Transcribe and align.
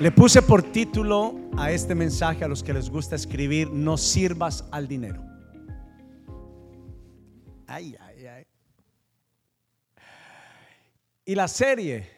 Le 0.00 0.10
puse 0.10 0.40
por 0.40 0.62
título 0.62 1.34
a 1.58 1.70
este 1.70 1.94
mensaje 1.94 2.42
a 2.42 2.48
los 2.48 2.62
que 2.62 2.72
les 2.72 2.88
gusta 2.88 3.16
escribir, 3.16 3.70
no 3.70 3.98
sirvas 3.98 4.64
al 4.72 4.88
dinero. 4.88 5.22
Ay, 7.66 7.94
ay, 8.00 8.26
ay. 8.26 8.46
Y 11.26 11.34
la 11.34 11.46
serie, 11.46 12.10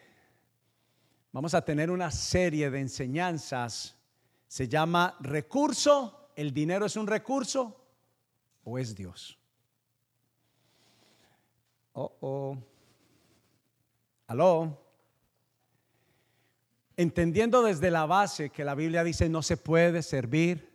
vamos 1.33 1.55
a 1.55 1.65
tener 1.65 1.91
una 1.91 2.13
serie 2.13 2.71
de 2.71 2.79
enseñanzas, 2.79 3.97
se 4.47 4.69
llama 4.69 5.17
recurso, 5.19 6.31
el 6.37 6.55
dinero 6.55 6.87
es 6.87 6.95
un 6.95 7.09
recurso 7.09 7.85
o 8.63 8.79
es 8.79 8.95
Dios. 8.95 9.37
Oh, 11.95 12.17
oh. 12.21 12.59
Aló 14.29 14.82
entendiendo 16.97 17.63
desde 17.63 17.91
la 17.91 18.07
base 18.07 18.51
que 18.51 18.65
la 18.65 18.75
Biblia 18.75 19.05
dice 19.05 19.29
no 19.29 19.43
se 19.43 19.57
puede 19.57 20.03
servir, 20.03 20.71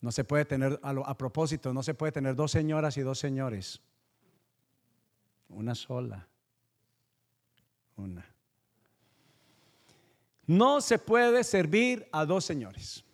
no 0.00 0.12
se 0.12 0.24
puede 0.24 0.44
tener, 0.44 0.80
a, 0.82 1.16
propósito, 1.16 1.74
no 1.74 1.82
se 1.82 1.94
puede 1.94 2.12
tener 2.12 2.34
dos 2.34 2.50
señoras 2.50 2.96
y 2.96 3.02
dos 3.02 3.18
señores, 3.18 3.80
una 5.48 5.74
sola, 5.74 6.26
una. 7.96 8.26
No 10.46 10.80
se 10.80 10.98
puede 10.98 11.44
servir 11.44 12.08
a 12.10 12.24
dos 12.24 12.44
señores. 12.44 13.04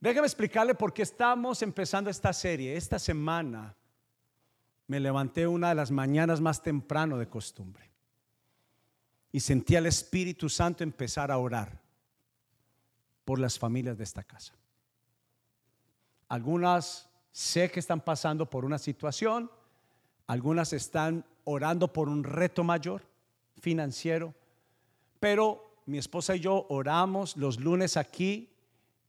Déjeme 0.00 0.26
explicarle 0.26 0.74
por 0.74 0.92
qué 0.92 1.02
estamos 1.02 1.62
empezando 1.62 2.10
esta 2.10 2.32
serie. 2.32 2.76
Esta 2.76 2.98
semana 2.98 3.74
me 4.88 5.00
levanté 5.00 5.46
una 5.46 5.70
de 5.70 5.74
las 5.74 5.90
mañanas 5.90 6.40
más 6.40 6.62
temprano 6.62 7.16
de 7.16 7.28
costumbre 7.28 7.95
y 9.36 9.40
sentí 9.40 9.76
al 9.76 9.84
Espíritu 9.84 10.48
Santo 10.48 10.82
empezar 10.82 11.30
a 11.30 11.36
orar 11.36 11.78
por 13.22 13.38
las 13.38 13.58
familias 13.58 13.98
de 13.98 14.04
esta 14.04 14.22
casa. 14.22 14.54
Algunas 16.28 17.10
sé 17.32 17.70
que 17.70 17.80
están 17.80 18.00
pasando 18.00 18.48
por 18.48 18.64
una 18.64 18.78
situación, 18.78 19.50
algunas 20.26 20.72
están 20.72 21.22
orando 21.44 21.92
por 21.92 22.08
un 22.08 22.24
reto 22.24 22.64
mayor 22.64 23.02
financiero, 23.60 24.34
pero 25.20 25.82
mi 25.84 25.98
esposa 25.98 26.34
y 26.34 26.40
yo 26.40 26.64
oramos 26.70 27.36
los 27.36 27.60
lunes 27.60 27.98
aquí, 27.98 28.48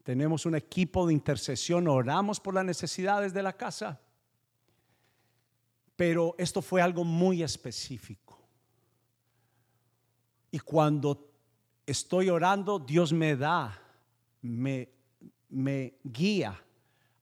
tenemos 0.04 0.46
un 0.46 0.56
equipo 0.56 1.08
de 1.08 1.14
intercesión, 1.14 1.88
oramos 1.88 2.42
por 2.42 2.54
las 2.54 2.66
necesidades 2.66 3.32
de 3.34 3.44
la 3.44 3.54
casa, 3.54 4.02
pero 5.96 6.36
esto 6.38 6.62
fue 6.62 6.82
algo 6.82 7.06
muy 7.06 7.44
específico. 7.44 8.27
Y 10.52 10.60
cuando 10.60 11.32
estoy 11.86 12.30
orando, 12.30 12.80
Dios 12.80 13.14
me 13.14 13.36
da, 13.36 13.80
me, 14.42 14.90
me 15.50 15.96
guía 16.04 16.62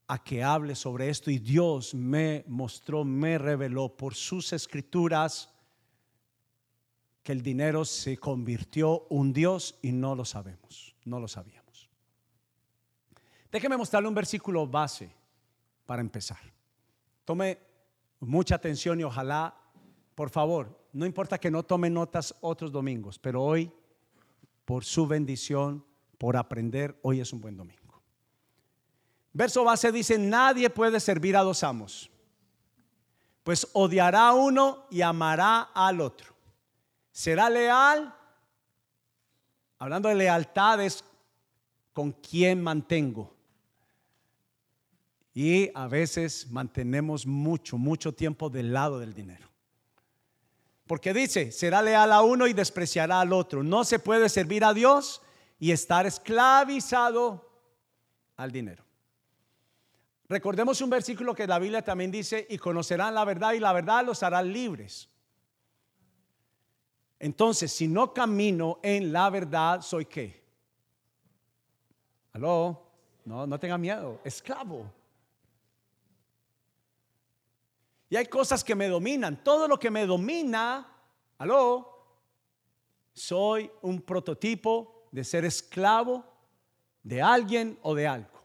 a 0.08 0.22
que 0.22 0.42
hable 0.42 0.74
sobre 0.74 1.08
esto. 1.08 1.30
Y 1.30 1.38
Dios 1.38 1.94
me 1.94 2.44
mostró, 2.46 3.04
me 3.04 3.38
reveló 3.38 3.88
por 3.96 4.14
sus 4.14 4.52
escrituras 4.52 5.52
que 7.22 7.32
el 7.32 7.42
dinero 7.42 7.84
se 7.84 8.16
convirtió 8.18 9.06
un 9.08 9.32
Dios 9.32 9.78
y 9.82 9.90
no 9.90 10.14
lo 10.14 10.24
sabemos, 10.24 10.94
no 11.04 11.18
lo 11.18 11.26
sabíamos. 11.26 11.90
Déjeme 13.50 13.76
mostrarle 13.76 14.08
un 14.08 14.14
versículo 14.14 14.66
base 14.66 15.10
para 15.86 16.00
empezar. 16.00 16.38
Tome 17.24 17.58
mucha 18.20 18.54
atención 18.54 19.00
y 19.00 19.02
ojalá, 19.02 19.56
por 20.16 20.30
favor, 20.30 20.88
no 20.94 21.04
importa 21.04 21.38
que 21.38 21.50
no 21.50 21.62
tome 21.62 21.90
notas 21.90 22.34
otros 22.40 22.72
domingos, 22.72 23.18
pero 23.18 23.44
hoy, 23.44 23.70
por 24.64 24.82
su 24.82 25.06
bendición, 25.06 25.84
por 26.16 26.38
aprender, 26.38 26.98
hoy 27.02 27.20
es 27.20 27.34
un 27.34 27.42
buen 27.42 27.54
domingo. 27.54 28.00
Verso 29.34 29.62
base 29.62 29.92
dice, 29.92 30.18
nadie 30.18 30.70
puede 30.70 31.00
servir 31.00 31.36
a 31.36 31.42
dos 31.42 31.62
amos, 31.62 32.10
pues 33.44 33.68
odiará 33.74 34.28
a 34.28 34.34
uno 34.34 34.86
y 34.90 35.02
amará 35.02 35.60
al 35.74 36.00
otro. 36.00 36.34
Será 37.12 37.50
leal, 37.50 38.16
hablando 39.78 40.08
de 40.08 40.14
lealtades, 40.14 41.04
con 41.92 42.12
quien 42.12 42.62
mantengo. 42.62 43.36
Y 45.34 45.70
a 45.74 45.86
veces 45.88 46.50
mantenemos 46.50 47.26
mucho, 47.26 47.76
mucho 47.76 48.14
tiempo 48.14 48.48
del 48.48 48.72
lado 48.72 48.98
del 48.98 49.12
dinero. 49.12 49.55
Porque 50.86 51.12
dice, 51.12 51.50
será 51.50 51.82
leal 51.82 52.12
a 52.12 52.22
uno 52.22 52.46
y 52.46 52.52
despreciará 52.52 53.20
al 53.20 53.32
otro. 53.32 53.62
No 53.62 53.84
se 53.84 53.98
puede 53.98 54.28
servir 54.28 54.64
a 54.64 54.72
Dios 54.72 55.20
y 55.58 55.72
estar 55.72 56.06
esclavizado 56.06 57.50
al 58.36 58.52
dinero. 58.52 58.84
Recordemos 60.28 60.80
un 60.80 60.90
versículo 60.90 61.34
que 61.34 61.46
la 61.46 61.58
Biblia 61.58 61.82
también 61.82 62.10
dice, 62.10 62.46
y 62.48 62.58
conocerán 62.58 63.14
la 63.14 63.24
verdad 63.24 63.52
y 63.52 63.60
la 63.60 63.72
verdad 63.72 64.04
los 64.04 64.22
hará 64.22 64.42
libres. 64.42 65.08
Entonces, 67.18 67.72
si 67.72 67.88
no 67.88 68.12
camino 68.12 68.78
en 68.82 69.12
la 69.12 69.30
verdad, 69.30 69.80
¿soy 69.82 70.04
qué? 70.04 70.44
¿Aló? 72.32 72.82
No, 73.24 73.46
no 73.46 73.58
tenga 73.58 73.78
miedo, 73.78 74.20
esclavo. 74.24 74.92
Y 78.08 78.16
hay 78.16 78.26
cosas 78.26 78.62
que 78.62 78.74
me 78.74 78.88
dominan. 78.88 79.42
Todo 79.42 79.66
lo 79.66 79.78
que 79.78 79.90
me 79.90 80.06
domina, 80.06 80.86
aló, 81.38 81.96
soy 83.12 83.70
un 83.82 84.02
prototipo 84.02 85.08
de 85.10 85.24
ser 85.24 85.44
esclavo 85.44 86.24
de 87.02 87.22
alguien 87.22 87.78
o 87.82 87.94
de 87.94 88.06
algo. 88.06 88.36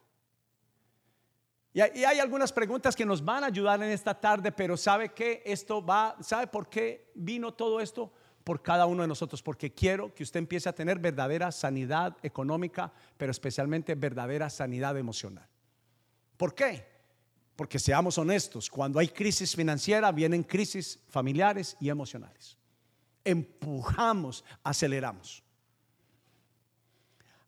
Y 1.73 1.79
hay, 1.79 2.19
algunas 2.19 2.51
preguntas 2.51 2.95
que 2.97 3.05
nos 3.05 3.23
van 3.23 3.45
a 3.45 3.47
ayudar 3.47 3.81
en 3.81 3.91
esta 3.91 4.13
tarde, 4.13 4.51
pero 4.51 4.75
¿sabe 4.75 5.13
que 5.13 5.41
esto 5.45 5.83
va? 5.83 6.17
¿Sabe 6.21 6.47
por 6.47 6.67
qué 6.67 7.11
vino 7.15 7.53
todo 7.53 7.79
esto? 7.79 8.11
Por 8.43 8.61
cada 8.61 8.85
uno 8.87 9.03
de 9.03 9.07
nosotros, 9.07 9.41
porque 9.41 9.73
quiero 9.73 10.13
que 10.13 10.23
usted 10.23 10.39
empiece 10.39 10.67
a 10.67 10.75
tener 10.75 10.99
verdadera 10.99 11.49
sanidad 11.51 12.17
económica, 12.23 12.91
pero 13.17 13.31
especialmente 13.31 13.95
verdadera 13.95 14.49
sanidad 14.49 14.97
emocional. 14.97 15.47
¿Por 16.35 16.53
qué? 16.53 16.90
Porque 17.55 17.79
seamos 17.79 18.17
honestos, 18.17 18.69
cuando 18.69 18.99
hay 18.99 19.09
crisis 19.09 19.55
financiera 19.55 20.11
vienen 20.11 20.43
crisis 20.43 20.99
familiares 21.09 21.77
y 21.79 21.89
emocionales. 21.89 22.57
Empujamos, 23.23 24.43
aceleramos. 24.63 25.43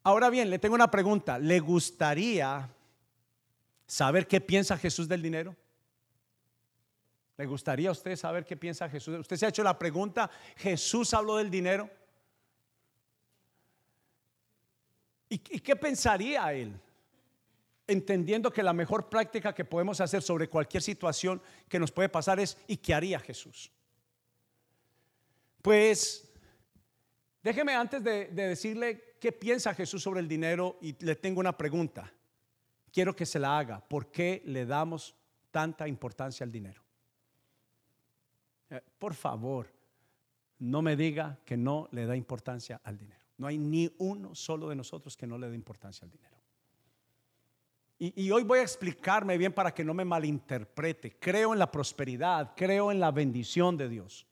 Ahora 0.03 0.29
bien, 0.29 0.49
le 0.49 0.59
tengo 0.59 0.75
una 0.75 0.91
pregunta. 0.91 1.39
¿Le 1.39 1.59
gustaría 1.59 2.69
saber 3.87 4.27
qué 4.27 4.41
piensa 4.41 4.77
Jesús 4.77 5.07
del 5.07 5.21
dinero? 5.21 5.55
¿Le 7.37 7.45
gustaría 7.45 7.89
a 7.89 7.93
usted 7.93 8.15
saber 8.15 8.45
qué 8.45 8.55
piensa 8.55 8.87
Jesús? 8.89 9.17
¿Usted 9.19 9.37
se 9.37 9.45
ha 9.45 9.49
hecho 9.49 9.63
la 9.63 9.77
pregunta, 9.77 10.29
Jesús 10.57 11.13
habló 11.13 11.37
del 11.37 11.49
dinero? 11.49 11.89
¿Y, 15.29 15.39
qué 15.39 15.75
pensaría 15.75 16.53
él? 16.53 16.79
Entendiendo 17.87 18.51
que 18.51 18.63
la 18.63 18.73
mejor 18.73 19.09
práctica 19.09 19.53
que 19.53 19.65
podemos 19.65 19.99
hacer 20.01 20.21
sobre 20.21 20.47
cualquier 20.47 20.83
situación 20.83 21.41
que 21.67 21.79
nos 21.79 21.91
puede 21.91 22.09
pasar 22.09 22.39
es 22.39 22.57
¿y 22.67 22.77
qué 22.77 22.93
haría 22.93 23.19
Jesús? 23.19 23.71
Pues 25.61 26.29
déjeme 27.41 27.73
antes 27.73 28.03
de, 28.03 28.27
decirle 28.27 29.15
qué 29.19 29.31
piensa 29.31 29.73
Jesús 29.73 30.03
sobre 30.03 30.19
el 30.19 30.27
dinero 30.27 30.77
y 30.81 30.95
le 31.03 31.15
tengo 31.15 31.39
una 31.39 31.57
pregunta. 31.57 32.11
Quiero 32.91 33.15
que 33.15 33.25
se 33.25 33.39
la 33.39 33.57
haga. 33.57 33.79
¿Por 33.79 34.11
qué 34.11 34.43
le 34.45 34.65
damos 34.65 35.15
tanta 35.51 35.87
importancia 35.87 36.43
al 36.43 36.51
dinero? 36.51 36.83
Eh, 38.69 38.81
por 38.99 39.13
favor, 39.13 39.67
no 40.59 40.81
me 40.81 40.95
diga 40.95 41.39
que 41.45 41.57
no 41.57 41.89
le 41.91 42.05
da 42.05 42.15
importancia 42.15 42.81
al 42.83 42.97
dinero. 42.97 43.23
No 43.37 43.47
hay 43.47 43.57
ni 43.57 43.93
uno 43.97 44.35
solo 44.35 44.69
de 44.69 44.75
nosotros 44.75 45.17
que 45.17 45.27
no 45.27 45.37
le 45.37 45.49
dé 45.49 45.55
importancia 45.55 46.05
al 46.05 46.11
dinero. 46.11 46.42
Y, 48.05 48.31
hoy 48.31 48.43
voy 48.43 48.59
a 48.59 48.63
explicarme 48.63 49.37
bien 49.37 49.53
para 49.53 49.73
que 49.73 49.81
no 49.81 49.93
me 49.93 50.03
malinterprete. 50.03 51.15
Creo 51.21 51.53
en 51.53 51.59
la 51.59 51.71
prosperidad, 51.71 52.51
creo 52.53 52.91
en 52.91 52.99
la 52.99 53.11
bendición 53.11 53.77
de 53.77 53.87
Dios. 53.87 54.27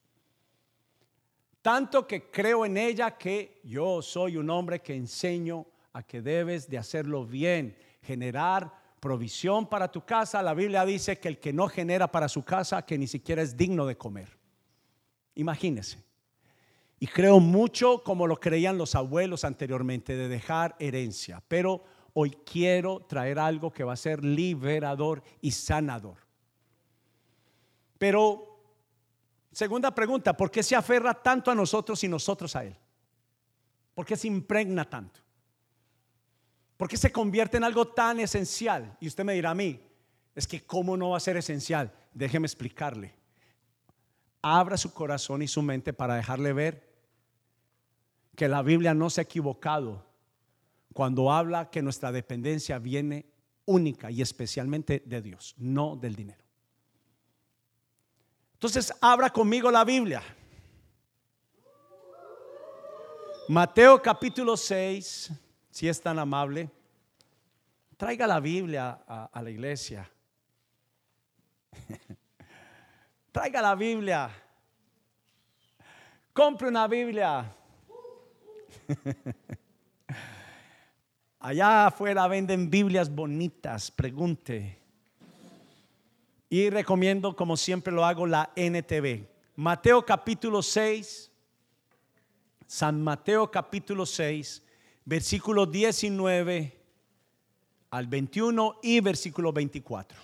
Tanto 1.62 2.06
que 2.06 2.30
creo 2.30 2.66
en 2.66 2.76
ella 2.76 3.18
que 3.18 3.62
yo 3.64 4.02
soy 4.02 4.36
un 4.36 4.50
hombre 4.50 4.82
que 4.82 4.94
enseño 4.94 5.66
a 5.94 6.04
que 6.04 6.22
debes 6.22 6.70
de 6.70 6.80
hacerlo 6.80 7.26
bien, 7.26 7.78
generar 8.02 8.74
provisión 9.00 9.66
para 9.70 9.90
tu 9.90 10.04
casa. 10.04 10.44
La 10.44 10.54
Biblia 10.54 10.84
dice 10.84 11.18
que 11.18 11.30
el 11.30 11.40
que 11.40 11.54
no 11.54 11.70
genera 11.70 12.12
para 12.12 12.28
su 12.28 12.44
casa, 12.44 12.86
que 12.86 12.98
ni 12.98 13.08
siquiera 13.08 13.42
es 13.42 13.56
digno 13.56 13.86
de 13.86 13.96
comer. 13.96 14.38
Imagínese. 15.36 16.04
Y 17.00 17.08
creo 17.08 17.40
mucho 17.40 18.04
como 18.04 18.28
lo 18.28 18.38
creían 18.38 18.78
los 18.78 18.96
abuelos 18.96 19.46
anteriormente, 19.46 20.18
de 20.18 20.28
dejar 20.28 20.76
herencia. 20.78 21.42
Pero 21.48 21.86
hoy 22.14 22.32
quiero 22.46 23.00
traer 23.02 23.40
algo 23.40 23.72
que 23.72 23.84
va 23.84 23.94
a 23.94 23.98
ser 23.98 24.24
liberador 24.24 25.24
y 25.42 25.52
sanador. 25.52 26.18
Pero 27.98 28.52
Segunda 29.52 29.94
pregunta, 29.94 30.36
¿por 30.36 30.50
qué 30.50 30.64
se 30.64 30.76
aferra 30.76 31.14
tanto 31.14 31.52
a 31.52 31.56
nosotros 31.56 32.02
y 32.04 32.08
nosotros 32.08 32.56
a 32.56 32.64
Él? 32.64 32.76
¿Por 33.94 34.06
qué 34.06 34.16
se 34.16 34.28
impregna 34.28 34.90
tanto? 34.90 35.20
¿Por 36.78 36.88
qué 36.88 36.96
se 36.96 37.12
convierte 37.12 37.58
en 37.58 37.66
algo 37.66 37.90
tan 37.90 38.20
esencial? 38.22 38.96
Y 39.02 39.08
usted 39.08 39.26
me 39.26 39.34
dirá 39.34 39.52
a 39.52 39.56
mí, 39.56 39.80
es 40.34 40.48
que 40.48 40.66
¿cómo 40.66 40.96
no 40.96 41.10
va 41.10 41.18
a 41.18 41.20
ser 41.22 41.36
esencial? 41.36 41.92
Déjeme 42.14 42.48
explicarle. 42.48 43.14
Abra 44.42 44.78
su 44.78 44.94
corazón 44.94 45.42
y 45.42 45.48
su 45.48 45.62
mente 45.62 45.92
para 45.92 46.16
dejarle 46.16 46.54
ver 46.54 46.90
que 48.36 48.48
la 48.48 48.62
Biblia 48.62 48.94
no 48.94 49.10
se 49.10 49.22
ha 49.22 49.24
equivocado 49.26 50.06
cuando 50.94 51.32
habla 51.32 51.70
que 51.70 51.82
nuestra 51.82 52.12
dependencia 52.12 52.78
viene 52.80 53.26
única 53.66 54.12
y 54.12 54.22
especialmente 54.22 55.02
de 55.06 55.22
Dios, 55.22 55.56
no 55.58 55.96
del 55.96 56.16
dinero. 56.16 56.44
Entonces, 58.54 58.94
abra 59.02 59.30
conmigo 59.30 59.72
la 59.72 59.84
Biblia. 59.84 60.22
Mateo 63.48 64.02
capítulo 64.02 64.56
6, 64.56 65.32
si 65.70 65.88
es 65.88 66.02
tan 66.02 66.20
amable, 66.20 66.70
traiga 67.98 68.28
la 68.28 68.40
Biblia 68.40 69.04
a, 69.08 69.30
a 69.32 69.42
la 69.42 69.50
iglesia. 69.50 70.10
traiga 73.32 73.62
la 73.62 73.76
Biblia. 73.76 74.30
Compre 76.34 76.68
una 76.68 76.88
Biblia. 76.88 77.52
Allá 81.44 81.88
afuera 81.88 82.28
venden 82.28 82.70
Biblias 82.70 83.10
bonitas, 83.10 83.90
pregunte. 83.90 84.78
Y 86.52 86.70
recomiendo, 86.70 87.36
como 87.36 87.58
siempre 87.58 87.92
lo 87.92 88.06
hago, 88.06 88.28
la 88.28 88.52
NTV. 88.56 89.26
Mateo 89.56 90.06
capítulo 90.06 90.62
6, 90.62 91.32
San 92.68 93.02
Mateo 93.02 93.50
capítulo 93.50 94.06
6, 94.06 94.62
versículo 95.04 95.66
19 95.66 96.80
al 97.90 98.06
21 98.06 98.80
y 98.84 99.00
versículo 99.00 99.52
24. 99.52 100.20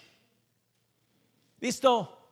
¿Listo? 1.60 2.30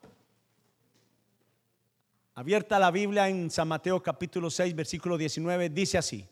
Abierta 2.35 2.77
la 2.77 2.91
Biblia 2.91 3.29
en 3.29 3.49
San 3.49 3.67
Mateo 3.67 4.03
capítulo 4.03 4.51
6, 4.51 4.75
versículo 4.75 5.17
19, 5.17 5.69
dice 5.69 5.97
así. 5.97 6.27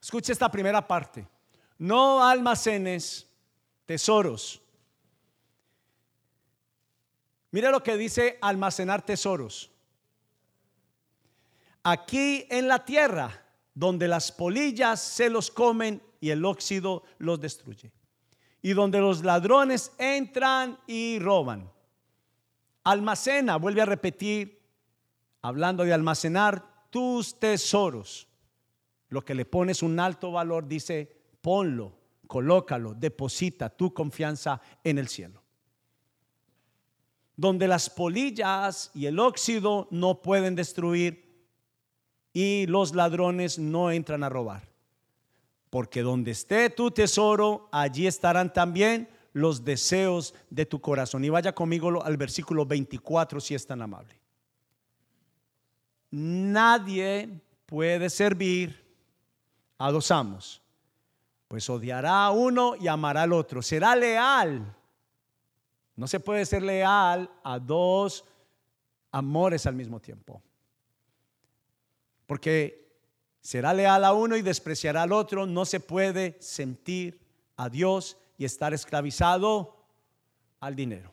Escuche 0.00 0.32
esta 0.32 0.50
primera 0.50 0.88
parte. 0.88 1.28
No 1.80 2.22
almacenes 2.22 3.26
tesoros. 3.86 4.60
Mire 7.52 7.70
lo 7.70 7.82
que 7.82 7.96
dice 7.96 8.36
almacenar 8.42 9.00
tesoros. 9.00 9.70
Aquí 11.82 12.46
en 12.50 12.68
la 12.68 12.84
tierra, 12.84 13.46
donde 13.74 14.08
las 14.08 14.30
polillas 14.30 15.00
se 15.00 15.30
los 15.30 15.50
comen 15.50 16.02
y 16.20 16.28
el 16.28 16.44
óxido 16.44 17.02
los 17.16 17.40
destruye. 17.40 17.90
Y 18.60 18.74
donde 18.74 19.00
los 19.00 19.24
ladrones 19.24 19.92
entran 19.96 20.78
y 20.86 21.18
roban. 21.18 21.72
Almacena, 22.84 23.56
vuelve 23.56 23.80
a 23.80 23.86
repetir 23.86 24.60
hablando 25.40 25.84
de 25.84 25.94
almacenar 25.94 26.62
tus 26.90 27.40
tesoros, 27.40 28.28
lo 29.08 29.24
que 29.24 29.34
le 29.34 29.46
pones 29.46 29.82
un 29.82 29.98
alto 29.98 30.30
valor, 30.30 30.68
dice, 30.68 31.19
ponlo, 31.40 31.96
colócalo, 32.26 32.94
deposita 32.94 33.70
tu 33.70 33.92
confianza 33.92 34.60
en 34.84 34.98
el 34.98 35.08
cielo. 35.08 35.42
Donde 37.36 37.68
las 37.68 37.88
polillas 37.88 38.90
y 38.94 39.06
el 39.06 39.18
óxido 39.18 39.88
no 39.90 40.20
pueden 40.22 40.54
destruir 40.54 41.28
y 42.32 42.66
los 42.66 42.94
ladrones 42.94 43.58
no 43.58 43.90
entran 43.90 44.22
a 44.22 44.28
robar. 44.28 44.68
Porque 45.70 46.02
donde 46.02 46.32
esté 46.32 46.68
tu 46.70 46.90
tesoro, 46.90 47.68
allí 47.72 48.06
estarán 48.06 48.52
también 48.52 49.08
los 49.32 49.64
deseos 49.64 50.34
de 50.50 50.66
tu 50.66 50.80
corazón. 50.80 51.24
Y 51.24 51.28
vaya 51.28 51.54
conmigo 51.54 52.04
al 52.04 52.16
versículo 52.16 52.66
24 52.66 53.40
si 53.40 53.54
es 53.54 53.66
tan 53.66 53.80
amable 53.80 54.20
nadie 56.10 57.40
puede 57.66 58.10
servir 58.10 58.84
a 59.78 59.90
dos 59.90 60.10
amos, 60.10 60.60
pues 61.50 61.68
odiará 61.68 62.26
a 62.26 62.30
uno 62.30 62.76
y 62.76 62.86
amará 62.86 63.22
al 63.22 63.32
otro. 63.32 63.60
Será 63.60 63.96
leal. 63.96 64.72
No 65.96 66.06
se 66.06 66.20
puede 66.20 66.46
ser 66.46 66.62
leal 66.62 67.28
a 67.42 67.58
dos 67.58 68.24
amores 69.10 69.66
al 69.66 69.74
mismo 69.74 69.98
tiempo. 69.98 70.40
Porque 72.28 72.94
será 73.40 73.74
leal 73.74 74.04
a 74.04 74.12
uno 74.12 74.36
y 74.36 74.42
despreciará 74.42 75.02
al 75.02 75.10
otro. 75.10 75.44
No 75.44 75.64
se 75.64 75.80
puede 75.80 76.36
sentir 76.40 77.18
a 77.56 77.68
Dios 77.68 78.16
y 78.38 78.44
estar 78.44 78.72
esclavizado 78.72 79.74
al 80.60 80.76
dinero. 80.76 81.12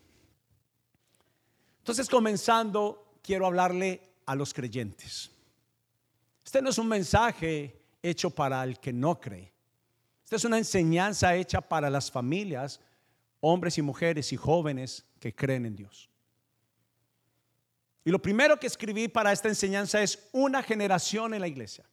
Entonces, 1.79 2.07
comenzando, 2.07 3.17
quiero 3.23 3.47
hablarle 3.47 4.03
a 4.27 4.35
los 4.35 4.53
creyentes. 4.53 5.31
Este 6.45 6.61
no 6.61 6.69
es 6.69 6.77
un 6.77 6.89
mensaje 6.89 7.81
hecho 8.03 8.29
para 8.29 8.63
el 8.63 8.79
que 8.79 8.93
no 8.93 9.19
cree. 9.19 9.56
Esta 10.27 10.35
es 10.35 10.43
una 10.43 10.57
enseñanza 10.57 11.33
hecha 11.35 11.61
para 11.61 11.89
las 11.89 12.11
familias, 12.11 12.81
hombres 13.39 13.77
y 13.77 13.81
mujeres 13.81 14.33
y 14.33 14.35
jóvenes 14.35 15.05
que 15.21 15.33
creen 15.33 15.65
en 15.65 15.77
Dios. 15.77 16.09
Y 18.03 18.11
lo 18.11 18.21
primero 18.21 18.59
que 18.59 18.67
escribí 18.67 19.07
para 19.07 19.31
esta 19.31 19.47
enseñanza 19.47 20.01
es 20.01 20.27
una 20.33 20.61
generación 20.61 21.33
en 21.33 21.39
la 21.39 21.47
iglesia. 21.47 21.85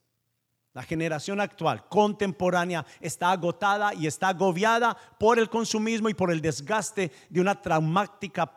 La 0.72 0.82
generación 0.82 1.40
actual, 1.40 1.88
contemporánea, 1.88 2.84
está 3.00 3.30
agotada 3.30 3.94
y 3.94 4.08
está 4.08 4.30
agobiada 4.30 4.96
por 5.16 5.38
el 5.38 5.48
consumismo 5.48 6.08
y 6.08 6.14
por 6.14 6.32
el 6.32 6.40
desgaste 6.40 7.12
de 7.30 7.40
una 7.40 7.62
traumática 7.62 8.52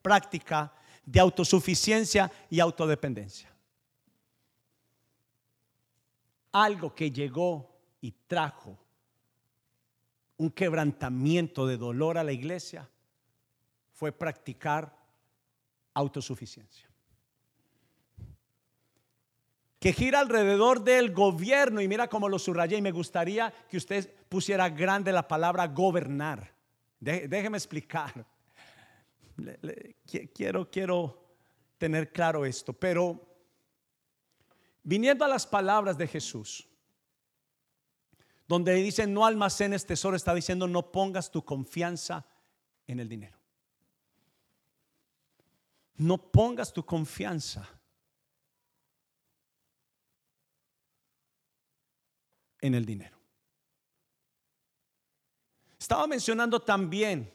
práctica 0.00 0.72
de 1.04 1.18
autosuficiencia 1.18 2.30
y 2.48 2.60
autodependencia. 2.60 3.52
Algo 6.52 6.94
que 6.94 7.10
llegó 7.10 7.68
y 8.00 8.12
trajo 8.28 8.78
un 10.36 10.50
quebrantamiento 10.50 11.66
de 11.66 11.76
dolor 11.76 12.18
a 12.18 12.24
la 12.24 12.32
iglesia 12.32 12.88
fue 13.92 14.12
practicar 14.12 14.96
autosuficiencia. 15.94 16.88
Que 19.78 19.92
gira 19.92 20.20
alrededor 20.20 20.82
del 20.84 21.12
gobierno, 21.12 21.80
y 21.80 21.88
mira 21.88 22.08
cómo 22.08 22.28
lo 22.28 22.38
subrayé, 22.38 22.76
y 22.76 22.82
me 22.82 22.92
gustaría 22.92 23.52
que 23.68 23.76
usted 23.76 24.14
pusiera 24.28 24.68
grande 24.68 25.12
la 25.12 25.26
palabra 25.26 25.66
gobernar. 25.66 26.52
Déjeme 27.00 27.58
explicar 27.58 28.24
quiero, 30.34 30.70
quiero 30.70 31.36
tener 31.78 32.12
claro 32.12 32.44
esto, 32.44 32.72
pero 32.72 33.20
viniendo 34.82 35.24
a 35.24 35.28
las 35.28 35.46
palabras 35.46 35.96
de 35.96 36.06
Jesús, 36.06 36.68
donde 38.52 38.74
dice 38.74 39.06
no 39.06 39.24
almacenes 39.24 39.86
tesoro, 39.86 40.14
está 40.14 40.34
diciendo 40.34 40.68
no 40.68 40.92
pongas 40.92 41.30
tu 41.30 41.42
confianza 41.42 42.26
en 42.86 43.00
el 43.00 43.08
dinero. 43.08 43.38
No 45.94 46.18
pongas 46.18 46.70
tu 46.70 46.84
confianza 46.84 47.66
en 52.60 52.74
el 52.74 52.84
dinero. 52.84 53.16
Estaba 55.78 56.06
mencionando 56.06 56.60
también 56.60 57.32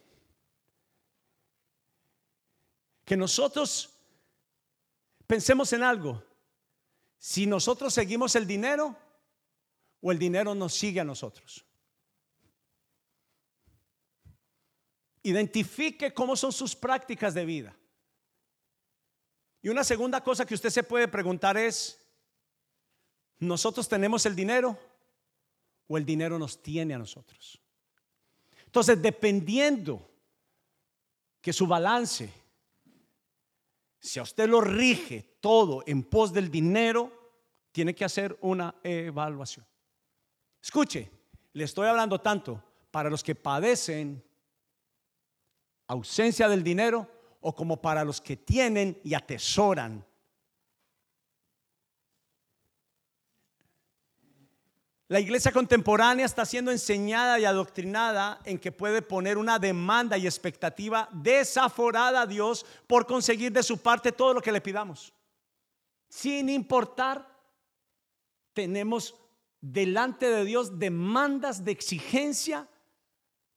que 3.04 3.18
nosotros 3.18 3.90
pensemos 5.26 5.74
en 5.74 5.82
algo. 5.82 6.24
Si 7.18 7.48
nosotros 7.48 7.92
seguimos 7.92 8.36
el 8.36 8.46
dinero 8.46 9.07
o 10.02 10.12
el 10.12 10.20
dinero 10.20 10.54
nos 10.56 10.74
sigue 10.74 11.00
a 11.00 11.04
nosotros. 11.04 11.66
Identifique 15.24 16.14
cómo 16.14 16.36
son 16.36 16.52
sus 16.52 16.76
prácticas 16.76 17.34
de 17.34 17.46
vida. 17.46 17.76
Y 19.62 19.70
una 19.70 19.84
segunda 19.84 20.24
cosa 20.24 20.46
que 20.46 20.54
usted 20.54 20.70
se 20.70 20.84
puede 20.84 21.08
preguntar 21.08 21.58
es, 21.58 22.00
¿nosotros 23.40 23.90
tenemos 23.90 24.26
el 24.26 24.36
dinero 24.36 24.80
o 25.88 25.98
el 25.98 26.06
dinero 26.06 26.40
nos 26.40 26.62
tiene 26.62 26.94
a 26.94 27.00
nosotros? 27.00 27.60
Entonces, 28.66 29.02
dependiendo 29.02 30.10
que 31.42 31.52
su 31.52 31.68
balance 31.68 32.32
si 34.00 34.20
a 34.20 34.24
usted 34.24 34.48
lo 34.48 34.62
rige 34.62 35.38
todo 35.42 35.84
en 35.86 36.04
pos 36.04 36.32
del 36.32 36.50
dinero, 36.50 37.12
tiene 37.72 37.94
que 37.94 38.06
hacer 38.06 38.38
una 38.42 38.76
evaluación. 38.84 39.66
Escuche, 40.68 41.10
le 41.54 41.64
estoy 41.64 41.88
hablando 41.88 42.20
tanto 42.20 42.62
para 42.92 43.10
los 43.10 43.24
que 43.24 43.34
padecen 43.36 44.22
ausencia 45.88 46.50
del 46.50 46.62
dinero 46.62 47.10
o 47.40 47.56
como 47.56 47.82
para 47.82 48.04
los 48.04 48.20
que 48.20 48.36
tienen 48.36 49.00
y 49.02 49.14
atesoran. 49.14 50.06
La 55.08 55.22
iglesia 55.22 55.54
contemporánea 55.54 56.26
está 56.26 56.46
siendo 56.46 56.70
enseñada 56.70 57.40
y 57.40 57.46
adoctrinada 57.46 58.42
en 58.44 58.60
que 58.60 58.74
puede 58.74 59.02
poner 59.02 59.38
una 59.38 59.60
demanda 59.60 60.18
y 60.18 60.26
expectativa 60.26 61.08
desaforada 61.14 62.24
a 62.24 62.28
Dios 62.28 62.66
por 62.88 63.08
conseguir 63.08 63.54
de 63.54 63.64
su 63.64 63.78
parte 63.78 64.12
todo 64.12 64.34
lo 64.34 64.42
que 64.42 64.52
le 64.52 64.60
pidamos. 64.60 65.14
Sin 66.10 66.50
importar, 66.50 67.26
tenemos 68.54 69.16
delante 69.72 70.30
de 70.30 70.46
Dios 70.46 70.80
demandas 70.80 71.66
de 71.66 71.72
exigencia, 71.72 72.68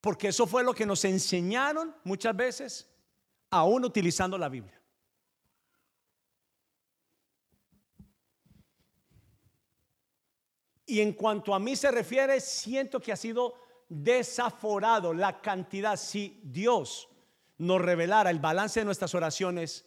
porque 0.01 0.29
eso 0.29 0.47
fue 0.47 0.65
lo 0.65 0.75
que 0.75 0.87
nos 0.87 1.05
enseñaron 1.05 1.95
muchas 2.05 2.37
veces, 2.37 2.89
aún 3.51 3.85
utilizando 3.85 4.37
la 4.37 4.49
Biblia. 4.49 4.81
Y 10.87 11.01
en 11.01 11.13
cuanto 11.13 11.55
a 11.55 11.61
mí 11.61 11.77
se 11.77 11.93
refiere, 11.93 12.41
siento 12.41 12.99
que 12.99 13.13
ha 13.13 13.17
sido 13.17 13.55
desaforado 13.89 15.15
la 15.15 15.41
cantidad. 15.41 15.97
Si 15.97 16.41
Dios 16.43 17.09
nos 17.59 17.81
revelara 17.81 18.31
el 18.31 18.41
balance 18.41 18.81
de 18.81 18.87
nuestras 18.87 19.15
oraciones 19.15 19.85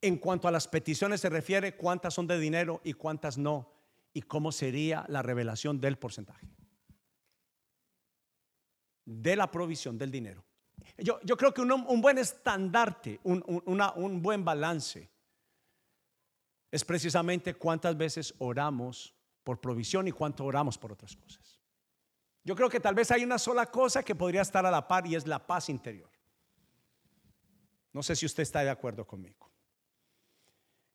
en 0.00 0.18
cuanto 0.18 0.46
a 0.46 0.52
las 0.52 0.68
peticiones 0.68 1.20
se 1.20 1.28
refiere, 1.28 1.76
cuántas 1.76 2.14
son 2.14 2.28
de 2.28 2.38
dinero 2.38 2.80
y 2.84 2.92
cuántas 2.92 3.36
no, 3.36 3.79
y 4.12 4.22
cómo 4.22 4.52
sería 4.52 5.04
la 5.08 5.22
revelación 5.22 5.80
del 5.80 5.98
porcentaje, 5.98 6.48
de 9.04 9.36
la 9.36 9.50
provisión 9.50 9.96
del 9.98 10.10
dinero. 10.10 10.44
Yo, 10.98 11.20
yo 11.22 11.36
creo 11.36 11.54
que 11.54 11.62
un, 11.62 12.00
buen 12.00 12.18
estandarte, 12.18 13.20
un, 13.22 13.44
un 13.46 14.22
buen 14.22 14.44
balance, 14.44 15.10
es 16.70 16.84
precisamente 16.84 17.54
cuántas 17.54 17.96
veces 17.96 18.34
oramos 18.38 19.14
por 19.42 19.60
provisión 19.60 20.06
y 20.08 20.12
cuánto 20.12 20.44
oramos 20.44 20.78
por 20.78 20.92
otras 20.92 21.16
cosas. 21.16 21.60
Yo 22.44 22.54
creo 22.54 22.68
que 22.68 22.80
tal 22.80 22.94
vez 22.94 23.10
hay 23.10 23.24
una 23.24 23.38
sola 23.38 23.66
cosa 23.66 24.02
que 24.02 24.14
podría 24.14 24.42
estar 24.42 24.64
a 24.64 24.70
la 24.70 24.86
par 24.86 25.06
y 25.06 25.14
es 25.14 25.26
la 25.26 25.46
paz 25.46 25.68
interior. 25.68 26.10
No 27.92 28.02
sé 28.02 28.16
si 28.16 28.26
usted 28.26 28.42
está 28.42 28.62
de 28.62 28.70
acuerdo 28.70 29.06
conmigo. 29.06 29.50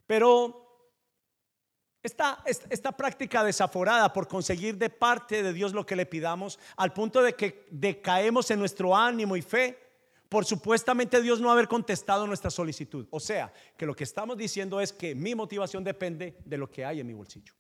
Pero 0.07 0.64
esta, 2.05 2.43
esta, 2.45 2.91
práctica 2.91 3.43
desaforada 3.43 4.11
por 4.13 4.27
conseguir 4.27 4.77
de 4.77 4.89
parte 4.89 5.43
de 5.43 5.53
Dios 5.53 5.73
lo 5.73 5.85
que 5.85 5.95
le 5.95 6.05
pidamos, 6.05 6.59
al 6.77 6.93
punto 6.93 7.21
de 7.21 7.33
que 7.33 7.65
decaemos 7.71 8.49
en 8.51 8.59
nuestro 8.59 8.95
ánimo 8.95 9.35
y 9.35 9.41
fe, 9.41 9.79
por 10.29 10.45
supuestamente 10.45 11.21
Dios 11.21 11.39
no 11.39 11.51
haber 11.51 11.67
contestado 11.67 12.27
nuestra 12.27 12.49
solicitud. 12.49 13.07
O 13.11 13.19
sea, 13.19 13.51
que 13.77 13.85
lo 13.85 13.95
que 13.95 14.03
estamos 14.03 14.37
diciendo 14.37 14.79
es 14.81 14.93
que 14.93 15.15
mi 15.15 15.35
motivación 15.35 15.83
depende 15.83 16.37
de 16.45 16.57
lo 16.57 16.69
que 16.69 16.85
hay 16.85 16.99
en 16.99 17.07
mi 17.07 17.13
bolsillo. 17.13 17.53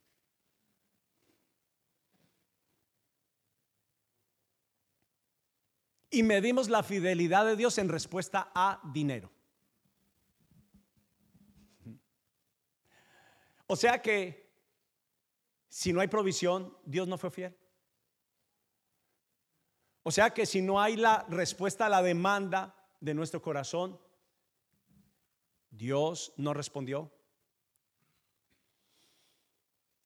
y 6.15 6.23
medimos 6.23 6.69
la 6.69 6.81
fidelidad 6.81 7.45
de 7.45 7.57
Dios 7.57 7.77
en 7.77 7.89
respuesta 7.89 8.49
a 8.55 8.79
dinero. 8.93 9.34
O 13.67 13.75
sea 13.75 14.01
que 14.01 14.51
si 15.69 15.91
no 15.91 15.99
hay 15.99 16.07
provisión, 16.07 16.77
Dios 16.85 17.07
no 17.07 17.17
fue 17.17 17.31
fiel. 17.31 17.57
O 20.03 20.11
sea 20.11 20.31
que 20.31 20.45
si 20.45 20.61
no 20.61 20.79
hay 20.79 20.95
la 20.95 21.25
respuesta 21.29 21.87
a 21.87 21.89
la 21.89 22.01
demanda 22.03 22.75
de 22.99 23.13
nuestro 23.13 23.41
corazón, 23.41 23.99
Dios 25.71 26.33
no 26.37 26.53
respondió. 26.53 27.11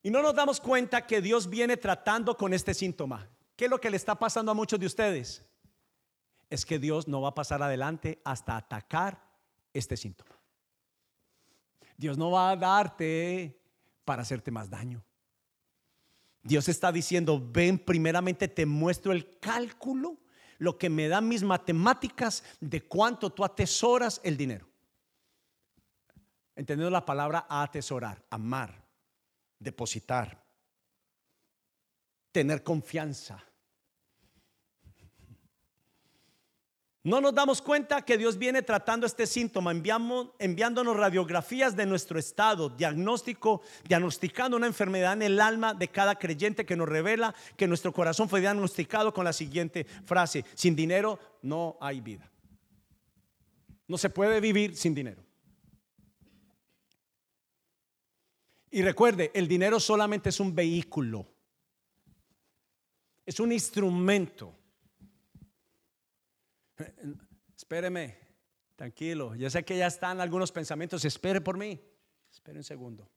Y 0.02 0.10
no 0.10 0.22
nos 0.22 0.34
damos 0.34 0.62
cuenta 0.62 1.06
que 1.06 1.22
Dios 1.22 1.50
viene 1.50 1.76
tratando 1.76 2.38
con 2.38 2.54
este 2.54 2.74
síntoma. 2.74 3.30
¿Qué 3.58 3.66
es 3.66 3.72
lo 3.72 3.82
que 3.82 3.90
le 3.90 3.98
está 3.98 4.16
pasando 4.16 4.52
a 4.52 4.56
muchos 4.56 4.80
de 4.80 4.86
ustedes? 4.86 5.46
es 6.50 6.66
que 6.66 6.80
Dios 6.80 7.08
no 7.08 7.22
va 7.22 7.30
a 7.30 7.36
pasar 7.36 7.62
adelante 7.62 8.22
hasta 8.26 8.58
atacar 8.58 9.22
este 9.74 9.96
síntoma. 9.96 10.39
Dios 12.00 12.18
no 12.18 12.32
va 12.32 12.52
a 12.52 12.56
darte 12.56 13.60
para 14.06 14.22
hacerte 14.22 14.52
más 14.52 14.70
daño. 14.70 15.04
Dios 16.42 16.70
está 16.70 16.94
diciendo, 16.94 17.46
ven, 17.52 17.78
primeramente 17.78 18.48
te 18.48 18.66
muestro 18.66 19.12
el 19.12 19.38
cálculo, 19.40 20.18
lo 20.60 20.78
que 20.78 20.90
me 20.90 21.10
dan 21.10 21.28
mis 21.28 21.44
matemáticas 21.44 22.46
de 22.62 22.88
cuánto 22.88 23.32
tú 23.32 23.44
atesoras 23.44 24.22
el 24.24 24.38
dinero. 24.38 24.66
Entendiendo 26.56 26.90
la 26.90 27.04
palabra 27.04 27.46
atesorar, 27.50 28.24
amar, 28.30 28.82
depositar, 29.60 30.42
tener 32.32 32.64
confianza 32.64 33.44
No 37.04 37.22
nos 37.22 37.34
damos 37.34 37.62
cuenta 37.62 38.02
que 38.02 38.18
Dios 38.18 38.38
viene 38.38 38.62
tratando 38.62 39.06
este 39.06 39.26
síntoma, 39.26 39.72
enviándonos 39.72 40.98
radiografías 40.98 41.76
de 41.76 41.86
nuestro 41.86 42.20
estado, 42.20 42.70
diagnóstico, 42.70 43.62
diagnosticando 43.88 44.58
una 44.58 44.68
enfermedad 44.68 45.14
en 45.14 45.22
el 45.22 45.40
alma 45.40 45.74
de 45.74 45.88
cada 45.88 46.16
creyente 46.16 46.66
que 46.66 46.76
nos 46.76 46.90
revela 46.90 47.34
que 47.56 47.68
nuestro 47.68 47.94
corazón 47.94 48.28
fue 48.28 48.42
diagnosticado 48.42 49.14
con 49.14 49.24
la 49.24 49.32
siguiente 49.32 49.86
frase, 50.06 50.44
sin 50.56 50.76
dinero 50.76 51.18
no 51.42 51.78
hay 51.80 52.02
vida. 52.02 52.30
No 53.88 53.98
se 53.98 54.10
puede 54.10 54.42
vivir 54.42 54.76
sin 54.76 54.94
dinero. 54.94 55.24
Y 58.72 58.82
recuerde, 58.82 59.32
el 59.34 59.48
dinero 59.48 59.80
solamente 59.80 60.30
es 60.30 60.40
un 60.42 60.54
vehículo, 60.54 61.26
es 63.26 63.40
un 63.40 63.54
instrumento 63.54 64.59
Espéreme, 67.56 68.18
tranquilo. 68.76 69.36
Yo 69.36 69.50
sé 69.50 69.64
que 69.64 69.78
ya 69.78 69.88
están 69.88 70.22
algunos 70.22 70.52
pensamientos. 70.52 71.04
Espere 71.06 71.42
por 71.42 71.58
mí. 71.58 71.80
Espere 72.32 72.58
un 72.58 72.64
segundo. 72.64 73.10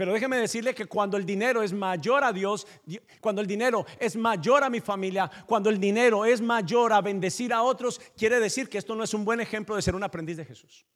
Pero 0.00 0.14
déjeme 0.14 0.38
decirle 0.38 0.74
que 0.74 0.86
cuando 0.86 1.18
el 1.18 1.26
dinero 1.26 1.62
es 1.62 1.74
mayor 1.74 2.24
a 2.24 2.32
Dios, 2.32 2.66
cuando 3.20 3.42
el 3.42 3.46
dinero 3.46 3.84
es 3.98 4.16
mayor 4.16 4.64
a 4.64 4.70
mi 4.70 4.80
familia, 4.80 5.30
cuando 5.46 5.68
el 5.68 5.78
dinero 5.78 6.24
es 6.24 6.40
mayor 6.40 6.94
a 6.94 7.02
bendecir 7.02 7.52
a 7.52 7.62
otros, 7.62 8.00
quiere 8.16 8.40
decir 8.40 8.70
que 8.70 8.78
esto 8.78 8.94
no 8.94 9.04
es 9.04 9.12
un 9.12 9.26
buen 9.26 9.40
ejemplo 9.40 9.76
de 9.76 9.82
ser 9.82 9.94
un 9.94 10.02
aprendiz 10.02 10.38
de 10.38 10.46
Jesús. 10.46 10.86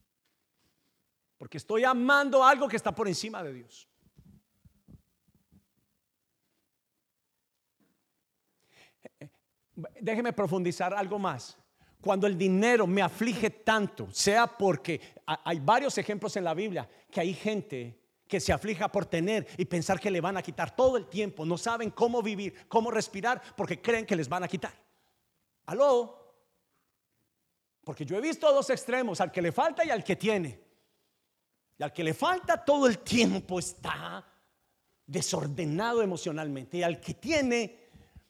Porque 1.37 1.59
estoy 1.59 1.85
amando 1.85 2.43
algo 2.43 2.67
que 2.67 2.77
está 2.77 2.95
por 2.95 3.07
encima 3.07 3.43
de 3.43 3.53
Dios. 3.53 3.87
Déjeme 10.01 10.33
profundizar 10.33 10.95
algo 10.95 11.19
más. 11.19 11.57
Cuando 12.01 12.27
el 12.27 12.37
dinero 12.37 12.87
me 12.87 13.03
aflige 13.03 13.51
tanto, 13.51 14.09
sea 14.13 14.47
porque 14.47 15.01
hay 15.27 15.59
varios 15.61 15.97
ejemplos 15.97 16.37
en 16.37 16.45
la 16.45 16.53
Biblia 16.53 16.89
que 17.11 17.21
hay 17.21 17.33
gente 17.33 17.99
que 18.29 18.41
se 18.41 18.53
aflija 18.53 18.91
por 18.91 19.07
tener 19.07 19.47
y 19.57 19.65
pensar 19.65 20.01
que 20.01 20.11
le 20.11 20.21
van 20.21 20.37
a 20.37 20.43
quitar 20.43 20.75
todo 20.75 20.97
el 20.97 21.07
tiempo, 21.07 21.45
no 21.45 21.57
saben 21.57 21.91
cómo 21.91 22.23
vivir, 22.23 22.67
cómo 22.69 22.91
respirar, 22.91 23.41
porque 23.57 23.81
creen 23.81 24.07
que 24.07 24.17
les 24.17 24.29
van 24.29 24.45
a 24.45 24.49
quitar. 24.49 24.75
Aló, 25.67 26.25
porque 27.85 28.05
yo 28.05 28.17
he 28.17 28.21
visto 28.21 28.53
dos 28.53 28.71
extremos, 28.71 29.21
al 29.21 29.31
que 29.31 29.43
le 29.43 29.53
falta 29.53 29.85
y 29.85 29.91
al 29.91 30.03
que 30.03 30.17
tiene. 30.17 30.61
Y 31.79 31.83
al 31.83 31.93
que 31.93 32.05
le 32.05 32.15
falta 32.15 32.65
todo 32.65 32.87
el 32.87 32.99
tiempo 32.99 33.59
está 33.59 34.27
desordenado 35.07 36.03
emocionalmente 36.03 36.79
y 36.79 36.83
al 36.83 37.01
que 37.01 37.15
tiene 37.15 37.84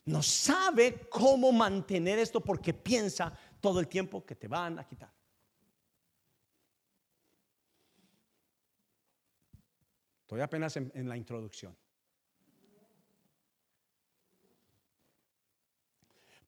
no 0.06 0.22
sabe 0.22 1.08
cómo 1.08 1.50
mantener 1.50 2.18
esto 2.18 2.40
porque 2.40 2.74
piensa 2.74 3.32
todo 3.60 3.80
el 3.80 3.88
tiempo 3.88 4.24
que 4.24 4.34
te 4.34 4.48
van 4.48 4.78
a 4.78 4.86
quitar. 4.86 5.10
Estoy 10.20 10.40
apenas 10.40 10.76
en, 10.76 11.08
la 11.08 11.16
introducción. 11.16 11.76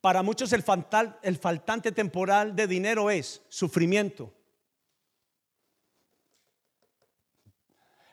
Para 0.01 0.23
muchos 0.23 0.53
el, 0.53 0.63
faltante 0.63 1.93
temporal 1.93 2.55
de 2.55 2.67
dinero 2.67 3.11
es 3.11 3.43
sufrimiento. 3.49 4.33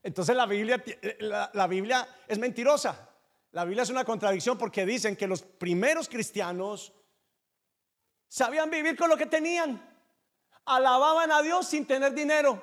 Entonces 0.02 0.36
la 0.36 0.46
Biblia, 0.46 0.84
la 1.54 1.68
Biblia 1.68 2.08
es 2.28 2.40
mentirosa. 2.40 3.13
La 3.54 3.66
Biblia 3.66 3.84
es 3.84 3.92
una 3.92 4.04
contradicción 4.04 4.58
porque 4.58 4.84
dicen 4.84 5.16
que 5.16 5.28
los 5.28 5.44
primeros 5.44 6.10
cristianos 6.10 6.92
sabían 8.28 8.70
vivir 8.72 8.98
con 8.98 9.10
lo 9.10 9.16
que 9.16 9.28
tenían. 9.28 9.80
Alababan 10.66 11.32
a 11.32 11.44
Dios 11.44 11.68
sin 11.68 11.86
tener 11.86 12.16
dinero. 12.16 12.62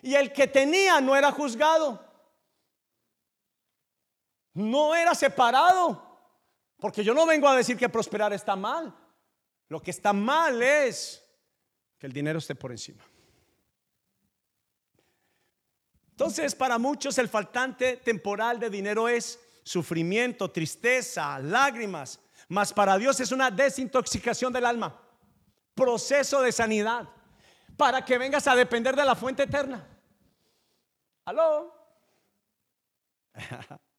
Y 0.00 0.14
el 0.14 0.32
que 0.32 0.46
tenía 0.46 1.02
no 1.02 1.14
era 1.14 1.30
juzgado. 1.30 2.02
No 4.54 4.94
era 4.94 5.14
separado. 5.14 6.02
Porque 6.78 7.04
yo 7.04 7.12
no 7.12 7.26
vengo 7.26 7.46
a 7.46 7.54
decir 7.54 7.76
que 7.76 7.90
prosperar 7.90 8.32
está 8.32 8.56
mal. 8.56 8.96
Lo 9.68 9.82
que 9.82 9.90
está 9.90 10.14
mal 10.14 10.62
es 10.62 11.22
que 11.98 12.06
el 12.06 12.12
dinero 12.14 12.38
esté 12.38 12.54
por 12.54 12.70
encima. 12.70 13.04
Entonces, 16.12 16.54
para 16.54 16.78
muchos 16.78 17.18
el 17.18 17.28
faltante 17.28 17.98
temporal 17.98 18.58
de 18.58 18.70
dinero 18.70 19.06
es 19.06 19.38
sufrimiento, 19.62 20.50
tristeza, 20.50 21.38
lágrimas, 21.38 22.20
mas 22.48 22.72
para 22.72 22.98
Dios 22.98 23.20
es 23.20 23.32
una 23.32 23.50
desintoxicación 23.50 24.52
del 24.52 24.66
alma, 24.66 25.00
proceso 25.74 26.42
de 26.42 26.52
sanidad, 26.52 27.08
para 27.76 28.04
que 28.04 28.18
vengas 28.18 28.46
a 28.46 28.54
depender 28.54 28.96
de 28.96 29.04
la 29.04 29.14
fuente 29.14 29.44
eterna. 29.44 29.86
¿Aló? 31.24 31.74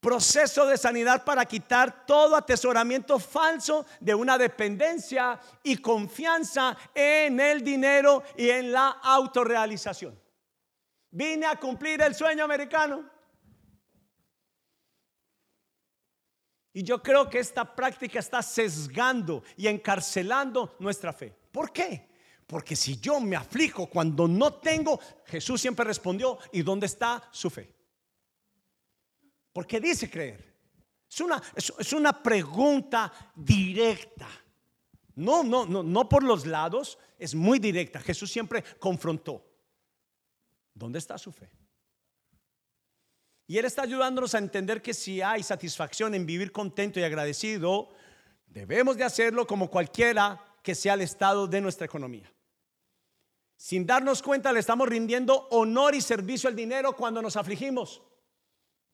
proceso 0.00 0.64
de 0.66 0.76
sanidad 0.76 1.24
para 1.24 1.44
quitar 1.44 2.06
todo 2.06 2.36
atesoramiento 2.36 3.18
falso 3.18 3.84
de 4.00 4.14
una 4.14 4.38
dependencia 4.38 5.38
y 5.62 5.76
confianza 5.78 6.76
en 6.94 7.40
el 7.40 7.64
dinero 7.64 8.22
y 8.36 8.48
en 8.50 8.72
la 8.72 8.88
autorrealización. 9.02 10.18
Vine 11.10 11.46
a 11.46 11.56
cumplir 11.56 12.00
el 12.02 12.14
sueño 12.14 12.44
americano. 12.44 13.17
Y 16.78 16.84
yo 16.84 17.02
creo 17.02 17.28
que 17.28 17.40
esta 17.40 17.74
práctica 17.74 18.20
está 18.20 18.40
sesgando 18.40 19.42
y 19.56 19.66
encarcelando 19.66 20.76
nuestra 20.78 21.12
fe. 21.12 21.34
¿Por 21.50 21.72
qué? 21.72 22.08
Porque 22.46 22.76
si 22.76 23.00
yo 23.00 23.18
me 23.18 23.34
aflijo 23.34 23.90
cuando 23.90 24.28
no 24.28 24.54
tengo, 24.54 25.00
Jesús 25.24 25.60
siempre 25.60 25.84
respondió, 25.84 26.38
¿y 26.52 26.62
dónde 26.62 26.86
está 26.86 27.28
su 27.32 27.50
fe? 27.50 27.74
Porque 29.52 29.80
dice 29.80 30.08
creer. 30.08 30.54
Es 31.10 31.20
una, 31.20 31.42
es, 31.56 31.92
una 31.92 32.22
pregunta 32.22 33.12
directa. 33.34 34.28
No, 35.16 35.42
no, 35.42 35.66
no, 35.66 35.82
no 35.82 36.08
por 36.08 36.22
los 36.22 36.46
lados, 36.46 36.96
es 37.18 37.34
muy 37.34 37.58
directa. 37.58 37.98
Jesús 37.98 38.30
siempre 38.30 38.62
confrontó. 38.78 39.44
¿Dónde 40.74 41.00
está 41.00 41.18
su 41.18 41.32
fe? 41.32 41.50
Y 43.48 43.56
Él 43.56 43.64
está 43.64 43.82
ayudándonos 43.82 44.34
a 44.34 44.38
entender 44.38 44.82
que 44.82 44.92
si 44.92 45.22
hay 45.22 45.42
satisfacción 45.42 46.14
en 46.14 46.26
vivir 46.26 46.52
contento 46.52 47.00
y 47.00 47.02
agradecido, 47.02 47.88
debemos 48.46 48.98
de 48.98 49.04
hacerlo 49.04 49.46
como 49.46 49.70
cualquiera 49.70 50.44
que 50.62 50.74
sea 50.74 50.92
el 50.92 51.00
estado 51.00 51.46
de 51.46 51.62
nuestra 51.62 51.86
economía. 51.86 52.30
Sin 53.56 53.86
darnos 53.86 54.22
cuenta, 54.22 54.52
le 54.52 54.60
estamos 54.60 54.86
rindiendo 54.86 55.48
honor 55.50 55.94
y 55.94 56.02
servicio 56.02 56.50
al 56.50 56.54
dinero 56.54 56.94
cuando 56.94 57.22
nos 57.22 57.36
afligimos. 57.36 58.02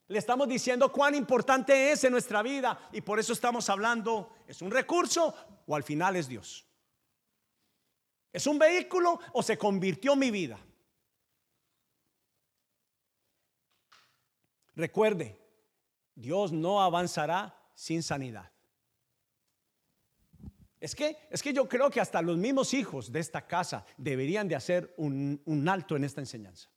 Le 0.07 0.21
estamos 0.21 0.49
diciendo 0.49 0.93
cuán 0.93 1.17
importante 1.17 1.91
es 1.91 2.05
en 2.05 2.13
nuestra 2.13 2.41
vida 2.41 2.89
y 2.93 3.01
por 3.01 3.19
eso 3.19 3.33
estamos 3.33 3.69
hablando, 3.69 4.37
¿es 4.47 4.63
un 4.63 4.71
recurso 4.71 5.35
o 5.67 5.75
al 5.75 5.83
final 5.83 6.15
es 6.15 6.29
Dios? 6.29 6.65
¿Es 8.33 8.47
un 8.47 8.61
vehículo 8.61 9.19
o 9.33 9.43
se 9.43 9.59
convirtió 9.59 10.15
mi 10.15 10.31
vida? 10.31 10.61
Recuerde, 14.77 15.41
Dios 16.15 16.53
no 16.53 16.83
avanzará 16.83 17.57
sin 17.75 18.03
sanidad. 18.03 18.51
Es 20.81 20.95
que, 20.95 21.17
es 21.31 21.43
que 21.43 21.53
yo 21.53 21.69
creo 21.69 21.91
que 21.91 22.01
hasta 22.01 22.21
los 22.21 22.37
mismos 22.37 22.75
hijos 22.75 23.11
de 23.11 23.21
esta 23.21 23.47
casa 23.47 23.87
deberían 23.97 24.49
de 24.49 24.57
hacer 24.57 24.93
un, 24.99 25.41
un 25.47 25.69
alto 25.69 25.97
en 25.97 26.05
esta 26.05 26.21
enseñanza. 26.21 26.69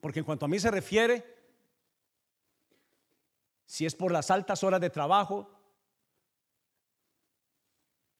Porque 0.00 0.18
en 0.18 0.24
cuanto 0.24 0.44
a 0.44 0.48
mí 0.48 0.58
se 0.58 0.70
refiere, 0.70 1.24
si 3.64 3.86
es 3.86 3.94
por 3.94 4.12
las 4.12 4.30
altas 4.30 4.62
horas 4.62 4.80
de 4.80 4.90
trabajo, 4.90 5.50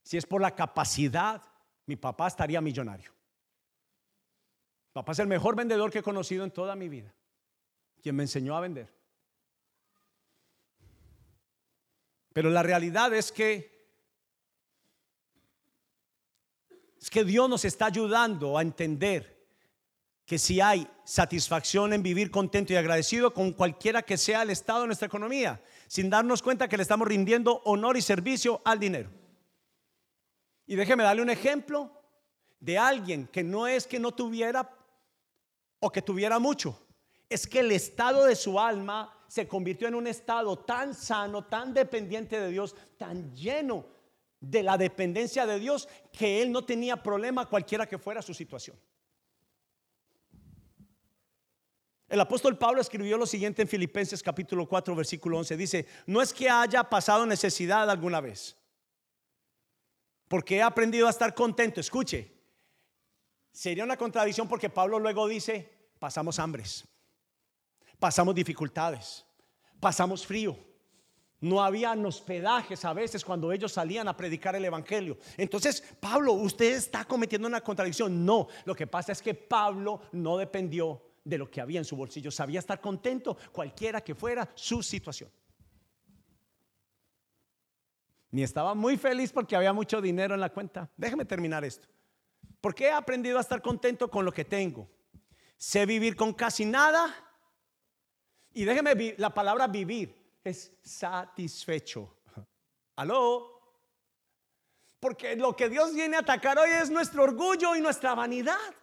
si 0.02 0.16
es 0.16 0.24
por 0.24 0.40
la 0.40 0.54
capacidad, 0.54 1.42
mi 1.84 1.96
papá 1.96 2.28
estaría 2.28 2.60
millonario. 2.60 3.12
papá 4.92 5.12
es 5.12 5.18
el 5.18 5.26
mejor 5.26 5.56
vendedor 5.56 5.90
que 5.90 5.98
he 5.98 6.02
conocido 6.02 6.42
en 6.42 6.52
toda 6.52 6.74
mi 6.74 6.88
vida 6.88 7.14
quien 8.06 8.14
me 8.14 8.22
enseñó 8.22 8.56
a 8.56 8.60
vender. 8.60 8.88
Pero 12.32 12.50
la 12.50 12.62
realidad 12.62 13.12
es 13.12 13.32
que 13.32 13.90
es 17.00 17.10
que 17.10 17.24
Dios 17.24 17.50
nos 17.50 17.64
está 17.64 17.86
ayudando 17.86 18.56
a 18.56 18.62
entender 18.62 19.44
que 20.24 20.38
si 20.38 20.60
hay 20.60 20.86
satisfacción 21.02 21.92
en 21.94 22.04
vivir 22.04 22.30
contento 22.30 22.72
y 22.72 22.76
agradecido 22.76 23.34
con 23.34 23.52
cualquiera 23.52 24.02
que 24.02 24.16
sea 24.16 24.42
el 24.42 24.50
estado 24.50 24.82
de 24.82 24.86
nuestra 24.86 25.08
economía, 25.08 25.60
sin 25.88 26.08
darnos 26.08 26.42
cuenta 26.42 26.68
que 26.68 26.76
le 26.76 26.84
estamos 26.84 27.08
rindiendo 27.08 27.60
honor 27.64 27.96
y 27.96 28.02
servicio 28.02 28.62
al 28.64 28.78
dinero. 28.78 29.10
Y 30.64 30.76
déjeme 30.76 31.02
darle 31.02 31.22
un 31.22 31.30
ejemplo 31.30 31.90
de 32.60 32.78
alguien 32.78 33.26
que 33.26 33.42
no 33.42 33.66
es 33.66 33.84
que 33.84 33.98
no 33.98 34.14
tuviera 34.14 34.70
o 35.80 35.90
que 35.90 36.02
tuviera 36.02 36.38
mucho, 36.38 36.85
es 37.28 37.46
que 37.46 37.60
el 37.60 37.72
estado 37.72 38.24
de 38.24 38.36
su 38.36 38.58
alma 38.58 39.12
se 39.28 39.48
convirtió 39.48 39.88
en 39.88 39.94
un 39.94 40.06
estado 40.06 40.58
tan 40.58 40.94
sano, 40.94 41.44
tan 41.44 41.74
dependiente 41.74 42.38
de 42.38 42.50
Dios, 42.50 42.74
tan 42.96 43.34
lleno 43.34 43.86
de 44.40 44.62
la 44.62 44.78
dependencia 44.78 45.46
de 45.46 45.58
Dios, 45.58 45.88
que 46.12 46.42
él 46.42 46.52
no 46.52 46.64
tenía 46.64 47.02
problema 47.02 47.48
cualquiera 47.48 47.86
que 47.86 47.98
fuera 47.98 48.22
su 48.22 48.32
situación. 48.32 48.78
El 52.08 52.20
apóstol 52.20 52.56
Pablo 52.56 52.80
escribió 52.80 53.18
lo 53.18 53.26
siguiente 53.26 53.62
en 53.62 53.68
Filipenses 53.68 54.22
capítulo 54.22 54.68
4 54.68 54.94
versículo 54.94 55.38
11. 55.38 55.56
Dice, 55.56 55.86
no 56.06 56.22
es 56.22 56.32
que 56.32 56.48
haya 56.48 56.84
pasado 56.84 57.26
necesidad 57.26 57.90
alguna 57.90 58.20
vez, 58.20 58.56
porque 60.28 60.58
he 60.58 60.62
aprendido 60.62 61.08
a 61.08 61.10
estar 61.10 61.34
contento. 61.34 61.80
Escuche, 61.80 62.32
sería 63.50 63.82
una 63.82 63.96
contradicción 63.96 64.46
porque 64.46 64.70
Pablo 64.70 65.00
luego 65.00 65.26
dice, 65.26 65.68
pasamos 65.98 66.38
hambres 66.38 66.86
pasamos 67.98 68.34
dificultades, 68.34 69.24
pasamos 69.80 70.26
frío. 70.26 70.56
No 71.40 71.62
habían 71.62 72.04
hospedajes 72.06 72.84
a 72.84 72.94
veces 72.94 73.24
cuando 73.24 73.52
ellos 73.52 73.70
salían 73.70 74.08
a 74.08 74.16
predicar 74.16 74.56
el 74.56 74.64
Evangelio. 74.64 75.18
Entonces, 75.36 75.82
Pablo, 76.00 76.32
usted 76.32 76.74
está 76.74 77.04
cometiendo 77.04 77.46
una 77.46 77.60
contradicción. 77.60 78.24
No, 78.24 78.48
lo 78.64 78.74
que 78.74 78.86
pasa 78.86 79.12
es 79.12 79.20
que 79.20 79.34
Pablo 79.34 80.00
no 80.12 80.38
dependió 80.38 81.02
de 81.22 81.36
lo 81.36 81.50
que 81.50 81.60
había 81.60 81.78
en 81.78 81.84
su 81.84 81.94
bolsillo. 81.94 82.30
Sabía 82.30 82.58
estar 82.58 82.80
contento 82.80 83.36
cualquiera 83.52 84.00
que 84.00 84.14
fuera 84.14 84.48
su 84.54 84.82
situación. 84.82 85.30
Ni 88.30 88.42
estaba 88.42 88.74
muy 88.74 88.96
feliz 88.96 89.32
porque 89.32 89.56
había 89.56 89.72
mucho 89.72 90.00
dinero 90.00 90.34
en 90.34 90.40
la 90.40 90.52
cuenta. 90.52 90.90
Déjeme 90.96 91.24
terminar 91.24 91.64
esto. 91.64 91.88
Porque 92.60 92.86
he 92.86 92.92
aprendido 92.92 93.38
a 93.38 93.40
estar 93.40 93.60
contento 93.60 94.10
con 94.10 94.24
lo 94.24 94.32
que 94.32 94.44
tengo. 94.44 94.88
Sé 95.58 95.84
vivir 95.84 96.16
con 96.16 96.32
casi 96.32 96.64
nada 96.64 97.14
y 98.56 98.64
déjeme, 98.64 99.14
la 99.18 99.34
palabra 99.34 99.66
vivir 99.66 100.40
es 100.42 100.72
satisfecho. 100.82 102.16
¿Aló? 102.96 103.60
Porque 104.98 105.36
lo 105.36 105.54
que 105.54 105.68
Dios 105.68 105.92
viene 105.92 106.16
a 106.16 106.20
atacar 106.20 106.58
hoy 106.58 106.70
es 106.70 106.88
nuestro 106.88 107.24
orgullo 107.24 107.76
y 107.76 107.82
nuestra 107.82 108.14
vanidad. 108.14 108.74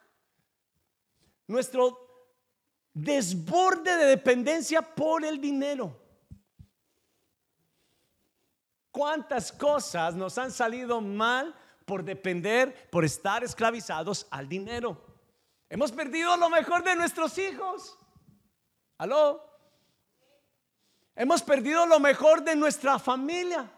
Nuestro 1.47 2.37
desborde 2.93 3.97
de 3.97 4.05
dependencia 4.05 4.83
por 4.83 5.25
el 5.25 5.41
dinero. 5.41 5.99
¿Cuántas 8.91 9.51
cosas 9.51 10.13
nos 10.13 10.37
han 10.37 10.51
salido 10.51 11.01
mal 11.01 11.55
por 11.83 12.03
depender, 12.03 12.91
por 12.91 13.03
estar 13.03 13.43
esclavizados 13.43 14.27
al 14.29 14.47
dinero? 14.47 15.03
Hemos 15.67 15.91
perdido 15.91 16.37
lo 16.37 16.51
mejor 16.51 16.83
de 16.83 16.95
nuestros 16.95 17.35
hijos. 17.39 17.97
¿Aló? 18.99 19.52
Hemos 21.15 21.43
perdido 21.43 21.85
lo 21.85 21.99
mejor 21.99 22.43
de 22.43 22.55
nuestra 22.55 22.97
familia. 22.97 23.69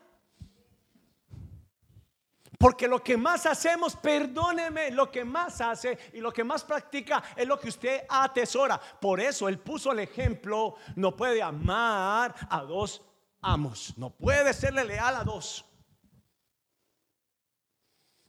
Porque 2.57 2.87
lo 2.87 3.03
que 3.03 3.17
más 3.17 3.45
hacemos, 3.45 3.95
perdóneme, 3.95 4.91
lo 4.91 5.11
que 5.11 5.25
más 5.25 5.59
hace 5.59 5.97
y 6.13 6.19
lo 6.19 6.31
que 6.31 6.43
más 6.43 6.63
practica 6.63 7.21
es 7.35 7.45
lo 7.45 7.59
que 7.59 7.67
usted 7.67 8.03
atesora. 8.07 8.79
Por 8.79 9.19
eso 9.19 9.49
él 9.49 9.59
puso 9.59 9.91
el 9.91 9.99
ejemplo, 9.99 10.75
no 10.95 11.15
puede 11.15 11.41
amar 11.41 12.33
a 12.49 12.61
dos 12.61 13.01
amos, 13.41 13.93
no 13.97 14.09
puede 14.09 14.53
serle 14.53 14.85
leal 14.85 15.17
a 15.17 15.23
dos. 15.23 15.65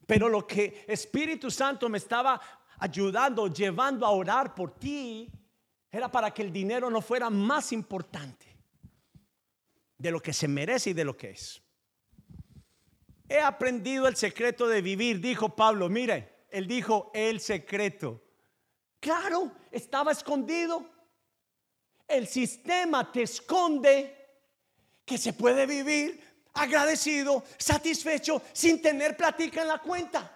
Pero 0.07 0.29
lo 0.29 0.47
que 0.47 0.85
Espíritu 0.89 1.51
Santo 1.51 1.89
me 1.89 1.99
estaba 1.99 2.41
ayudando, 2.79 3.47
llevando 3.47 4.05
a 4.05 4.11
orar 4.11 4.55
por 4.55 4.73
ti, 4.73 5.31
era 5.91 6.11
para 6.11 6.33
que 6.33 6.43
el 6.43 6.53
dinero 6.53 6.91
no 6.91 7.01
fuera 7.01 7.31
más 7.31 7.73
importante 7.73 8.56
de 9.99 10.11
lo 10.11 10.21
que 10.21 10.33
se 10.33 10.49
merece 10.49 10.91
y 10.91 10.95
de 10.95 11.05
lo 11.05 11.17
que 11.17 11.31
es. 11.31 11.63
He 13.29 13.41
aprendido 13.41 14.07
el 14.07 14.17
secreto 14.17 14.69
de 14.69 14.83
vivir, 14.83 15.21
dijo 15.21 15.57
Pablo. 15.57 15.89
Mire, 15.89 16.47
él 16.51 16.67
dijo 16.67 17.11
el 17.13 17.41
secreto. 17.41 18.23
Claro, 19.01 19.53
estaba 19.71 20.13
escondido. 20.13 20.89
El 22.07 22.29
sistema 22.29 23.11
te 23.11 23.23
esconde 23.23 24.15
que 25.05 25.19
se 25.19 25.33
puede 25.33 25.67
vivir 25.67 26.23
agradecido, 26.55 27.45
satisfecho, 27.59 28.43
sin 28.53 28.81
tener 28.81 29.17
platica 29.17 29.63
en 29.63 29.69
la 29.69 29.79
cuenta. 29.79 30.33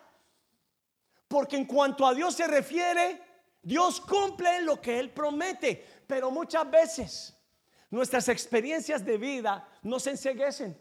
Porque 1.29 1.57
en 1.57 1.65
cuanto 1.65 2.07
a 2.07 2.15
Dios 2.15 2.35
se 2.35 2.47
refiere, 2.47 3.23
Dios 3.63 4.01
cumple 4.01 4.63
lo 4.63 4.81
que 4.81 4.99
Él 4.99 5.11
promete. 5.11 6.03
Pero 6.07 6.31
muchas 6.31 6.69
veces 6.71 7.40
nuestras 7.91 8.29
experiencias 8.29 9.05
de 9.05 9.19
vida 9.19 9.69
nos 9.83 10.07
enseguecen. 10.07 10.81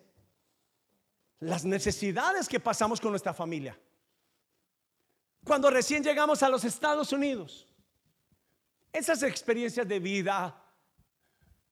Las 1.40 1.66
necesidades 1.66 2.48
que 2.48 2.60
pasamos 2.60 3.02
con 3.02 3.12
nuestra 3.12 3.34
familia. 3.34 3.80
Cuando 5.44 5.70
recién 5.70 6.04
llegamos 6.04 6.44
a 6.44 6.50
los 6.50 6.64
Estados 6.66 7.12
Unidos, 7.12 7.68
esas 8.92 9.24
experiencias 9.24 9.88
de 9.88 10.00
vida 10.00 10.64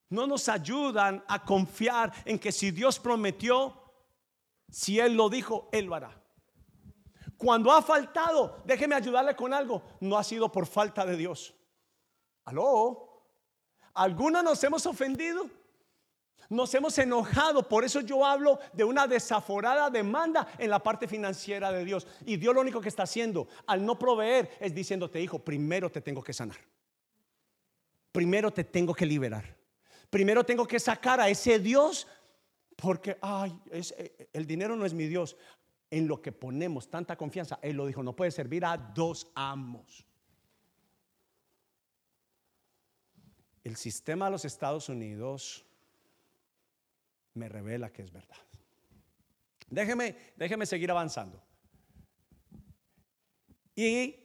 no 0.08 0.26
nos 0.26 0.48
ayudan 0.48 1.22
a 1.28 1.44
confiar 1.44 2.12
en 2.24 2.38
que 2.38 2.50
si 2.50 2.70
Dios 2.70 2.98
prometió, 2.98 3.92
si 4.70 4.98
Él 4.98 5.14
lo 5.14 5.28
dijo, 5.28 5.68
Él 5.70 5.86
lo 5.86 5.94
hará. 5.94 6.22
Cuando 7.36 7.70
ha 7.70 7.82
faltado, 7.82 8.62
déjeme 8.64 8.94
ayudarle 8.94 9.36
con 9.36 9.54
algo, 9.54 9.82
no 10.00 10.18
ha 10.18 10.24
sido 10.24 10.50
por 10.50 10.66
falta 10.66 11.04
de 11.04 11.16
Dios. 11.16 11.54
Aló, 12.44 13.07
algunos 13.98 14.44
nos 14.44 14.62
hemos 14.62 14.86
ofendido, 14.86 15.50
nos 16.48 16.72
hemos 16.74 16.96
enojado, 16.98 17.68
por 17.68 17.84
eso 17.84 18.00
yo 18.00 18.24
hablo 18.24 18.58
de 18.72 18.84
una 18.84 19.06
desaforada 19.06 19.90
demanda 19.90 20.48
en 20.56 20.70
la 20.70 20.82
parte 20.82 21.06
financiera 21.06 21.70
de 21.72 21.84
Dios. 21.84 22.06
Y 22.24 22.36
Dios 22.36 22.54
lo 22.54 22.60
único 22.60 22.80
que 22.80 22.88
está 22.88 23.02
haciendo 23.02 23.48
al 23.66 23.84
no 23.84 23.98
proveer 23.98 24.50
es 24.60 24.74
diciéndote, 24.74 25.20
hijo, 25.20 25.40
primero 25.40 25.90
te 25.90 26.00
tengo 26.00 26.22
que 26.22 26.32
sanar. 26.32 26.56
Primero 28.12 28.50
te 28.50 28.64
tengo 28.64 28.94
que 28.94 29.04
liberar. 29.04 29.56
Primero 30.08 30.44
tengo 30.44 30.66
que 30.66 30.80
sacar 30.80 31.20
a 31.20 31.28
ese 31.28 31.58
Dios 31.58 32.06
porque, 32.76 33.18
ay, 33.20 33.58
eh, 33.70 34.28
el 34.32 34.46
dinero 34.46 34.76
no 34.76 34.86
es 34.86 34.94
mi 34.94 35.06
Dios. 35.06 35.36
En 35.90 36.06
lo 36.06 36.22
que 36.22 36.32
ponemos 36.32 36.88
tanta 36.88 37.16
confianza, 37.16 37.58
Él 37.62 37.76
lo 37.76 37.86
dijo, 37.86 38.02
no 38.02 38.14
puede 38.14 38.30
servir 38.30 38.64
a 38.64 38.76
dos 38.76 39.30
amos. 39.34 40.07
El 43.68 43.76
sistema 43.76 44.24
de 44.24 44.30
los 44.30 44.46
Estados 44.46 44.88
Unidos 44.88 45.62
me 47.34 47.50
revela 47.50 47.92
que 47.92 48.00
es 48.00 48.10
verdad. 48.10 48.36
Déjeme, 49.68 50.16
déjeme 50.36 50.64
seguir 50.64 50.90
avanzando. 50.90 51.38
Y 53.76 54.16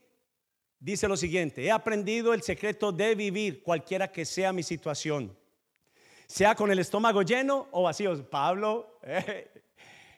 dice 0.80 1.10
lo 1.10 1.18
siguiente, 1.18 1.62
he 1.62 1.72
aprendido 1.72 2.34
el 2.34 2.42
secreto 2.42 2.94
de 2.94 3.16
vivir 3.16 3.62
cualquiera 3.62 4.10
que 4.10 4.24
sea 4.24 4.54
mi 4.54 4.64
situación 4.64 5.38
sea 6.26 6.56
con 6.56 6.72
el 6.72 6.80
estómago 6.80 7.22
lleno 7.22 7.68
o 7.72 7.84
vacío. 7.84 8.28
Pablo 8.30 8.98
eh, 9.04 9.52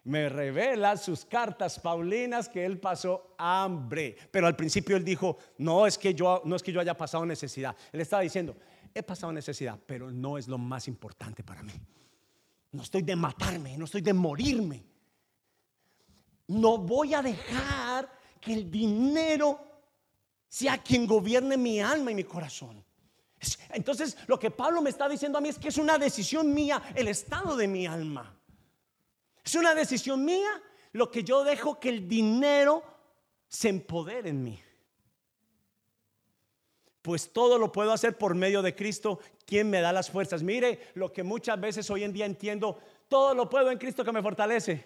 me 0.06 0.30
revela 0.30 0.96
sus 0.98 1.26
cartas 1.26 1.80
paulinas 1.80 2.48
que 2.48 2.64
él 2.64 2.80
pasó 2.80 3.34
hambre, 3.40 4.16
pero 4.32 4.46
al 4.46 4.56
principio 4.56 4.96
él 4.96 5.04
dijo, 5.04 5.38
no 5.58 5.88
es 5.88 5.98
que 5.98 6.14
yo 6.14 6.44
no 6.46 6.56
es 6.56 6.64
que 6.64 6.72
yo 6.72 6.80
haya 6.80 6.96
pasado 6.96 7.26
necesidad. 7.26 7.76
Él 7.92 8.02
estaba 8.02 8.22
diciendo, 8.22 8.56
he 8.96 9.04
pasado 9.04 9.34
necesidad, 9.34 9.78
pero 9.86 10.10
no 10.10 10.38
es 10.38 10.48
lo 10.48 10.58
más 10.58 10.88
importante 10.88 11.44
para 11.44 11.62
mí. 11.62 11.74
No 12.72 12.82
estoy 12.82 13.02
de 13.02 13.16
matarme, 13.16 13.78
no 13.78 13.86
estoy 13.86 14.02
de 14.02 14.14
morirme. 14.14 14.84
No 16.48 16.78
voy 16.78 17.14
a 17.14 17.22
dejar 17.22 18.10
que 18.40 18.54
el 18.54 18.72
dinero 18.72 19.60
sea 20.48 20.78
quien 20.78 21.06
gobierne 21.06 21.58
mi 21.58 21.82
alma 21.82 22.12
y 22.12 22.16
mi 22.16 22.24
corazón. 22.24 22.84
Entonces, 23.70 24.18
lo 24.28 24.40
que 24.40 24.50
Pablo 24.50 24.82
me 24.82 24.90
está 24.90 25.10
diciendo 25.10 25.38
a 25.38 25.42
mí 25.42 25.50
es 25.50 25.60
que 25.60 25.68
es 25.68 25.78
una 25.78 25.98
decisión 25.98 26.54
mía 26.54 26.82
el 26.96 27.10
estado 27.10 27.58
de 27.58 27.68
mi 27.68 27.86
alma. 27.86 28.40
Es 29.44 29.56
una 29.56 29.76
decisión 29.76 30.24
mía 30.24 30.50
lo 30.94 31.12
que 31.12 31.24
yo 31.24 31.44
dejo 31.44 31.80
que 31.80 31.90
el 31.90 32.08
dinero 32.08 32.82
se 33.50 33.68
empodere 33.68 34.30
en 34.30 34.42
mí. 34.42 34.60
Pues 37.06 37.32
todo 37.32 37.60
lo 37.60 37.72
puedo 37.72 37.92
hacer 37.92 38.18
por 38.18 38.34
medio 38.34 38.64
de 38.64 38.76
Cristo, 38.76 39.20
quien 39.46 39.70
me 39.70 39.80
da 39.80 39.94
las 39.94 40.10
fuerzas. 40.10 40.42
Mire 40.42 40.90
lo 40.96 41.14
que 41.14 41.22
muchas 41.22 41.62
veces 41.62 41.88
hoy 41.92 42.04
en 42.04 42.12
día 42.12 42.26
entiendo, 42.26 42.80
todo 43.08 43.36
lo 43.36 43.48
puedo 43.48 43.70
en 43.70 43.78
Cristo 43.78 44.04
que 44.04 44.12
me 44.12 44.24
fortalece. 44.24 44.84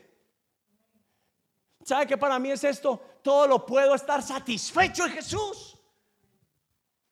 ¿Sabe 1.82 2.08
qué 2.08 2.18
para 2.18 2.38
mí 2.38 2.52
es 2.52 2.62
esto? 2.66 3.02
Todo 3.22 3.48
lo 3.48 3.66
puedo 3.66 3.96
estar 3.96 4.22
satisfecho 4.22 5.06
en 5.06 5.14
Jesús. 5.14 5.78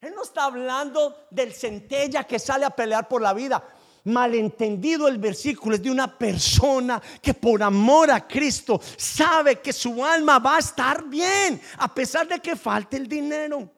Él 0.01 0.13
no 0.13 0.23
está 0.23 0.43
hablando 0.43 1.27
del 1.31 1.53
centella 1.53 2.25
que 2.25 2.37
sale 2.37 2.65
a 2.65 2.71
pelear 2.71 3.07
por 3.07 3.21
la 3.21 3.33
vida. 3.33 3.65
Malentendido 4.03 5.07
el 5.07 5.19
versículo 5.19 5.77
es 5.77 5.83
de 5.83 5.89
una 5.89 6.17
persona 6.17 7.01
que 7.21 7.33
por 7.33 7.63
amor 7.63 8.11
a 8.11 8.27
Cristo 8.27 8.81
sabe 8.97 9.61
que 9.61 9.71
su 9.71 10.03
alma 10.03 10.39
va 10.39 10.57
a 10.57 10.59
estar 10.59 11.05
bien 11.05 11.61
a 11.77 11.93
pesar 11.95 12.27
de 12.27 12.41
que 12.41 12.57
falte 12.57 12.97
el 12.97 13.07
dinero. 13.07 13.76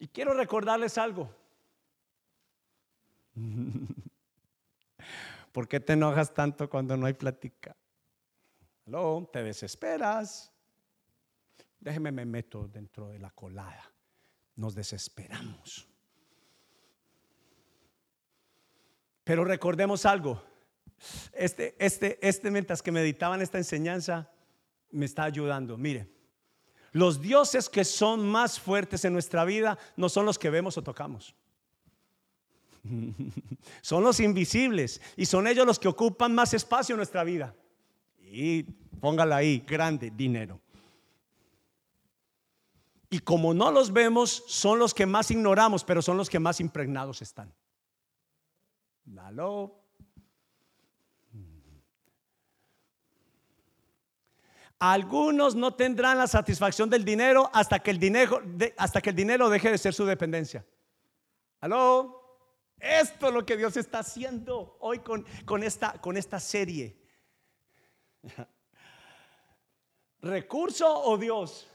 Y 0.00 0.08
quiero 0.08 0.34
recordarles 0.34 0.98
algo. 0.98 1.32
¿Por 5.52 5.68
qué 5.68 5.78
te 5.78 5.92
enojas 5.92 6.32
tanto 6.32 6.70
cuando 6.70 6.96
no 6.96 7.06
hay 7.06 7.12
plática? 7.12 7.76
¿Aló? 8.86 9.28
¿Te 9.30 9.42
desesperas? 9.42 10.50
Déjeme 11.78 12.10
me 12.12 12.24
meto 12.24 12.66
dentro 12.66 13.10
de 13.10 13.18
la 13.18 13.30
colada. 13.30 13.92
Nos 14.56 14.74
desesperamos. 14.74 15.86
Pero 19.22 19.44
recordemos 19.44 20.06
algo. 20.06 20.42
Este, 21.32 21.76
este, 21.78 22.18
este, 22.26 22.50
mientras 22.50 22.82
que 22.82 22.90
meditaban 22.90 23.42
esta 23.42 23.58
enseñanza, 23.58 24.30
me 24.90 25.04
está 25.04 25.24
ayudando. 25.24 25.76
Mire, 25.76 26.10
los 26.92 27.20
dioses 27.20 27.68
que 27.68 27.84
son 27.84 28.28
más 28.28 28.58
fuertes 28.58 29.04
en 29.04 29.12
nuestra 29.12 29.44
vida 29.44 29.78
no 29.96 30.08
son 30.08 30.26
los 30.26 30.38
que 30.38 30.50
vemos 30.50 30.76
o 30.76 30.82
tocamos. 30.82 31.34
son 33.82 34.02
los 34.02 34.20
invisibles 34.20 35.00
y 35.16 35.26
son 35.26 35.46
ellos 35.46 35.66
los 35.66 35.78
que 35.78 35.88
ocupan 35.88 36.34
más 36.34 36.54
espacio 36.54 36.94
en 36.94 36.98
nuestra 36.98 37.24
vida. 37.24 37.54
Y 38.20 38.62
póngala 39.00 39.36
ahí, 39.36 39.64
grande, 39.66 40.10
dinero. 40.10 40.60
Y 43.10 43.18
como 43.18 43.52
no 43.52 43.72
los 43.72 43.92
vemos, 43.92 44.44
son 44.46 44.78
los 44.78 44.94
que 44.94 45.04
más 45.04 45.30
ignoramos, 45.30 45.84
pero 45.84 46.00
son 46.00 46.16
los 46.16 46.30
que 46.30 46.38
más 46.38 46.60
impregnados 46.60 47.22
están. 47.22 47.52
Dalo. 49.04 49.79
Algunos 54.80 55.54
no 55.54 55.74
tendrán 55.74 56.16
la 56.16 56.26
satisfacción 56.26 56.88
del 56.88 57.04
dinero 57.04 57.50
hasta 57.52 57.80
que 57.80 57.90
el 57.90 57.98
dinero, 57.98 58.42
hasta 58.78 59.02
que 59.02 59.10
el 59.10 59.16
dinero 59.16 59.50
deje 59.50 59.70
de 59.70 59.76
ser 59.76 59.92
su 59.92 60.06
dependencia. 60.06 60.64
¿Aló? 61.60 62.18
Esto 62.78 63.28
es 63.28 63.34
lo 63.34 63.44
que 63.44 63.58
Dios 63.58 63.76
está 63.76 63.98
haciendo 63.98 64.78
hoy 64.80 65.00
con, 65.00 65.26
con, 65.44 65.62
esta, 65.62 66.00
con 66.00 66.16
esta 66.16 66.40
serie. 66.40 66.98
¿Recurso 70.22 70.90
o 70.90 71.18
Dios? 71.18 71.68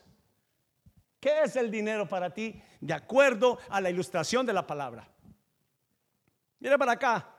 ¿Qué 1.20 1.44
es 1.44 1.56
el 1.58 1.70
dinero 1.70 2.10
para 2.10 2.34
ti? 2.34 2.60
De 2.82 2.94
acuerdo 2.96 3.60
a 3.70 3.82
la 3.82 3.92
ilustración 3.92 4.48
de 4.48 4.54
la 4.54 4.66
palabra. 4.66 5.08
Mira 6.60 6.76
para 6.76 6.94
acá. 6.94 7.36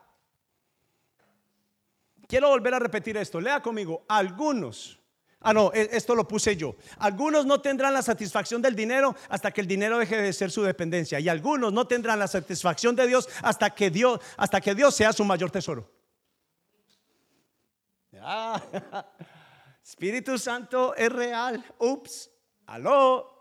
Quiero 2.29 2.51
volver 2.51 2.75
a 2.75 2.79
repetir 2.79 3.17
esto. 3.17 3.41
Lea 3.41 3.61
conmigo. 3.61 4.05
Algunos. 4.07 5.01
Ah, 5.41 5.53
no, 5.53 5.71
e, 5.73 5.89
esto 5.93 6.15
lo 6.15 6.27
puse 6.27 6.57
yo. 6.57 6.77
Algunos 6.99 7.47
no 7.47 7.61
tendrán 7.61 7.95
la 7.95 8.03
satisfacción 8.03 8.63
del 8.63 8.75
dinero 8.75 9.15
hasta 9.29 9.51
que 9.51 9.61
el 9.61 9.67
dinero 9.67 9.99
deje 9.99 10.17
de 10.21 10.33
ser 10.33 10.51
su 10.51 10.63
dependencia. 10.63 11.21
Y 11.21 11.29
algunos 11.29 11.73
no 11.73 11.87
tendrán 11.87 12.19
la 12.19 12.29
satisfacción 12.29 12.97
de 12.97 13.07
Dios 13.07 13.29
hasta 13.43 13.71
que 13.71 13.91
Dios, 13.91 14.21
hasta 14.37 14.61
que 14.61 14.75
Dios 14.75 14.95
sea 14.95 15.13
su 15.13 15.25
mayor 15.25 15.51
tesoro. 15.51 15.91
Espíritu 19.85 20.39
Santo 20.39 20.95
es 20.97 21.13
real. 21.13 21.65
Ups. 21.79 22.31
Aló. 22.67 23.33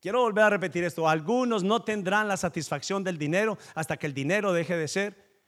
Quiero 0.00 0.20
volver 0.20 0.44
a 0.44 0.50
repetir 0.50 0.84
esto. 0.84 1.08
Algunos 1.08 1.64
no 1.64 1.82
tendrán 1.82 2.28
la 2.28 2.36
satisfacción 2.36 3.02
del 3.02 3.16
dinero 3.16 3.56
hasta 3.74 3.96
que 3.96 4.06
el 4.06 4.14
dinero 4.14 4.52
deje 4.52 4.76
de 4.76 4.88
ser 4.88 5.40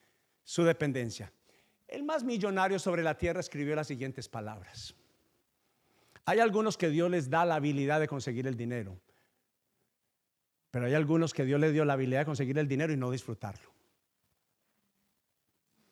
su 0.42 0.64
dependencia. 0.64 1.30
El 1.88 2.04
más 2.04 2.22
millonario 2.22 2.78
sobre 2.78 3.02
la 3.02 3.16
tierra 3.16 3.40
escribió 3.40 3.74
las 3.74 3.86
siguientes 3.86 4.28
palabras. 4.28 4.94
Hay 6.24 6.38
algunos 6.40 6.76
que 6.76 6.90
Dios 6.90 7.10
les 7.10 7.30
da 7.30 7.44
la 7.44 7.54
habilidad 7.56 7.98
de 8.00 8.06
conseguir 8.06 8.46
el 8.46 8.56
dinero, 8.56 9.00
pero 10.70 10.86
hay 10.86 10.94
algunos 10.94 11.32
que 11.32 11.44
Dios 11.44 11.58
les 11.58 11.72
dio 11.72 11.84
la 11.84 11.94
habilidad 11.94 12.20
de 12.20 12.26
conseguir 12.26 12.58
el 12.58 12.68
dinero 12.68 12.92
y 12.92 12.96
no 12.96 13.10
disfrutarlo. 13.10 13.72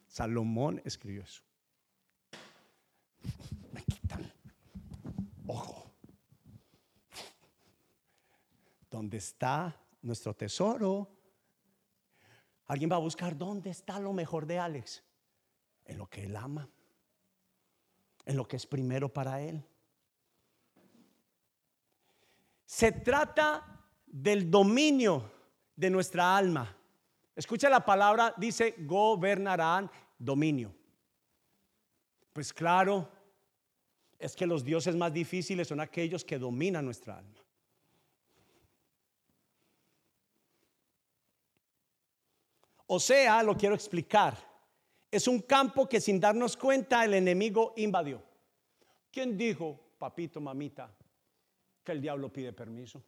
Salomón 0.07 0.83
escribió 0.85 1.23
eso. 1.23 1.43
Me 3.73 3.83
quitan. 3.83 4.31
Ojo. 5.47 5.85
donde 8.91 9.19
está 9.19 9.77
nuestro 10.01 10.33
tesoro, 10.33 11.17
Alguien 12.67 12.91
va 12.91 12.97
a 12.97 13.01
buscar 13.01 13.37
dónde 13.37 13.71
está 13.71 14.01
lo 14.01 14.13
mejor 14.13 14.47
de 14.47 14.59
Alex. 14.59 15.05
En 15.87 15.99
lo 15.99 16.07
que 16.09 16.25
él 16.25 16.37
ama. 16.37 16.69
En 18.25 18.37
lo 18.37 18.47
que 18.47 18.57
es 18.57 18.67
primero 18.67 19.13
para 19.13 19.41
él. 19.41 19.65
Se 22.65 22.93
trata 22.93 23.83
del 24.07 24.51
dominio 24.51 25.31
de 25.75 25.91
nuestra 25.91 26.37
alma. 26.37 26.77
Escucha 27.35 27.69
la 27.69 27.85
palabra, 27.85 28.35
dice, 28.37 28.75
gobernarán 28.79 29.91
dominio. 30.19 30.75
Pues 32.33 32.53
claro, 32.53 33.09
es 34.19 34.35
que 34.35 34.47
los 34.47 34.65
dioses 34.65 34.97
más 34.97 35.13
difíciles 35.13 35.69
son 35.69 35.81
aquellos 35.81 36.25
que 36.25 36.39
dominan 36.39 36.85
nuestra 36.85 37.19
alma. 37.19 37.41
O 42.87 43.01
sea, 43.01 43.43
lo 43.43 43.57
quiero 43.57 43.75
explicar. 43.75 44.37
Es 45.11 45.29
un 45.29 45.41
campo 45.41 45.89
que 45.89 46.01
sin 46.01 46.21
darnos 46.21 46.57
cuenta 46.57 47.05
el 47.05 47.15
enemigo 47.15 47.73
invadió. 47.77 48.23
¿Quién 49.11 49.37
dijo, 49.37 49.95
papito, 49.99 50.41
mamita, 50.41 50.95
que 51.83 51.93
el 51.93 52.01
diablo 52.01 52.33
pide 52.33 52.53
permiso? 52.53 53.03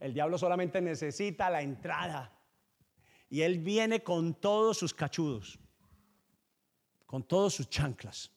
El 0.00 0.12
diablo 0.12 0.36
solamente 0.36 0.80
necesita 0.80 1.48
la 1.48 1.62
entrada. 1.62 2.32
Y 3.30 3.42
él 3.42 3.60
viene 3.60 4.02
con 4.02 4.34
todos 4.34 4.76
sus 4.76 4.92
cachudos, 4.92 5.58
con 7.06 7.22
todos 7.22 7.54
sus 7.54 7.70
chanclas. 7.70 8.30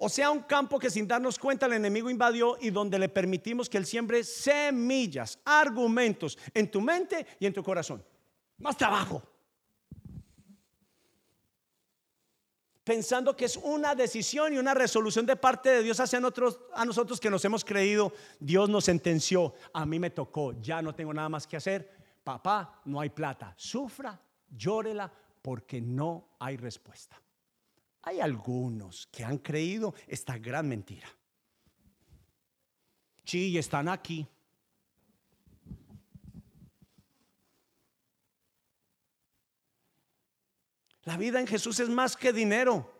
O 0.00 0.08
sea, 0.08 0.30
un 0.30 0.42
campo 0.42 0.78
que 0.78 0.90
sin 0.90 1.08
darnos 1.08 1.38
cuenta 1.38 1.66
el 1.66 1.72
enemigo 1.72 2.08
invadió 2.08 2.56
y 2.60 2.70
donde 2.70 2.98
le 2.98 3.08
permitimos 3.08 3.68
que 3.68 3.78
él 3.78 3.86
siembre 3.86 4.22
semillas, 4.22 5.38
argumentos 5.44 6.38
en 6.54 6.70
tu 6.70 6.80
mente 6.80 7.26
y 7.40 7.46
en 7.46 7.52
tu 7.52 7.62
corazón. 7.62 8.04
Más 8.58 8.76
trabajo. 8.76 9.22
Pensando 12.84 13.36
que 13.36 13.44
es 13.44 13.56
una 13.56 13.94
decisión 13.94 14.54
y 14.54 14.58
una 14.58 14.72
resolución 14.72 15.26
de 15.26 15.36
parte 15.36 15.68
de 15.68 15.82
Dios 15.82 16.00
hacia 16.00 16.20
nosotros, 16.20 16.60
a 16.72 16.84
nosotros 16.84 17.20
que 17.20 17.28
nos 17.28 17.44
hemos 17.44 17.64
creído. 17.64 18.12
Dios 18.40 18.70
nos 18.70 18.84
sentenció. 18.84 19.54
A 19.74 19.84
mí 19.84 19.98
me 19.98 20.10
tocó. 20.10 20.52
Ya 20.60 20.80
no 20.80 20.94
tengo 20.94 21.12
nada 21.12 21.28
más 21.28 21.46
que 21.46 21.56
hacer. 21.56 21.90
Papá, 22.24 22.80
no 22.86 23.00
hay 23.00 23.10
plata. 23.10 23.52
Sufra, 23.56 24.18
llórela, 24.56 25.12
porque 25.42 25.80
no 25.80 26.36
hay 26.38 26.56
respuesta. 26.56 27.20
Hay 28.02 28.20
algunos 28.20 29.06
que 29.08 29.24
han 29.24 29.38
creído 29.38 29.94
esta 30.06 30.38
gran 30.38 30.68
mentira. 30.68 31.08
Sí, 33.24 33.58
están 33.58 33.88
aquí. 33.88 34.26
La 41.02 41.16
vida 41.16 41.40
en 41.40 41.46
Jesús 41.46 41.80
es 41.80 41.88
más 41.88 42.16
que 42.16 42.32
dinero. 42.32 42.90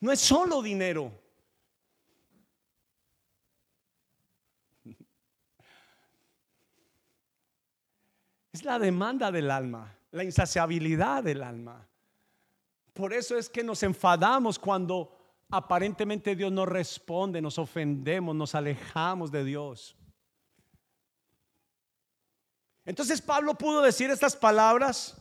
No 0.00 0.10
es 0.10 0.20
solo 0.20 0.62
dinero. 0.62 1.12
Es 8.52 8.64
la 8.64 8.78
demanda 8.78 9.30
del 9.30 9.50
alma, 9.50 9.94
la 10.10 10.24
insaciabilidad 10.24 11.22
del 11.22 11.42
alma. 11.42 11.89
Por 13.00 13.14
eso 13.14 13.38
es 13.38 13.48
que 13.48 13.64
nos 13.64 13.82
enfadamos 13.82 14.58
cuando 14.58 15.16
aparentemente 15.48 16.36
Dios 16.36 16.52
no 16.52 16.66
responde, 16.66 17.40
nos 17.40 17.58
ofendemos, 17.58 18.36
nos 18.36 18.54
alejamos 18.54 19.32
de 19.32 19.42
Dios. 19.42 19.96
Entonces 22.84 23.22
Pablo 23.22 23.54
pudo 23.54 23.80
decir 23.80 24.10
estas 24.10 24.36
palabras 24.36 25.16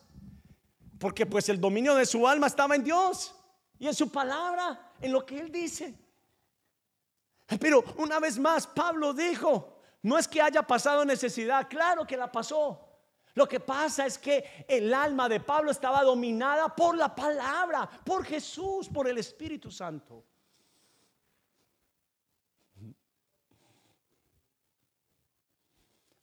porque 0.99 1.25
pues 1.25 1.47
el 1.47 1.61
dominio 1.61 1.95
de 1.95 2.05
su 2.05 2.27
alma 2.27 2.47
estaba 2.47 2.75
en 2.75 2.83
Dios 2.83 3.33
y 3.79 3.87
en 3.87 3.95
su 3.95 4.11
palabra, 4.11 4.91
en 4.99 5.13
lo 5.13 5.25
que 5.25 5.39
él 5.39 5.49
dice. 5.49 5.97
Pero 7.61 7.81
una 7.95 8.19
vez 8.19 8.37
más, 8.37 8.67
Pablo 8.67 9.13
dijo, 9.13 9.79
no 10.01 10.17
es 10.17 10.27
que 10.27 10.41
haya 10.41 10.63
pasado 10.63 11.05
necesidad, 11.05 11.69
claro 11.69 12.05
que 12.05 12.17
la 12.17 12.29
pasó. 12.29 12.88
Lo 13.39 13.47
que 13.47 13.61
pasa 13.61 14.05
es 14.05 14.17
que 14.17 14.65
el 14.67 14.93
alma 14.93 15.29
de 15.29 15.39
Pablo 15.39 15.71
estaba 15.71 16.03
dominada 16.03 16.75
por 16.75 16.97
la 16.97 17.15
palabra, 17.15 17.89
por 18.03 18.25
Jesús, 18.25 18.89
por 18.89 19.07
el 19.07 19.17
Espíritu 19.17 19.71
Santo. 19.71 20.25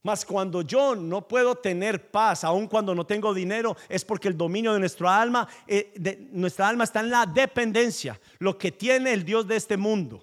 Mas 0.02 0.26
cuando 0.26 0.61
yo 0.61 0.94
no 0.94 1.26
puedo 1.26 1.55
tener 1.55 2.11
paz, 2.11 2.44
aun 2.44 2.66
cuando 2.66 2.94
no 2.94 3.07
tengo 3.07 3.33
dinero, 3.33 3.79
es 3.88 4.05
porque 4.05 4.29
el 4.29 4.37
dominio 4.37 4.74
de 4.74 4.81
nuestra 4.81 5.18
alma, 5.18 5.48
eh, 5.66 5.94
de, 5.96 6.29
nuestra 6.33 6.68
alma 6.68 6.85
está 6.85 7.00
en 7.00 7.09
la 7.09 7.24
dependencia, 7.24 8.20
lo 8.40 8.59
que 8.59 8.72
tiene 8.72 9.14
el 9.14 9.24
Dios 9.24 9.48
de 9.48 9.57
este 9.57 9.79
mundo. 9.79 10.22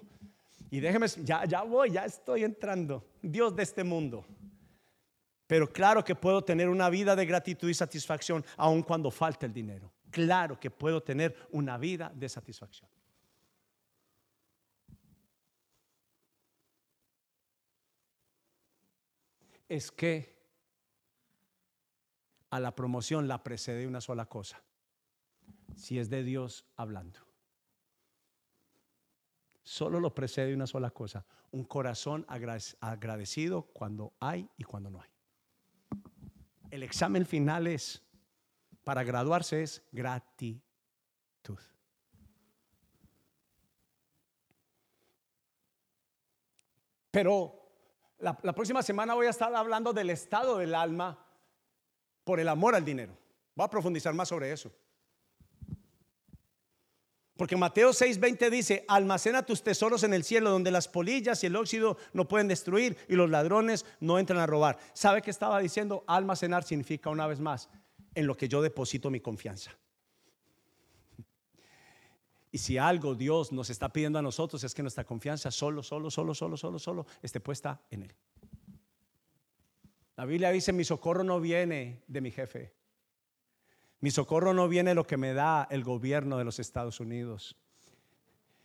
Y 0.70 0.78
déjeme, 0.78 1.08
ya, 1.24 1.44
ya 1.44 1.62
voy, 1.62 1.90
ya 1.90 2.04
estoy 2.04 2.44
entrando. 2.44 3.04
Dios 3.20 3.56
de 3.56 3.64
este 3.64 3.82
mundo. 3.82 4.24
Pero 5.46 5.70
claro 5.72 6.04
que 6.04 6.14
puedo 6.14 6.42
tener 6.42 6.68
una 6.68 6.88
vida 6.88 7.14
de 7.14 7.26
gratitud 7.26 7.68
y 7.68 7.74
satisfacción 7.74 8.44
aun 8.56 8.82
cuando 8.82 9.10
falte 9.10 9.46
el 9.46 9.52
dinero. 9.52 9.92
Claro 10.10 10.58
que 10.58 10.70
puedo 10.70 11.02
tener 11.02 11.36
una 11.50 11.76
vida 11.76 12.10
de 12.14 12.28
satisfacción. 12.28 12.88
Es 19.68 19.90
que 19.90 20.34
a 22.50 22.60
la 22.60 22.74
promoción 22.74 23.26
la 23.26 23.42
precede 23.42 23.86
una 23.86 24.00
sola 24.00 24.26
cosa. 24.26 24.62
Si 25.74 25.98
es 25.98 26.08
de 26.08 26.22
Dios 26.22 26.64
hablando. 26.76 27.20
Solo 29.64 29.98
lo 29.98 30.14
precede 30.14 30.54
una 30.54 30.66
sola 30.66 30.90
cosa. 30.90 31.26
Un 31.50 31.64
corazón 31.64 32.24
agradecido 32.28 33.62
cuando 33.62 34.14
hay 34.20 34.48
y 34.56 34.64
cuando 34.64 34.90
no 34.90 35.00
hay 35.00 35.13
el 36.74 36.82
examen 36.82 37.24
final 37.24 37.68
es, 37.68 38.02
para 38.82 39.04
graduarse 39.04 39.62
es 39.62 39.80
gratitud. 39.92 40.60
Pero 47.12 47.70
la, 48.18 48.34
próxima 48.36 48.82
semana 48.82 49.14
voy 49.14 49.28
a 49.28 49.30
estar 49.30 49.54
hablando 49.54 49.92
del 49.92 50.10
estado 50.10 50.58
del 50.58 50.74
alma 50.74 51.24
por 52.24 52.40
el 52.40 52.48
amor 52.48 52.74
al 52.74 52.84
dinero. 52.84 53.16
Voy 53.54 53.66
a 53.66 53.70
profundizar 53.70 54.12
más 54.12 54.26
sobre 54.26 54.50
eso. 54.50 54.72
Porque 57.36 57.56
Mateo 57.56 57.90
6:20 57.90 58.48
dice, 58.48 58.84
almacena 58.86 59.44
tus 59.44 59.62
tesoros 59.62 60.04
en 60.04 60.14
el 60.14 60.22
cielo 60.22 60.50
donde 60.50 60.70
las 60.70 60.86
polillas 60.86 61.42
y 61.42 61.46
el 61.46 61.56
óxido 61.56 61.96
no 62.12 62.28
pueden 62.28 62.46
destruir 62.46 62.96
y 63.08 63.16
los 63.16 63.28
ladrones 63.28 63.84
no 64.00 64.18
entran 64.18 64.38
a 64.38 64.46
robar. 64.46 64.78
¿Sabe 64.92 65.20
qué 65.20 65.30
estaba 65.30 65.58
diciendo? 65.58 66.04
Almacenar 66.06 66.62
significa 66.62 67.10
una 67.10 67.26
vez 67.26 67.40
más 67.40 67.68
en 68.14 68.26
lo 68.26 68.36
que 68.36 68.48
yo 68.48 68.62
deposito 68.62 69.10
mi 69.10 69.18
confianza. 69.18 69.72
Y 72.52 72.58
si 72.58 72.78
algo 72.78 73.16
Dios 73.16 73.50
nos 73.50 73.68
está 73.68 73.92
pidiendo 73.92 74.20
a 74.20 74.22
nosotros 74.22 74.62
es 74.62 74.72
que 74.72 74.82
nuestra 74.82 75.02
confianza 75.02 75.50
solo, 75.50 75.82
solo, 75.82 76.08
solo, 76.12 76.34
solo, 76.34 76.56
solo, 76.56 76.78
solo 76.78 77.06
esté 77.20 77.40
puesta 77.40 77.80
en 77.90 78.04
Él. 78.04 78.14
La 80.16 80.24
Biblia 80.24 80.52
dice, 80.52 80.72
mi 80.72 80.84
socorro 80.84 81.24
no 81.24 81.40
viene 81.40 82.04
de 82.06 82.20
mi 82.20 82.30
jefe, 82.30 82.72
mi 84.04 84.10
socorro 84.10 84.52
no 84.52 84.68
viene 84.68 84.94
lo 84.94 85.06
que 85.06 85.16
me 85.16 85.32
da 85.32 85.66
el 85.70 85.82
gobierno 85.82 86.36
de 86.36 86.44
los 86.44 86.58
Estados 86.58 87.00
Unidos. 87.00 87.56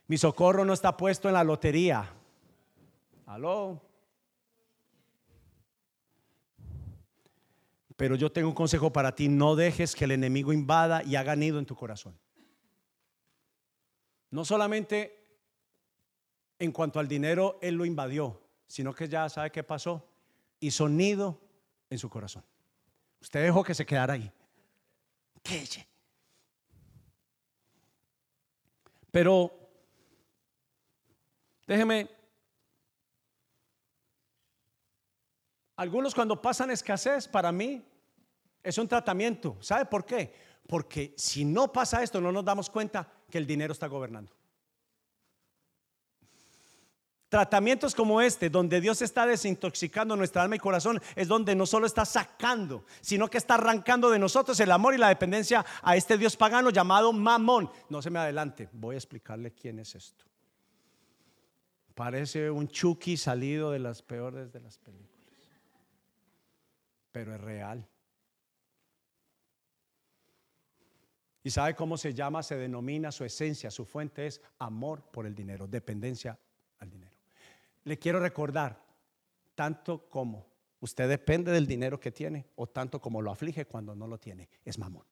Mi 0.08 0.18
socorro 0.18 0.66
no 0.66 0.74
está 0.74 0.98
puesto 0.98 1.30
en 1.30 1.34
la 1.34 1.46
lotería. 1.46 2.14
Aló. 3.26 3.82
Pero 7.96 8.16
yo 8.16 8.30
tengo 8.34 8.50
un 8.50 8.54
consejo 8.54 8.92
para 8.92 9.16
ti, 9.16 9.30
no 9.30 9.56
dejes 9.56 9.96
que 9.96 10.04
el 10.04 10.12
enemigo 10.12 10.52
invada 10.52 11.04
y 11.04 11.16
haga 11.16 11.38
nido 11.38 11.58
en 11.58 11.66
tu 11.66 11.74
corazón. 11.74 12.20
No 14.32 14.44
solamente 14.44 15.26
en 16.60 16.74
cuanto 16.74 17.00
al 17.00 17.08
dinero, 17.08 17.60
él 17.62 17.76
lo 17.76 17.86
invadió, 17.86 18.42
sino 18.68 18.94
que 18.94 19.08
ya 19.08 19.30
sabe 19.30 19.54
qué 19.54 19.64
pasó. 19.64 20.06
Hizo 20.60 20.90
nido 20.90 21.40
en 21.90 21.98
su 21.98 22.10
corazón. 22.10 22.44
Usted 23.22 23.42
dejó 23.42 23.64
que 23.64 23.74
se 23.74 23.86
quedara 23.86 24.16
ahí. 24.16 24.34
Pero 29.12 29.52
déjeme, 31.66 32.10
algunos 35.76 36.14
cuando 36.14 36.42
pasan 36.42 36.72
escasez, 36.72 37.28
para 37.28 37.52
mí 37.52 37.84
es 38.62 38.78
un 38.78 38.88
tratamiento. 38.88 39.58
¿Sabe 39.62 39.86
por 39.86 40.06
qué? 40.06 40.34
Porque 40.68 41.14
si 41.18 41.46
no 41.46 41.72
pasa 41.72 42.04
esto, 42.04 42.22
no 42.22 42.32
nos 42.32 42.46
damos 42.46 42.70
cuenta 42.70 43.12
que 43.30 43.38
el 43.38 43.48
dinero 43.48 43.74
está 43.74 43.88
gobernando. 43.88 44.39
Tratamientos 47.30 47.94
como 47.94 48.22
este, 48.22 48.50
donde 48.50 48.82
Dios 48.82 49.04
está 49.04 49.28
desintoxicando 49.28 50.16
nuestra 50.16 50.42
alma 50.42 50.56
y 50.56 50.60
corazón, 50.60 51.00
es 51.16 51.28
donde 51.28 51.56
no 51.56 51.68
solo 51.68 51.86
está 51.86 52.04
sacando, 52.04 52.86
sino 53.02 53.30
que 53.30 53.38
está 53.38 53.54
arrancando 53.54 54.10
de 54.10 54.18
nosotros 54.18 54.60
el 54.60 54.72
amor 54.72 54.96
y 54.96 54.98
la 54.98 55.10
dependencia 55.10 55.64
a 55.84 55.96
este 55.96 56.18
Dios 56.18 56.36
pagano 56.36 56.72
llamado 56.72 57.14
Mamón. 57.14 57.70
No 57.88 58.02
se 58.02 58.10
me 58.10 58.18
adelante, 58.18 58.68
voy 58.72 58.96
a 58.96 58.98
explicarle 58.98 59.52
quién 59.52 59.78
es 59.78 59.94
esto. 59.94 60.26
Parece 61.94 62.50
un 62.50 62.68
Chucky 62.68 63.16
salido 63.16 63.72
de 63.72 63.80
las 63.80 64.02
peores 64.02 64.52
de 64.52 64.62
las 64.62 64.80
películas, 64.80 65.38
pero 67.12 67.36
es 67.36 67.42
real. 67.42 67.88
¿Y 71.44 71.52
sabe 71.52 71.76
cómo 71.76 71.96
se 71.96 72.14
llama? 72.14 72.42
Se 72.42 72.56
denomina 72.56 73.12
su 73.12 73.24
esencia, 73.24 73.70
su 73.70 73.86
fuente 73.86 74.26
es 74.26 74.42
amor 74.58 75.04
por 75.12 75.28
el 75.28 75.36
dinero, 75.36 75.68
dependencia 75.68 76.40
al 76.80 76.90
dinero. 76.90 77.09
Le 77.90 77.98
quiero 77.98 78.20
recordar, 78.20 78.80
tanto 79.56 80.08
como 80.12 80.46
usted 80.80 81.10
depende 81.10 81.52
del 81.52 81.66
dinero 81.66 82.00
que 82.00 82.12
tiene 82.12 82.46
o 82.56 82.68
tanto 82.68 83.02
como 83.02 83.20
lo 83.20 83.32
aflige 83.32 83.66
cuando 83.66 83.96
no 83.96 84.06
lo 84.06 84.20
tiene, 84.20 84.48
es 84.64 84.78
mamón. 84.78 85.08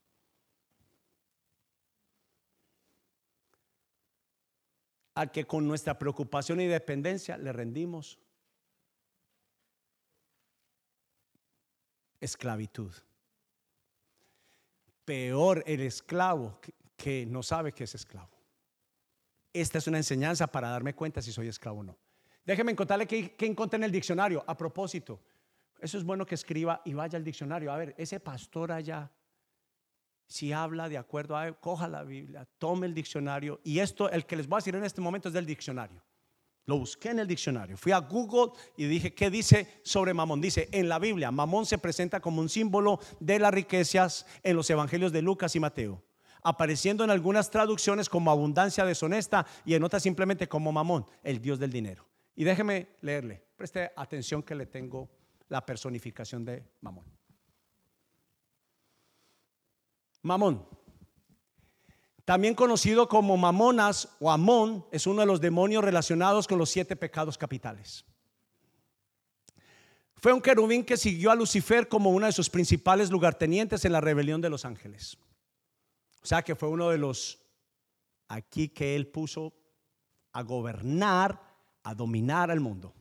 Al 5.15 5.31
que 5.31 5.45
con 5.45 5.67
nuestra 5.67 5.97
preocupación 5.97 6.61
y 6.61 6.67
dependencia 6.67 7.35
le 7.35 7.51
rendimos 7.51 8.19
esclavitud. 12.19 12.93
Peor 15.03 15.63
el 15.65 15.81
esclavo 15.81 16.59
que, 16.95 17.25
no 17.25 17.41
sabe 17.41 17.71
que 17.71 17.85
es 17.85 17.95
esclavo. 17.95 18.37
Esta 19.51 19.79
es 19.79 19.87
una 19.87 19.97
enseñanza 19.97 20.45
para 20.45 20.69
darme 20.69 20.93
cuenta 20.93 21.23
si 21.23 21.31
soy 21.31 21.47
esclavo 21.47 21.79
o 21.79 21.83
no. 21.83 22.06
Déjeme 22.47 22.73
contarle 22.77 23.05
que, 23.05 23.35
encontré 23.39 23.75
en 23.75 23.83
el 23.83 23.91
diccionario. 23.91 24.41
A 24.47 24.55
propósito, 24.55 25.19
eso 25.81 25.97
es 25.97 26.03
bueno 26.05 26.25
que 26.25 26.35
escriba 26.35 26.81
y 26.85 26.93
vaya 26.93 27.17
al 27.17 27.23
diccionario. 27.25 27.73
A 27.73 27.77
ver, 27.77 27.93
ese 27.97 28.21
pastor 28.21 28.71
allá, 28.71 29.11
si 30.25 30.53
habla 30.53 30.87
de 30.87 30.97
acuerdo 30.97 31.35
a, 31.35 31.51
coja 31.51 31.89
la 31.89 32.03
Biblia, 32.03 32.47
tome 32.57 32.87
el 32.87 32.93
diccionario. 32.93 33.59
Y 33.65 33.79
esto, 33.79 34.09
el 34.09 34.25
que 34.25 34.37
les 34.37 34.47
voy 34.47 34.55
a 34.55 34.59
decir 34.59 34.75
en 34.75 34.85
este 34.85 35.01
momento 35.01 35.27
es 35.27 35.33
del 35.33 35.45
diccionario. 35.45 36.01
Lo 36.67 36.77
busqué 36.77 37.09
en 37.09 37.19
el 37.19 37.27
diccionario. 37.27 37.75
Fui 37.75 37.91
a 37.91 37.97
Google 37.97 38.53
y 38.77 38.85
dije, 38.85 39.13
¿qué 39.13 39.29
dice 39.29 39.81
sobre 39.83 40.13
Mamón? 40.13 40.39
Dice, 40.39 40.69
en 40.71 40.87
la 40.87 40.99
Biblia, 40.99 41.31
Mamón 41.31 41.65
se 41.65 41.77
presenta 41.77 42.21
como 42.21 42.39
un 42.39 42.47
símbolo 42.47 43.01
de 43.19 43.39
las 43.39 43.53
riquezas 43.53 44.25
en 44.41 44.55
los 44.55 44.69
evangelios 44.69 45.11
de 45.11 45.21
Lucas 45.21 45.53
y 45.57 45.59
Mateo, 45.59 46.01
apareciendo 46.43 47.03
en 47.03 47.09
algunas 47.09 47.51
traducciones 47.51 48.07
como 48.07 48.31
abundancia 48.31 48.85
deshonesta 48.85 49.45
y 49.65 49.73
en 49.73 49.83
otras 49.83 50.03
simplemente 50.03 50.47
como 50.47 50.71
Mamón, 50.71 51.05
el 51.23 51.41
dios 51.41 51.59
del 51.59 51.73
dinero. 51.73 52.06
Y 52.37 52.43
déjeme 52.43 52.87
leerle, 53.01 53.43
preste 53.55 53.91
atención 53.95 54.43
que 54.43 54.53
le 54.53 54.67
tengo 54.67 55.09
la 55.49 55.65
personificación 55.65 56.45
de 56.45 56.63
Mamón. 56.81 57.05
Mamón, 60.21 60.67
también 62.25 62.53
conocido 62.53 63.09
como 63.09 63.37
Mamonas 63.37 64.15
o 64.19 64.29
Amón, 64.29 64.85
es 64.91 65.07
uno 65.07 65.21
de 65.21 65.25
los 65.25 65.41
demonios 65.41 65.83
relacionados 65.83 66.47
con 66.47 66.59
los 66.59 66.69
siete 66.69 66.95
pecados 66.95 67.39
capitales. 67.39 68.05
Fue 70.17 70.31
un 70.31 70.41
querubín 70.41 70.85
que 70.85 70.95
siguió 70.95 71.31
a 71.31 71.35
Lucifer 71.35 71.87
como 71.87 72.11
uno 72.11 72.27
de 72.27 72.33
sus 72.33 72.51
principales 72.51 73.09
lugartenientes 73.09 73.83
en 73.83 73.93
la 73.93 74.01
rebelión 74.01 74.41
de 74.41 74.51
los 74.51 74.63
ángeles. 74.63 75.17
O 76.21 76.25
sea 76.27 76.43
que 76.43 76.55
fue 76.55 76.69
uno 76.69 76.89
de 76.89 76.99
los 76.99 77.39
aquí 78.27 78.69
que 78.69 78.95
él 78.95 79.07
puso 79.07 79.55
a 80.33 80.43
gobernar 80.43 81.46
a 81.87 81.95
dominar 81.95 82.51
al 82.51 82.59
mundo. 82.59 82.93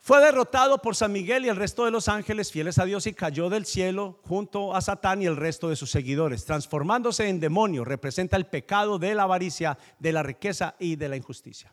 Fue 0.00 0.20
derrotado 0.20 0.82
por 0.82 0.96
San 0.96 1.12
Miguel 1.12 1.44
y 1.44 1.48
el 1.48 1.56
resto 1.56 1.84
de 1.84 1.92
los 1.92 2.08
ángeles 2.08 2.50
fieles 2.50 2.78
a 2.78 2.84
Dios 2.84 3.06
y 3.06 3.12
cayó 3.12 3.48
del 3.48 3.64
cielo 3.64 4.18
junto 4.24 4.74
a 4.74 4.80
Satán 4.80 5.22
y 5.22 5.26
el 5.26 5.36
resto 5.36 5.68
de 5.68 5.76
sus 5.76 5.90
seguidores, 5.90 6.44
transformándose 6.46 7.28
en 7.28 7.38
demonio. 7.38 7.84
Representa 7.84 8.36
el 8.36 8.46
pecado 8.46 8.98
de 8.98 9.14
la 9.14 9.24
avaricia, 9.24 9.78
de 10.00 10.12
la 10.12 10.24
riqueza 10.24 10.74
y 10.80 10.96
de 10.96 11.08
la 11.08 11.16
injusticia. 11.16 11.72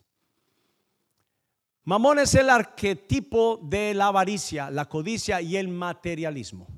Mamón 1.84 2.20
es 2.20 2.34
el 2.34 2.50
arquetipo 2.50 3.58
de 3.62 3.92
la 3.94 4.08
avaricia, 4.08 4.70
la 4.70 4.84
codicia 4.84 5.40
y 5.40 5.56
el 5.56 5.68
materialismo. 5.68 6.68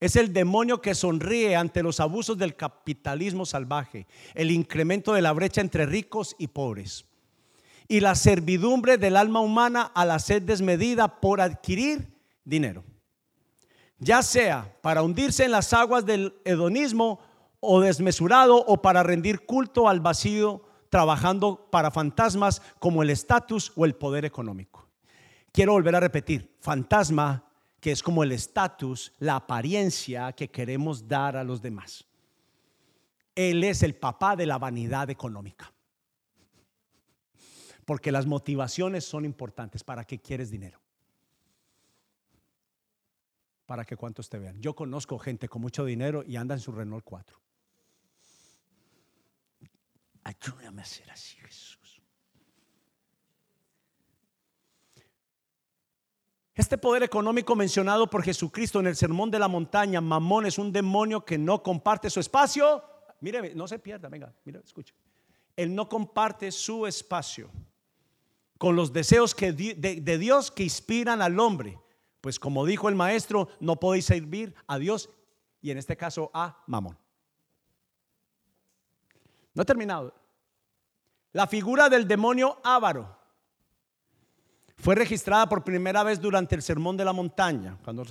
Es 0.00 0.16
el 0.16 0.32
demonio 0.32 0.80
que 0.80 0.94
sonríe 0.94 1.54
ante 1.56 1.82
los 1.82 2.00
abusos 2.00 2.38
del 2.38 2.56
capitalismo 2.56 3.44
salvaje, 3.44 4.06
el 4.34 4.50
incremento 4.50 5.12
de 5.12 5.22
la 5.22 5.32
brecha 5.32 5.60
entre 5.60 5.84
ricos 5.84 6.34
y 6.38 6.46
pobres 6.48 7.06
y 7.88 8.00
la 8.00 8.14
servidumbre 8.14 8.98
del 8.98 9.16
alma 9.16 9.40
humana 9.40 9.90
a 9.94 10.04
la 10.04 10.18
sed 10.18 10.42
desmedida 10.42 11.20
por 11.20 11.40
adquirir 11.40 12.12
dinero. 12.44 12.84
Ya 13.98 14.22
sea 14.22 14.76
para 14.82 15.02
hundirse 15.02 15.44
en 15.44 15.52
las 15.52 15.72
aguas 15.72 16.04
del 16.04 16.34
hedonismo 16.44 17.20
o 17.60 17.80
desmesurado 17.80 18.56
o 18.56 18.82
para 18.82 19.02
rendir 19.02 19.46
culto 19.46 19.88
al 19.88 20.00
vacío 20.00 20.64
trabajando 20.90 21.68
para 21.70 21.90
fantasmas 21.90 22.60
como 22.78 23.02
el 23.02 23.10
estatus 23.10 23.72
o 23.76 23.84
el 23.84 23.94
poder 23.94 24.24
económico. 24.24 24.88
Quiero 25.52 25.72
volver 25.72 25.96
a 25.96 26.00
repetir, 26.00 26.56
fantasma 26.60 27.44
que 27.80 27.90
es 27.90 28.02
como 28.02 28.22
el 28.22 28.30
estatus, 28.30 29.12
la 29.18 29.36
apariencia 29.36 30.32
que 30.32 30.50
queremos 30.50 31.08
dar 31.08 31.36
a 31.36 31.42
los 31.42 31.60
demás. 31.60 32.04
Él 33.34 33.64
es 33.64 33.82
el 33.82 33.96
papá 33.96 34.36
de 34.36 34.46
la 34.46 34.56
vanidad 34.58 35.10
económica. 35.10 35.71
Porque 37.92 38.10
las 38.10 38.24
motivaciones 38.24 39.04
son 39.04 39.26
importantes. 39.26 39.84
¿Para 39.84 40.06
qué 40.06 40.18
quieres 40.18 40.50
dinero? 40.50 40.80
Para 43.66 43.84
que 43.84 43.98
cuántos 43.98 44.30
te 44.30 44.38
vean. 44.38 44.58
Yo 44.62 44.74
conozco 44.74 45.18
gente 45.18 45.46
con 45.46 45.60
mucho 45.60 45.84
dinero 45.84 46.22
y 46.26 46.36
anda 46.36 46.54
en 46.54 46.60
su 46.62 46.72
Renault 46.72 47.04
4. 47.04 47.38
Ayúdame 50.24 50.80
a 50.80 50.84
ser 50.86 51.10
así, 51.10 51.36
Jesús. 51.36 52.00
Este 56.54 56.78
poder 56.78 57.02
económico 57.02 57.54
mencionado 57.54 58.08
por 58.08 58.22
Jesucristo 58.22 58.80
en 58.80 58.86
el 58.86 58.96
Sermón 58.96 59.30
de 59.30 59.38
la 59.38 59.48
Montaña, 59.48 60.00
Mamón 60.00 60.46
es 60.46 60.56
un 60.56 60.72
demonio 60.72 61.26
que 61.26 61.36
no 61.36 61.62
comparte 61.62 62.08
su 62.08 62.20
espacio. 62.20 62.82
Mire, 63.20 63.54
no 63.54 63.68
se 63.68 63.78
pierda, 63.78 64.08
venga, 64.08 64.32
mire, 64.46 64.60
escuche. 64.64 64.94
Él 65.54 65.74
no 65.74 65.90
comparte 65.90 66.50
su 66.50 66.86
espacio 66.86 67.50
con 68.62 68.76
los 68.76 68.92
deseos 68.92 69.34
de, 69.34 70.18
Dios 70.20 70.52
que 70.52 70.62
inspiran 70.62 71.20
al 71.20 71.40
hombre. 71.40 71.80
Pues 72.20 72.38
como 72.38 72.64
dijo 72.64 72.88
el 72.88 72.94
maestro, 72.94 73.48
no 73.58 73.74
podéis 73.80 74.04
servir 74.04 74.54
a 74.68 74.78
Dios 74.78 75.10
y 75.60 75.72
en 75.72 75.78
este 75.78 75.96
caso 75.96 76.30
a 76.32 76.62
Mamón. 76.68 76.96
No 79.52 79.62
he 79.64 79.66
terminado. 79.66 80.14
La 81.32 81.48
figura 81.48 81.88
del 81.88 82.06
demonio 82.06 82.60
Ávaro 82.62 83.18
fue 84.76 84.94
registrada 84.94 85.48
por 85.48 85.64
primera 85.64 86.04
vez 86.04 86.20
durante 86.20 86.54
el 86.54 86.62
sermón 86.62 86.96
de 86.96 87.04
la 87.04 87.12
montaña. 87.12 87.76
Cuando 87.82 88.04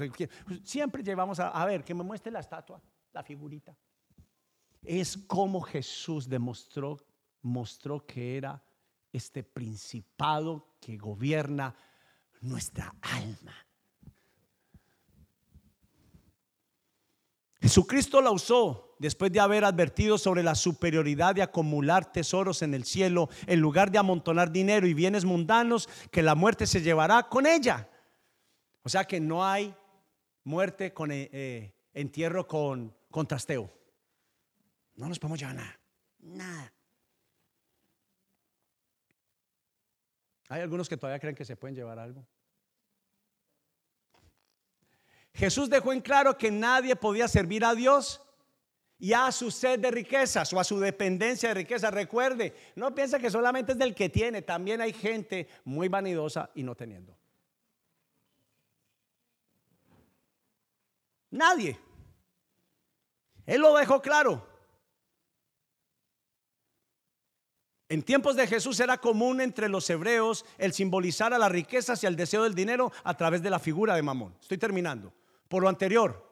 siempre 0.65 1.01
llevamos 1.01 1.39
a, 1.39 1.47
a 1.47 1.65
ver 1.65 1.85
que 1.85 1.93
me 1.93 2.03
muestre 2.03 2.29
la 2.29 2.41
estatua, 2.41 2.81
la 3.13 3.23
figurita. 3.23 3.73
Es 4.81 5.15
como 5.15 5.61
Jesús 5.61 6.27
demostró, 6.27 6.97
mostró 7.41 8.05
que 8.05 8.35
era 8.35 8.61
este 9.12 9.43
principado 9.43 10.76
que 10.80 10.97
gobierna 10.97 11.76
nuestra 12.41 12.93
alma. 13.02 13.56
Jesucristo 17.62 18.21
la 18.21 18.32
usó 18.32 18.95
después 18.97 19.32
de 19.32 19.39
haber 19.39 19.63
advertido 19.65 20.17
sobre 20.17 20.41
la 20.41 20.56
superioridad 20.56 21.36
de 21.36 21.43
acumular 21.43 22.12
tesoros 22.12 22.64
en 22.64 22.74
el 22.74 22.86
cielo 22.86 23.30
en 23.45 23.59
lugar 23.59 23.91
de 23.91 23.99
amontonar 23.99 24.51
dinero 24.51 24.88
y 24.88 24.95
bienes 24.95 25.26
mundanos 25.26 25.88
que 26.12 26.24
la 26.24 26.34
muerte 26.34 26.66
se 26.66 26.82
llevará 26.82 27.30
con 27.30 27.45
ella. 27.45 27.88
O 28.84 28.89
sea 28.89 29.05
que 29.05 29.20
no 29.20 29.45
hay 29.45 29.76
muerte 30.43 30.91
con 30.91 31.12
eh, 31.12 31.30
eh, 31.32 31.76
entierro 31.93 32.47
con, 32.47 32.95
con 33.12 33.28
trasteo. 33.28 33.72
No 34.95 35.07
nos 35.07 35.20
podemos 35.20 35.39
llevar 35.39 35.55
nada. 35.55 35.80
Nada. 36.20 36.74
Hay 40.52 40.60
algunos 40.60 40.89
que 40.89 40.97
todavía 40.97 41.18
creen 41.18 41.34
que 41.34 41.45
se 41.45 41.56
pueden 41.56 41.78
llevar 41.78 41.97
algo. 41.97 42.28
Jesús 45.34 45.70
dejó 45.70 45.93
en 45.93 46.02
claro 46.02 46.38
que 46.38 46.52
nadie 46.52 46.93
podía 46.97 47.30
servir 47.30 47.64
a 47.64 47.74
Dios 47.74 48.22
y 48.99 49.14
a 49.14 49.32
su 49.32 49.49
sed 49.49 49.80
de 49.80 49.89
riquezas 49.91 50.52
o 50.52 50.60
a 50.60 50.66
su 50.66 50.78
dependencia 50.78 51.47
de 51.47 51.56
riquezas. 51.56 51.93
Recuerde, 51.93 52.54
no 52.76 52.93
piensa 52.93 53.18
que 53.18 53.32
solamente 53.32 53.72
es 53.72 53.78
del 53.78 53.95
que 53.95 54.10
tiene, 54.10 54.41
también 54.41 54.82
hay 54.82 54.91
gente 54.91 55.47
muy 55.64 55.88
vanidosa 55.88 56.49
y 56.54 56.64
no 56.64 56.76
teniendo. 56.76 57.18
Nadie. 61.30 61.80
Él 63.45 63.62
lo 63.62 63.74
dejó 63.78 64.02
claro. 64.02 64.51
En 67.91 68.03
tiempos 68.03 68.37
de 68.37 68.47
Jesús 68.47 68.79
era 68.79 68.99
común 68.99 69.41
entre 69.41 69.67
los 69.67 69.89
hebreos 69.89 70.45
el 70.57 70.71
simbolizar 70.71 71.33
a 71.33 71.37
las 71.37 71.51
riquezas 71.51 72.01
y 72.01 72.07
al 72.07 72.15
deseo 72.15 72.43
del 72.43 72.55
dinero 72.55 72.89
a 73.03 73.17
través 73.17 73.43
de 73.43 73.49
la 73.49 73.59
figura 73.59 73.95
de 73.95 74.01
Mamón. 74.01 74.33
Estoy 74.39 74.57
terminando. 74.57 75.11
Por 75.49 75.61
lo 75.61 75.67
anterior, 75.67 76.25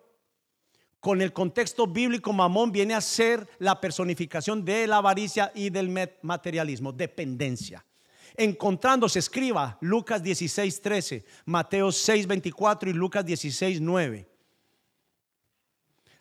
con 1.01 1.22
el 1.22 1.34
contexto 1.34 1.86
bíblico, 1.86 2.32
Mamón 2.32 2.72
viene 2.72 2.93
a 2.93 3.01
ser 3.01 3.45
la 3.57 3.82
personificación 3.82 4.64
de 4.64 4.88
la 4.88 4.99
avaricia 4.99 5.51
y 5.53 5.70
del 5.70 5.89
materialismo, 6.22 6.93
dependencia. 6.93 7.86
Encontrándose, 8.38 9.20
escriba 9.20 9.78
Lucas 9.82 10.24
16, 10.24 10.82
13, 10.82 11.26
Mateo 11.43 11.91
6, 11.91 12.26
24 12.26 12.89
y 12.89 12.93
Lucas 12.93 13.26
16, 13.26 13.82
9. 13.82 14.29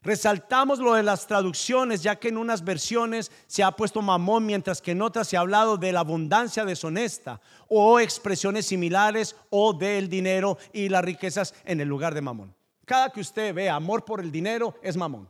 Resaltamos 0.03 0.79
lo 0.79 0.95
de 0.95 1.03
las 1.03 1.27
traducciones, 1.27 2.03
ya 2.03 2.17
que 2.17 2.29
en 2.29 2.37
unas 2.37 2.65
versiones 2.65 3.33
se 3.49 3.65
ha 3.65 3.73
puesto 3.73 4.01
mamón, 4.01 4.47
mientras 4.47 4.81
que 4.81 4.93
en 4.93 5.03
otras 5.03 5.27
se 5.27 5.37
ha 5.37 5.41
hablado 5.41 5.77
de 5.77 5.91
la 5.91 6.01
abundancia 6.01 6.65
deshonesta 6.65 7.41
o 7.69 7.99
expresiones 7.99 8.67
similares 8.67 9.35
o 9.51 9.73
del 9.73 10.09
dinero 10.09 10.57
y 10.73 10.89
las 10.89 11.05
riquezas 11.05 11.53
en 11.65 11.81
el 11.81 11.89
lugar 11.89 12.15
de 12.15 12.21
mamón. 12.21 12.55
Cada 12.85 13.11
que 13.11 13.21
usted 13.21 13.53
ve 13.53 13.69
amor 13.69 14.05
por 14.05 14.21
el 14.21 14.31
dinero 14.31 14.75
es 14.83 14.97
mamón. 14.97 15.29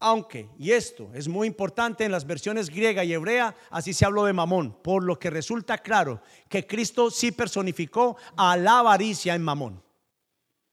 Aunque, 0.00 0.48
y 0.58 0.72
esto 0.72 1.10
es 1.14 1.28
muy 1.28 1.46
importante 1.46 2.04
en 2.04 2.10
las 2.10 2.26
versiones 2.26 2.70
griega 2.70 3.04
y 3.04 3.12
hebrea, 3.12 3.54
así 3.70 3.94
se 3.94 4.04
habló 4.04 4.24
de 4.24 4.32
mamón, 4.32 4.76
por 4.82 5.04
lo 5.04 5.16
que 5.16 5.30
resulta 5.30 5.78
claro 5.78 6.20
que 6.48 6.66
Cristo 6.66 7.08
sí 7.08 7.30
personificó 7.30 8.16
a 8.36 8.56
la 8.56 8.80
avaricia 8.80 9.36
en 9.36 9.42
mamón 9.42 9.80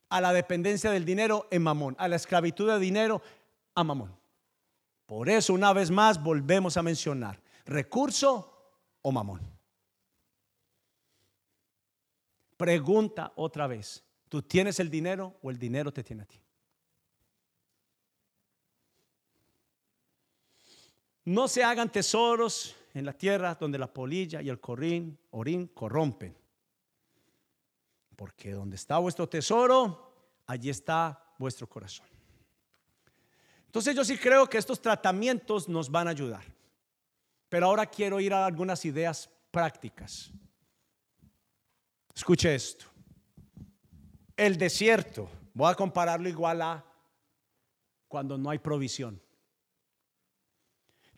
a 0.09 0.19
la 0.21 0.33
dependencia 0.33 0.91
del 0.91 1.05
dinero 1.05 1.47
en 1.51 1.61
mamón, 1.61 1.95
a 1.99 2.07
la 2.07 2.15
esclavitud 2.15 2.69
de 2.69 2.79
dinero 2.79 3.21
a 3.75 3.83
mamón. 3.83 4.17
Por 5.05 5.29
eso 5.29 5.53
una 5.53 5.71
vez 5.73 5.91
más 5.91 6.21
volvemos 6.21 6.77
a 6.77 6.83
mencionar 6.83 7.41
recurso 7.65 8.73
o 9.01 9.11
mamón. 9.11 9.41
Pregunta 12.57 13.31
otra 13.35 13.67
vez, 13.67 14.03
¿tú 14.27 14.41
tienes 14.41 14.79
el 14.79 14.89
dinero 14.89 15.37
o 15.41 15.49
el 15.49 15.57
dinero 15.57 15.93
te 15.93 16.03
tiene 16.03 16.23
a 16.23 16.25
ti? 16.25 16.39
No 21.25 21.47
se 21.47 21.63
hagan 21.63 21.91
tesoros 21.91 22.75
en 22.93 23.05
la 23.05 23.13
tierra 23.13 23.55
donde 23.55 23.77
la 23.77 23.93
polilla 23.93 24.41
y 24.41 24.49
el 24.49 24.59
corín, 24.59 25.17
orín 25.29 25.67
corrompen 25.67 26.35
porque 28.19 28.51
donde 28.51 28.75
está 28.75 28.97
vuestro 28.97 29.29
tesoro, 29.29 30.11
allí 30.45 30.69
está 30.69 31.23
vuestro 31.37 31.69
corazón. 31.69 32.05
Entonces 33.67 33.95
yo 33.95 34.03
sí 34.03 34.17
creo 34.17 34.45
que 34.49 34.57
estos 34.57 34.81
tratamientos 34.81 35.69
nos 35.69 35.89
van 35.89 36.09
a 36.09 36.11
ayudar. 36.11 36.43
Pero 37.47 37.67
ahora 37.67 37.85
quiero 37.85 38.19
ir 38.19 38.33
a 38.33 38.45
algunas 38.45 38.83
ideas 38.83 39.29
prácticas. 39.51 40.31
Escuche 42.13 42.53
esto. 42.53 42.87
El 44.35 44.57
desierto, 44.57 45.29
voy 45.53 45.71
a 45.71 45.75
compararlo 45.75 46.27
igual 46.27 46.61
a 46.61 46.85
cuando 48.09 48.37
no 48.37 48.49
hay 48.49 48.59
provisión. 48.59 49.21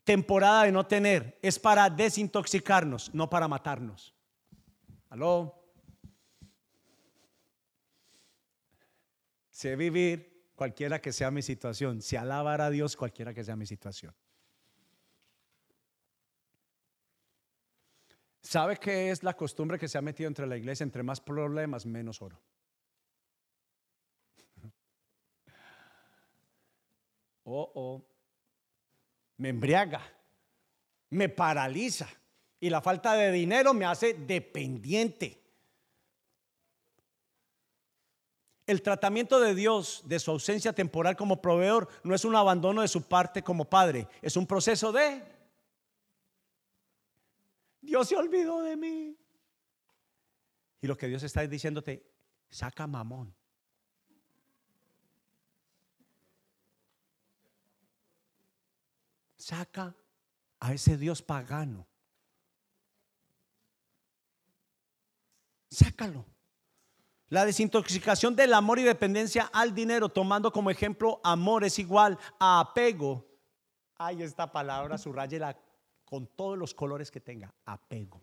Temporada 0.04 0.62
de 0.62 0.70
no 0.70 0.86
tener 0.86 1.36
es 1.42 1.58
para 1.58 1.90
desintoxicarnos, 1.90 3.12
no 3.12 3.28
para 3.28 3.48
matarnos. 3.48 4.14
¿Aló? 5.10 5.61
Sé 9.62 9.76
vivir 9.76 10.50
cualquiera 10.56 11.00
que 11.00 11.12
sea 11.12 11.30
mi 11.30 11.40
situación. 11.40 12.02
Sé 12.02 12.18
alabar 12.18 12.60
a 12.60 12.68
Dios 12.68 12.96
cualquiera 12.96 13.32
que 13.32 13.44
sea 13.44 13.54
mi 13.54 13.64
situación. 13.64 14.12
¿Sabe 18.40 18.76
qué 18.78 19.12
es 19.12 19.22
la 19.22 19.36
costumbre 19.36 19.78
que 19.78 19.86
se 19.86 19.98
ha 19.98 20.02
metido 20.02 20.26
entre 20.26 20.48
la 20.48 20.56
iglesia? 20.56 20.82
Entre 20.82 21.04
más 21.04 21.20
problemas, 21.20 21.86
menos 21.86 22.20
oro. 22.20 22.40
Oh, 27.44 27.70
oh. 27.74 28.04
Me 29.36 29.50
embriaga, 29.50 30.00
me 31.10 31.28
paraliza 31.28 32.08
y 32.58 32.68
la 32.68 32.80
falta 32.80 33.14
de 33.14 33.30
dinero 33.30 33.74
me 33.74 33.84
hace 33.84 34.14
dependiente. 34.14 35.41
El 38.72 38.80
tratamiento 38.80 39.38
de 39.38 39.54
Dios 39.54 40.00
de 40.06 40.18
su 40.18 40.30
ausencia 40.30 40.72
temporal 40.72 41.14
como 41.14 41.42
proveedor 41.42 41.90
no 42.04 42.14
es 42.14 42.24
un 42.24 42.34
abandono 42.34 42.80
de 42.80 42.88
su 42.88 43.02
parte 43.06 43.42
como 43.42 43.66
padre, 43.68 44.08
es 44.22 44.34
un 44.34 44.46
proceso 44.46 44.90
de... 44.92 45.22
Dios 47.82 48.08
se 48.08 48.16
olvidó 48.16 48.62
de 48.62 48.74
mí. 48.78 49.18
Y 50.80 50.86
lo 50.86 50.96
que 50.96 51.06
Dios 51.06 51.22
está 51.22 51.46
diciéndote, 51.46 52.10
saca 52.48 52.86
mamón. 52.86 53.36
Saca 59.36 59.94
a 60.60 60.72
ese 60.72 60.96
Dios 60.96 61.20
pagano. 61.20 61.86
Sácalo. 65.68 66.31
La 67.32 67.46
desintoxicación 67.46 68.36
del 68.36 68.52
amor 68.52 68.78
y 68.78 68.82
dependencia 68.82 69.48
al 69.54 69.74
dinero, 69.74 70.10
tomando 70.10 70.52
como 70.52 70.68
ejemplo 70.68 71.18
amor 71.24 71.64
es 71.64 71.78
igual 71.78 72.18
a 72.38 72.60
apego. 72.60 73.26
Ay, 73.96 74.22
esta 74.22 74.52
palabra, 74.52 74.98
subrayela 74.98 75.58
con 76.04 76.26
todos 76.26 76.58
los 76.58 76.74
colores 76.74 77.10
que 77.10 77.22
tenga, 77.22 77.50
apego. 77.64 78.20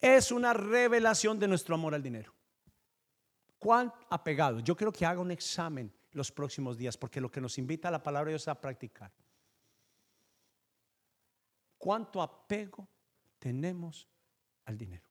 Es 0.00 0.32
una 0.32 0.54
revelación 0.54 1.38
de 1.38 1.46
nuestro 1.46 1.74
amor 1.74 1.94
al 1.94 2.02
dinero. 2.02 2.32
¿Cuán 3.58 3.92
apegado? 4.08 4.60
Yo 4.60 4.74
quiero 4.74 4.90
que 4.90 5.04
haga 5.04 5.20
un 5.20 5.30
examen 5.30 5.92
los 6.12 6.32
próximos 6.32 6.76
días, 6.76 6.96
porque 6.96 7.20
lo 7.20 7.30
que 7.30 7.40
nos 7.40 7.58
invita 7.58 7.88
a 7.88 7.90
la 7.90 8.02
palabra 8.02 8.28
de 8.28 8.32
Dios 8.32 8.42
es 8.42 8.48
a 8.48 8.60
practicar. 8.60 9.12
¿Cuánto 11.78 12.20
apego 12.20 12.88
tenemos 13.38 14.06
al 14.64 14.76
dinero? 14.76 15.08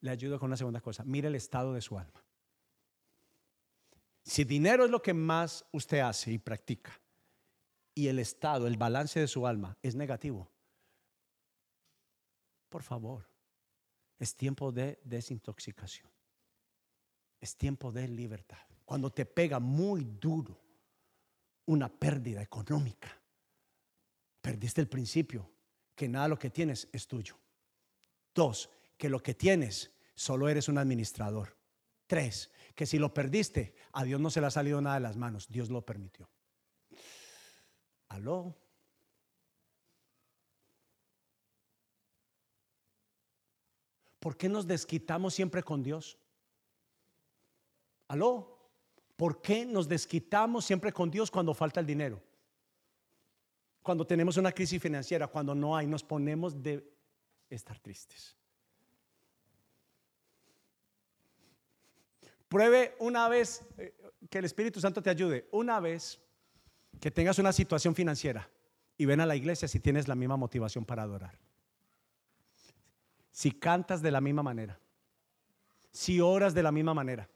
Le 0.00 0.10
ayudo 0.10 0.40
con 0.40 0.48
una 0.48 0.56
segunda 0.56 0.80
cosa. 0.80 1.04
Mire 1.04 1.28
el 1.28 1.36
estado 1.36 1.74
de 1.74 1.80
su 1.80 1.96
alma. 1.96 2.24
Si 4.24 4.44
dinero 4.44 4.84
es 4.84 4.90
lo 4.90 5.00
que 5.00 5.14
más 5.14 5.64
usted 5.70 6.00
hace 6.00 6.32
y 6.32 6.38
practica, 6.38 7.00
y 7.94 8.08
el 8.08 8.18
estado, 8.18 8.66
el 8.66 8.76
balance 8.76 9.20
de 9.20 9.28
su 9.28 9.46
alma 9.46 9.76
es 9.82 9.94
negativo, 9.94 10.50
por 12.68 12.82
favor, 12.82 13.31
es 14.22 14.36
tiempo 14.36 14.70
de 14.70 15.00
desintoxicación. 15.02 16.08
Es 17.40 17.56
tiempo 17.56 17.90
de 17.90 18.06
libertad. 18.06 18.64
Cuando 18.84 19.10
te 19.10 19.26
pega 19.26 19.58
muy 19.58 20.04
duro 20.04 20.56
una 21.66 21.88
pérdida 21.88 22.40
económica, 22.40 23.20
perdiste 24.40 24.80
el 24.80 24.88
principio 24.88 25.50
que 25.96 26.08
nada 26.08 26.28
lo 26.28 26.38
que 26.38 26.50
tienes 26.50 26.88
es 26.92 27.08
tuyo. 27.08 27.36
Dos, 28.32 28.70
que 28.96 29.08
lo 29.08 29.20
que 29.20 29.34
tienes 29.34 29.90
solo 30.14 30.48
eres 30.48 30.68
un 30.68 30.78
administrador. 30.78 31.56
Tres, 32.06 32.52
que 32.76 32.86
si 32.86 33.00
lo 33.00 33.12
perdiste, 33.12 33.74
a 33.92 34.04
Dios 34.04 34.20
no 34.20 34.30
se 34.30 34.40
le 34.40 34.46
ha 34.46 34.52
salido 34.52 34.80
nada 34.80 34.94
de 34.94 35.02
las 35.02 35.16
manos, 35.16 35.48
Dios 35.48 35.68
lo 35.68 35.84
permitió. 35.84 36.30
Aló. 38.06 38.56
¿Por 44.22 44.36
qué 44.36 44.48
nos 44.48 44.68
desquitamos 44.68 45.34
siempre 45.34 45.64
con 45.64 45.82
Dios? 45.82 46.16
¿Aló? 48.06 48.56
¿Por 49.16 49.42
qué 49.42 49.66
nos 49.66 49.88
desquitamos 49.88 50.64
siempre 50.64 50.92
con 50.92 51.10
Dios 51.10 51.28
cuando 51.28 51.52
falta 51.52 51.80
el 51.80 51.86
dinero? 51.86 52.22
Cuando 53.82 54.06
tenemos 54.06 54.36
una 54.36 54.52
crisis 54.52 54.80
financiera, 54.80 55.26
cuando 55.26 55.56
no 55.56 55.76
hay, 55.76 55.88
nos 55.88 56.04
ponemos 56.04 56.62
de 56.62 56.88
estar 57.50 57.80
tristes. 57.80 58.36
Pruebe 62.46 62.94
una 63.00 63.28
vez, 63.28 63.66
eh, 63.76 63.92
que 64.30 64.38
el 64.38 64.44
Espíritu 64.44 64.80
Santo 64.80 65.02
te 65.02 65.10
ayude, 65.10 65.48
una 65.50 65.80
vez 65.80 66.20
que 67.00 67.10
tengas 67.10 67.40
una 67.40 67.52
situación 67.52 67.96
financiera 67.96 68.48
y 68.96 69.04
ven 69.04 69.18
a 69.18 69.26
la 69.26 69.34
iglesia 69.34 69.66
si 69.66 69.80
tienes 69.80 70.06
la 70.06 70.14
misma 70.14 70.36
motivación 70.36 70.84
para 70.84 71.02
adorar 71.02 71.36
si 73.32 73.50
cantas 73.50 74.02
de 74.02 74.10
la 74.10 74.20
misma 74.20 74.42
manera, 74.42 74.78
si 75.90 76.20
oras 76.20 76.54
de 76.54 76.62
la 76.62 76.70
misma 76.70 76.94
manera. 76.94 77.28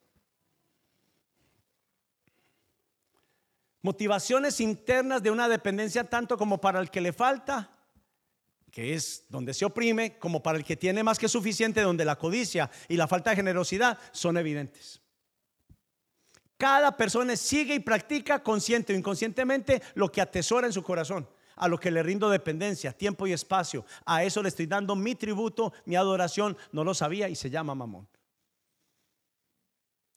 Motivaciones 3.83 4.61
internas 4.61 5.23
de 5.23 5.31
una 5.31 5.49
dependencia 5.49 6.05
tanto 6.05 6.37
como 6.37 6.61
para 6.61 6.81
el 6.81 6.91
que 6.91 7.01
le 7.01 7.13
falta, 7.13 7.71
que 8.71 8.95
es 8.95 9.25
donde 9.29 9.55
se 9.55 9.65
oprime, 9.65 10.19
como 10.19 10.43
para 10.43 10.59
el 10.59 10.65
que 10.65 10.77
tiene 10.77 11.03
más 11.03 11.19
que 11.19 11.29
suficiente, 11.29 11.81
donde 11.81 12.05
la 12.05 12.17
codicia 12.17 12.71
y 12.89 12.97
la 12.97 13.09
falta 13.09 13.31
de 13.31 13.37
generosidad 13.37 13.99
son 14.13 14.37
evidentes. 14.37 15.01
Cada 16.59 16.97
persona 16.97 17.37
sigue 17.37 17.75
y 17.75 17.81
practica 17.81 18.43
consciente 18.43 18.93
o 18.93 18.97
inconscientemente 18.97 19.83
lo 19.95 20.11
que 20.11 20.21
atesora 20.21 20.67
en 20.67 20.73
su 20.73 20.83
corazón, 20.83 21.29
a 21.57 21.69
lo 21.69 21.79
que 21.81 21.91
le 21.91 22.03
rindo 22.03 22.29
dependencia, 22.29 22.93
tiempo 22.93 23.27
y 23.27 23.33
espacio. 23.33 23.85
A 24.05 24.23
eso 24.23 24.43
le 24.43 24.49
estoy 24.49 24.67
dando 24.67 24.95
mi 24.95 25.15
tributo, 25.15 25.73
mi 25.87 25.97
adoración. 25.97 26.57
No 26.73 26.85
lo 26.85 26.95
sabía 26.95 27.29
y 27.29 27.35
se 27.35 27.51
llama 27.51 27.75
mamón. 27.75 28.07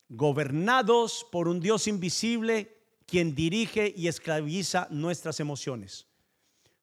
Gobernados 0.10 1.26
por 1.32 1.48
un 1.48 1.60
Dios 1.60 1.88
invisible 1.88 2.78
quien 3.06 3.34
dirige 3.34 3.94
y 3.96 4.08
esclaviza 4.08 4.88
nuestras 4.92 5.40
emociones, 5.40 6.08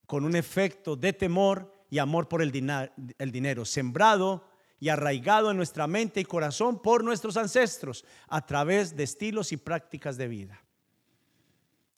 con 0.07 0.25
un 0.25 0.35
efecto 0.35 0.97
de 0.97 1.13
temor 1.13 1.73
y 1.89 1.99
amor 1.99 2.29
por 2.29 2.43
el, 2.43 2.53
el 3.19 3.33
dinero, 3.33 3.65
sembrado 3.65 4.45
y 4.81 4.89
arraigado 4.89 5.51
en 5.51 5.57
nuestra 5.57 5.87
mente 5.87 6.21
y 6.21 6.25
corazón 6.25 6.81
por 6.81 7.05
nuestros 7.05 7.37
ancestros 7.37 8.05
a 8.29 8.45
través 8.45 8.97
de 8.97 9.05
estilos 9.05 9.53
y 9.53 9.57
prácticas 9.57 10.17
de 10.17 10.29
vida, 10.29 10.65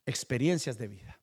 experiencias 0.06 0.76
de 0.78 0.88
vida. 0.88 1.17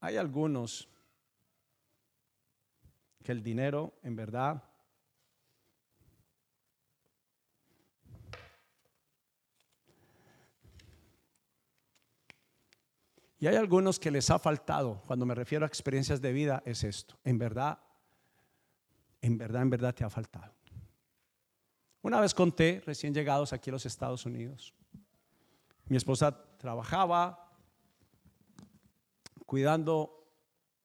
Hay 0.00 0.16
algunos 0.16 0.88
que 3.22 3.32
el 3.32 3.42
dinero 3.42 3.94
en 4.02 4.16
verdad 4.16 4.64
Y 13.40 13.46
hay 13.46 13.56
algunos 13.56 13.98
que 13.98 14.10
les 14.10 14.28
ha 14.28 14.38
faltado, 14.38 15.02
cuando 15.06 15.24
me 15.24 15.34
refiero 15.34 15.64
a 15.64 15.66
experiencias 15.66 16.20
de 16.20 16.30
vida, 16.30 16.62
es 16.66 16.84
esto. 16.84 17.18
En 17.24 17.38
verdad, 17.38 17.78
en 19.22 19.38
verdad, 19.38 19.62
en 19.62 19.70
verdad 19.70 19.94
te 19.94 20.04
ha 20.04 20.10
faltado. 20.10 20.52
Una 22.02 22.20
vez 22.20 22.34
conté, 22.34 22.82
recién 22.84 23.14
llegados 23.14 23.54
aquí 23.54 23.70
a 23.70 23.72
los 23.72 23.86
Estados 23.86 24.26
Unidos, 24.26 24.74
mi 25.86 25.96
esposa 25.96 26.36
trabajaba 26.58 27.49
cuidando 29.50 30.32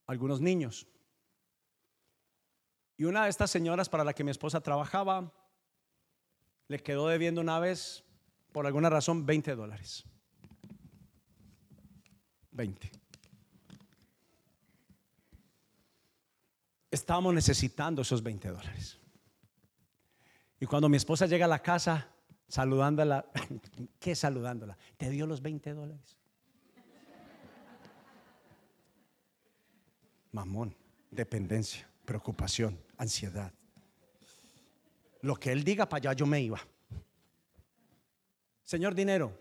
algunos 0.08 0.42
niños. 0.42 0.88
Y 2.98 3.04
una 3.04 3.26
de 3.26 3.30
estas 3.30 3.52
señoras 3.52 3.90
para 3.90 4.04
la 4.04 4.16
que 4.16 4.24
mi 4.24 4.32
esposa 4.32 4.60
trabajaba 4.60 5.32
le 6.68 6.80
quedó 6.80 7.08
debiendo 7.08 7.42
una 7.42 7.60
vez, 7.60 8.04
por 8.52 8.66
alguna 8.66 8.90
razón, 8.90 9.24
20 9.24 9.54
dólares. 9.54 10.04
20. 12.54 12.92
Estábamos 16.90 17.36
necesitando 17.36 18.02
esos 18.02 18.24
20 18.24 18.50
dólares. 18.50 19.00
Y 20.60 20.66
cuando 20.66 20.90
mi 20.90 20.98
esposa 20.98 21.28
llega 21.28 21.46
a 21.46 21.50
la 21.50 21.62
casa, 21.62 22.16
saludándola, 22.48 23.32
¿qué 24.00 24.16
saludándola? 24.16 24.76
¿Te 24.98 25.12
dio 25.12 25.28
los 25.28 25.44
20 25.44 25.72
dólares? 25.76 26.18
Mamón, 30.36 30.76
dependencia, 31.12 31.90
preocupación, 32.04 32.78
ansiedad. 32.98 33.54
Lo 35.22 35.38
que 35.38 35.54
él 35.54 35.64
diga 35.64 35.88
para 35.88 36.10
allá 36.10 36.14
yo 36.18 36.26
me 36.26 36.42
iba. 36.42 36.60
Señor 38.66 38.94
dinero, 38.94 39.32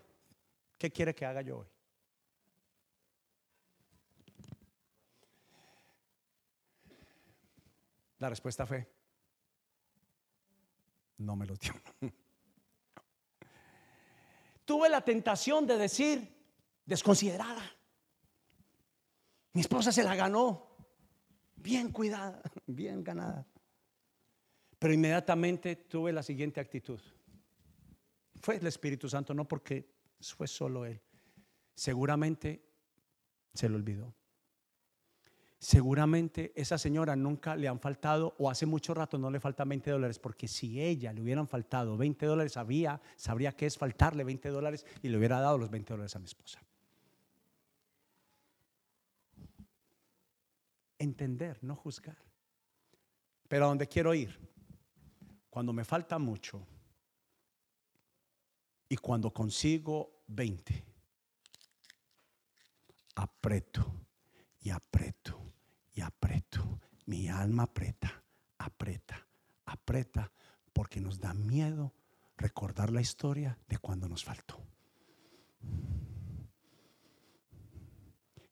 ¿qué 0.77 0.89
quiere 0.89 1.13
que 1.13 1.25
haga 1.25 1.41
yo 1.41 1.57
hoy? 1.57 1.67
La 8.19 8.29
respuesta 8.29 8.65
fue, 8.65 8.89
no 11.17 11.35
me 11.35 11.45
lo 11.45 11.57
dio. 11.57 11.73
Tuve 14.63 14.87
la 14.87 15.01
tentación 15.01 15.67
de 15.67 15.77
decir, 15.77 16.41
desconsiderada. 16.85 17.69
Mi 19.51 19.59
esposa 19.59 19.91
se 19.91 20.01
la 20.01 20.15
ganó, 20.15 20.64
bien 21.65 21.91
cuidada, 21.91 22.41
bien 22.67 23.03
ganada. 23.03 23.45
Pero 24.79 24.93
inmediatamente 24.93 25.75
tuve 25.75 26.13
la 26.13 26.23
siguiente 26.23 26.61
actitud. 26.61 26.99
Fue 28.41 28.57
el 28.57 28.67
Espíritu 28.67 29.09
Santo, 29.09 29.33
no 29.33 29.47
porque 29.47 29.89
fue 30.21 30.47
solo 30.47 30.85
Él. 30.85 31.01
Seguramente 31.73 32.63
se 33.53 33.67
lo 33.67 33.75
olvidó 33.75 34.15
seguramente 35.65 36.53
esa 36.55 36.77
señora 36.77 37.15
nunca 37.15 37.55
le 37.55 37.67
han 37.67 37.79
faltado 37.79 38.35
o 38.37 38.51
hace 38.51 38.67
mucho 38.67 38.93
rato 38.93 39.17
no 39.17 39.31
le 39.31 39.39
faltan 39.39 39.69
20 39.69 39.91
dólares, 39.91 40.19
porque 40.19 40.47
si 40.47 40.79
ella 40.79 41.11
le 41.11 41.21
hubieran 41.21 41.47
faltado 41.47 41.97
20 41.97 42.25
dólares, 42.25 42.53
sabía, 42.53 43.01
sabría 43.15 43.51
que 43.51 43.65
es 43.65 43.75
faltarle 43.75 44.23
20 44.23 44.49
dólares 44.49 44.85
y 45.01 45.09
le 45.09 45.17
hubiera 45.17 45.39
dado 45.39 45.57
los 45.57 45.71
20 45.71 45.93
dólares 45.93 46.15
a 46.15 46.19
mi 46.19 46.25
esposa. 46.25 46.61
Entender, 51.05 51.59
no 51.61 51.75
juzgar. 51.75 52.17
Pero 53.47 53.65
a 53.65 53.67
donde 53.67 53.87
quiero 53.87 54.13
ir, 54.13 54.37
cuando 55.49 55.71
me 55.71 55.85
falta 55.85 56.17
mucho 56.17 56.65
y 58.89 58.97
cuando 58.97 59.31
consigo 59.31 60.23
20, 60.27 60.83
apreto 63.15 63.85
y 64.59 64.71
apreto 64.71 65.39
y 65.93 66.01
aprieto. 66.01 66.79
Mi 67.05 67.27
alma 67.27 67.63
aprieta, 67.63 68.23
aprieta, 68.57 69.27
aprieta, 69.65 70.31
porque 70.73 70.99
nos 70.99 71.19
da 71.19 71.33
miedo 71.33 71.93
recordar 72.35 72.91
la 72.91 73.01
historia 73.01 73.57
de 73.67 73.77
cuando 73.77 74.09
nos 74.09 74.23
faltó. 74.23 74.59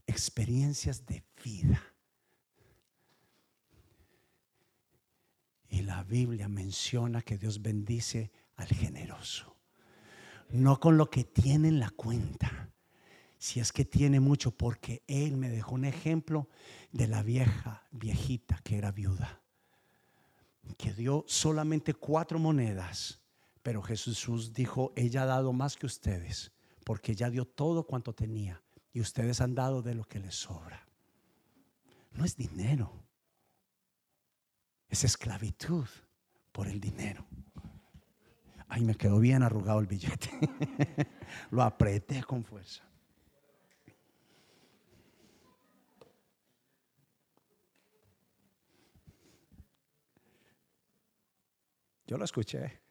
Experiencias 0.06 1.06
de 1.08 1.24
vida. 1.44 1.93
La 5.84 6.04
Biblia 6.04 6.48
menciona 6.48 7.22
que 7.22 7.38
Dios 7.38 7.62
bendice 7.62 8.32
al 8.56 8.68
generoso. 8.68 9.56
No 10.50 10.80
con 10.80 10.98
lo 10.98 11.10
que 11.10 11.24
tiene 11.24 11.68
en 11.68 11.80
la 11.80 11.90
cuenta, 11.90 12.70
si 13.38 13.60
es 13.60 13.72
que 13.72 13.86
tiene 13.86 14.20
mucho, 14.20 14.52
porque 14.52 15.04
Él 15.08 15.38
me 15.38 15.50
dejó 15.50 15.76
un 15.76 15.86
ejemplo 15.86 16.48
de 16.92 17.08
la 17.08 17.24
vieja, 17.24 17.84
viejita 17.92 18.60
que 18.64 18.78
era 18.78 18.92
viuda, 18.92 19.42
que 20.78 20.94
dio 20.94 21.26
solamente 21.28 21.94
cuatro 21.94 22.40
monedas, 22.40 23.20
pero 23.62 23.82
Jesús 23.82 24.54
dijo, 24.54 24.94
ella 24.96 25.24
ha 25.24 25.26
dado 25.26 25.54
más 25.54 25.76
que 25.76 25.86
ustedes, 25.86 26.52
porque 26.84 27.14
ella 27.14 27.30
dio 27.30 27.46
todo 27.46 27.86
cuanto 27.86 28.14
tenía 28.14 28.62
y 28.94 29.02
ustedes 29.02 29.42
han 29.42 29.56
dado 29.56 29.82
de 29.82 29.96
lo 29.96 30.06
que 30.06 30.20
les 30.20 30.36
sobra. 30.36 30.88
No 32.12 32.26
es 32.26 32.38
dinero, 32.38 33.03
es 34.94 35.04
esclavitud 35.04 35.88
por 36.52 36.68
el 36.68 36.80
dinero. 36.80 37.26
Ay, 38.68 38.84
me 38.84 38.94
quedó 38.94 39.20
bien 39.20 39.42
arrugado 39.42 39.80
el 39.80 39.88
billete. 39.88 40.30
Lo 41.52 41.64
apreté 41.64 42.24
con 42.24 42.44
fuerza. 42.44 42.84
Yo 52.06 52.18
lo 52.18 52.26
escuché. 52.26 52.82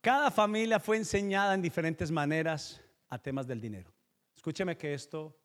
Cada 0.00 0.30
familia 0.30 0.80
fue 0.80 0.96
enseñada 0.96 1.52
en 1.52 1.60
diferentes 1.60 2.10
maneras 2.10 2.80
a 3.10 3.18
temas 3.18 3.46
del 3.46 3.60
dinero. 3.60 3.92
Escúcheme 4.34 4.78
que 4.78 4.94
esto, 4.94 5.36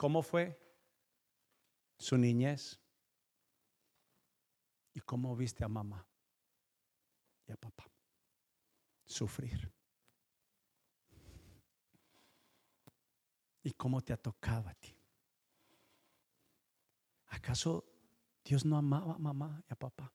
¿cómo 0.00 0.22
fue 0.22 0.58
su 1.98 2.16
niñez? 2.16 2.80
¿Y 4.94 5.00
cómo 5.00 5.36
viste 5.36 5.62
a 5.62 5.68
mamá 5.68 6.08
y 7.46 7.52
a 7.52 7.56
papá 7.58 7.84
sufrir? 9.04 9.70
¿Y 13.62 13.72
cómo 13.72 14.00
te 14.00 14.14
ha 14.14 14.16
tocado 14.16 14.70
a 14.70 14.74
ti? 14.74 14.96
¿Acaso 17.26 17.84
Dios 18.42 18.64
no 18.64 18.78
amaba 18.78 19.16
a 19.16 19.18
mamá 19.18 19.62
y 19.68 19.72
a 19.74 19.76
papá? 19.76 20.10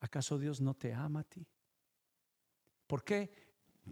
¿Acaso 0.00 0.40
Dios 0.40 0.60
no 0.60 0.74
te 0.74 0.92
ama 0.92 1.20
a 1.20 1.24
ti? 1.24 1.46
¿Por 2.88 3.04
qué 3.04 3.39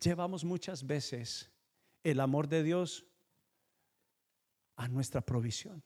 llevamos 0.00 0.44
muchas 0.44 0.86
veces 0.86 1.50
el 2.02 2.20
amor 2.20 2.48
de 2.48 2.62
Dios 2.62 3.06
a 4.76 4.88
nuestra 4.88 5.20
provisión. 5.20 5.82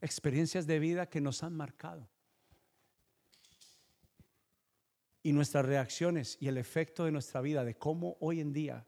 Experiencias 0.00 0.66
de 0.66 0.78
vida 0.78 1.08
que 1.08 1.20
nos 1.20 1.42
han 1.42 1.54
marcado. 1.54 2.08
Y 5.22 5.32
nuestras 5.32 5.64
reacciones 5.64 6.36
y 6.40 6.48
el 6.48 6.58
efecto 6.58 7.04
de 7.04 7.12
nuestra 7.12 7.40
vida, 7.40 7.64
de 7.64 7.76
cómo 7.76 8.16
hoy 8.20 8.40
en 8.40 8.52
día 8.52 8.86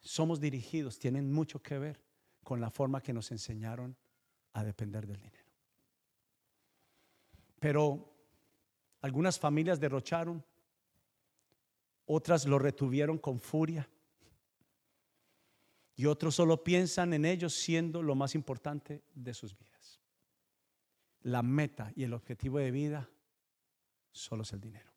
somos 0.00 0.40
dirigidos, 0.40 0.98
tienen 0.98 1.32
mucho 1.32 1.62
que 1.62 1.78
ver 1.78 2.02
con 2.42 2.60
la 2.60 2.70
forma 2.70 3.02
que 3.02 3.12
nos 3.12 3.30
enseñaron 3.30 3.96
a 4.52 4.64
depender 4.64 5.06
del 5.06 5.20
dinero. 5.20 5.44
Pero 7.58 8.14
algunas 9.00 9.38
familias 9.38 9.80
derrocharon, 9.80 10.44
otras 12.06 12.46
lo 12.46 12.58
retuvieron 12.58 13.18
con 13.18 13.40
furia 13.40 13.88
y 15.96 16.06
otros 16.06 16.34
solo 16.34 16.64
piensan 16.64 17.12
en 17.14 17.24
ellos 17.24 17.54
siendo 17.54 18.02
lo 18.02 18.14
más 18.14 18.34
importante 18.34 19.04
de 19.14 19.32
sus 19.32 19.56
vidas. 19.56 20.00
La 21.22 21.42
meta 21.42 21.92
y 21.94 22.04
el 22.04 22.12
objetivo 22.12 22.58
de 22.58 22.70
vida 22.70 23.08
solo 24.10 24.42
es 24.42 24.52
el 24.52 24.60
dinero. 24.60 24.90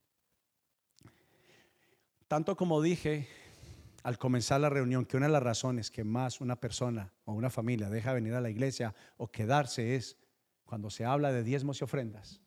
Tanto 2.28 2.58
como 2.58 2.82
dije 2.82 3.28
al 4.04 4.18
comenzar 4.18 4.60
la 4.60 4.70
reunión 4.70 5.06
que 5.06 5.18
una 5.18 5.28
de 5.28 5.32
las 5.32 5.44
razones 5.44 5.92
que 5.92 6.04
más 6.04 6.42
una 6.42 6.60
persona 6.60 7.14
o 7.26 7.34
una 7.34 7.50
familia 7.50 7.90
deja 7.90 8.14
venir 8.14 8.34
a 8.34 8.42
la 8.42 8.50
iglesia 8.50 8.94
o 9.18 9.32
quedarse 9.32 9.96
es 9.96 10.18
cuando 10.66 10.90
se 10.90 11.06
habla 11.06 11.32
de 11.32 11.44
diezmos 11.44 11.80
y 11.80 11.84
ofrendas. 11.84 12.42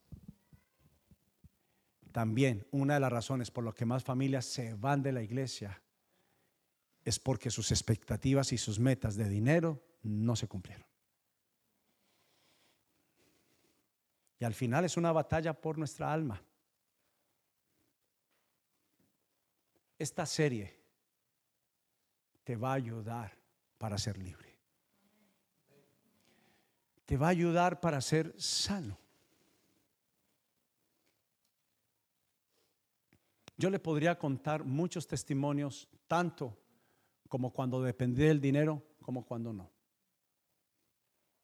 También 2.13 2.67
una 2.71 2.95
de 2.95 3.01
las 3.01 3.13
razones 3.13 3.51
por 3.51 3.65
lo 3.65 3.75
que 3.75 3.85
más 3.85 4.03
familias 4.03 4.45
se 4.45 4.75
van 4.75 5.03
de 5.03 5.13
la 5.13 5.23
iglesia 5.23 5.81
es 7.05 7.19
porque 7.19 7.51
sus 7.51 7.71
expectativas 7.71 8.53
y 8.53 8.59
sus 8.59 8.79
metas 8.79 9.17
de 9.17 9.29
dinero 9.29 9.83
no 10.03 10.37
se 10.37 10.49
cumplieron. 10.49 10.87
Y 14.39 14.45
al 14.45 14.55
final 14.55 14.85
es 14.85 14.97
una 14.97 15.13
batalla 15.13 15.53
por 15.53 15.79
nuestra 15.79 16.13
alma. 16.13 16.43
Esta 19.99 20.25
serie 20.25 20.81
te 22.43 22.57
va 22.57 22.71
a 22.71 22.75
ayudar 22.75 23.37
para 23.77 23.99
ser 23.99 24.17
libre. 24.17 24.57
Te 27.05 27.17
va 27.17 27.27
a 27.27 27.31
ayudar 27.31 27.81
para 27.81 28.01
ser 28.01 28.35
sano. 28.41 28.99
Yo 33.61 33.69
le 33.69 33.79
podría 33.79 34.19
contar 34.19 34.65
muchos 34.65 35.07
testimonios, 35.07 35.87
tanto 36.09 36.57
como 37.29 37.53
cuando 37.53 37.83
dependía 37.83 38.29
del 38.29 38.41
dinero, 38.41 38.83
como 39.03 39.27
cuando 39.27 39.53
no. 39.53 39.71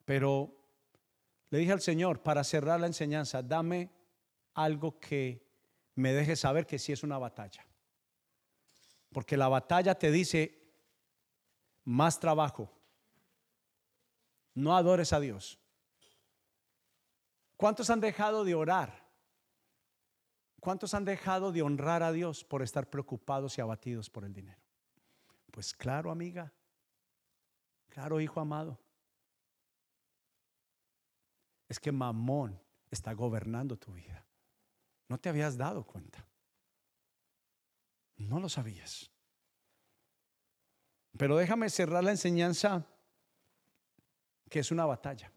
Pero 0.06 0.50
le 1.50 1.58
dije 1.58 1.72
al 1.72 1.82
Señor, 1.82 2.22
para 2.22 2.42
cerrar 2.42 2.80
la 2.80 2.86
enseñanza, 2.86 3.42
dame 3.42 3.90
algo 4.54 4.98
que 4.98 5.46
me 5.94 6.14
deje 6.14 6.36
saber 6.36 6.66
que 6.66 6.78
sí 6.78 6.90
es 6.90 7.02
una 7.02 7.18
batalla. 7.18 7.66
Porque 9.12 9.36
la 9.36 9.48
batalla 9.48 9.94
te 9.94 10.10
dice 10.10 10.72
más 11.84 12.18
trabajo. 12.18 12.72
No 14.54 14.74
adores 14.74 15.12
a 15.12 15.20
Dios. 15.20 15.58
¿Cuántos 17.58 17.90
han 17.90 18.00
dejado 18.00 18.42
de 18.42 18.54
orar 18.54 19.05
¿Cuántos 20.66 20.94
han 20.94 21.04
dejado 21.04 21.52
de 21.52 21.62
honrar 21.62 22.02
a 22.02 22.10
Dios 22.10 22.42
por 22.42 22.60
estar 22.60 22.90
preocupados 22.90 23.56
y 23.56 23.60
abatidos 23.60 24.10
por 24.10 24.24
el 24.24 24.34
dinero? 24.34 24.60
Pues 25.52 25.72
claro, 25.72 26.10
amiga. 26.10 26.52
Claro, 27.88 28.20
hijo 28.20 28.40
amado. 28.40 28.76
Es 31.68 31.78
que 31.78 31.92
Mamón 31.92 32.60
está 32.90 33.12
gobernando 33.12 33.76
tu 33.76 33.92
vida. 33.92 34.26
No 35.08 35.18
te 35.18 35.28
habías 35.28 35.56
dado 35.56 35.84
cuenta. 35.84 36.26
No 38.16 38.40
lo 38.40 38.48
sabías. 38.48 39.08
Pero 41.16 41.36
déjame 41.36 41.70
cerrar 41.70 42.02
la 42.02 42.10
enseñanza 42.10 42.84
que 44.50 44.58
es 44.58 44.72
una 44.72 44.84
batalla. 44.84 45.30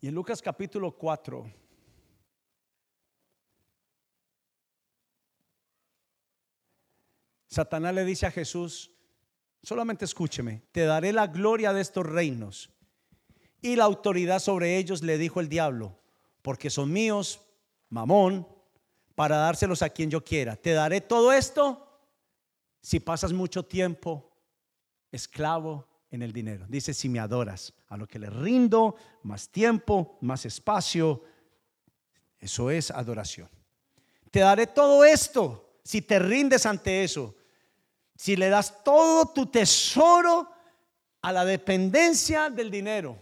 Y 0.00 0.08
en 0.08 0.14
Lucas 0.14 0.40
capítulo 0.40 0.96
4, 0.96 1.52
Satanás 7.46 7.94
le 7.94 8.04
dice 8.06 8.26
a 8.26 8.30
Jesús, 8.30 8.92
solamente 9.62 10.06
escúcheme, 10.06 10.62
te 10.72 10.84
daré 10.84 11.12
la 11.12 11.26
gloria 11.26 11.74
de 11.74 11.82
estos 11.82 12.06
reinos 12.06 12.70
y 13.60 13.76
la 13.76 13.84
autoridad 13.84 14.38
sobre 14.38 14.78
ellos, 14.78 15.02
le 15.02 15.18
dijo 15.18 15.40
el 15.40 15.50
diablo, 15.50 15.98
porque 16.40 16.70
son 16.70 16.90
míos, 16.90 17.40
mamón, 17.90 18.48
para 19.14 19.36
dárselos 19.36 19.82
a 19.82 19.90
quien 19.90 20.10
yo 20.10 20.24
quiera. 20.24 20.56
Te 20.56 20.72
daré 20.72 21.02
todo 21.02 21.30
esto 21.30 21.86
si 22.80 23.00
pasas 23.00 23.34
mucho 23.34 23.66
tiempo 23.66 24.30
esclavo 25.12 25.89
en 26.10 26.22
el 26.22 26.32
dinero. 26.32 26.66
Dice, 26.68 26.92
si 26.94 27.08
me 27.08 27.20
adoras, 27.20 27.72
a 27.88 27.96
lo 27.96 28.06
que 28.06 28.18
le 28.18 28.28
rindo, 28.30 28.96
más 29.22 29.48
tiempo, 29.48 30.18
más 30.20 30.44
espacio, 30.44 31.22
eso 32.38 32.70
es 32.70 32.90
adoración. 32.90 33.48
Te 34.30 34.40
daré 34.40 34.66
todo 34.66 35.04
esto 35.04 35.78
si 35.84 36.02
te 36.02 36.18
rindes 36.18 36.66
ante 36.66 37.04
eso. 37.04 37.34
Si 38.16 38.36
le 38.36 38.48
das 38.48 38.82
todo 38.84 39.26
tu 39.26 39.46
tesoro 39.46 40.50
a 41.22 41.32
la 41.32 41.44
dependencia 41.44 42.50
del 42.50 42.70
dinero, 42.70 43.18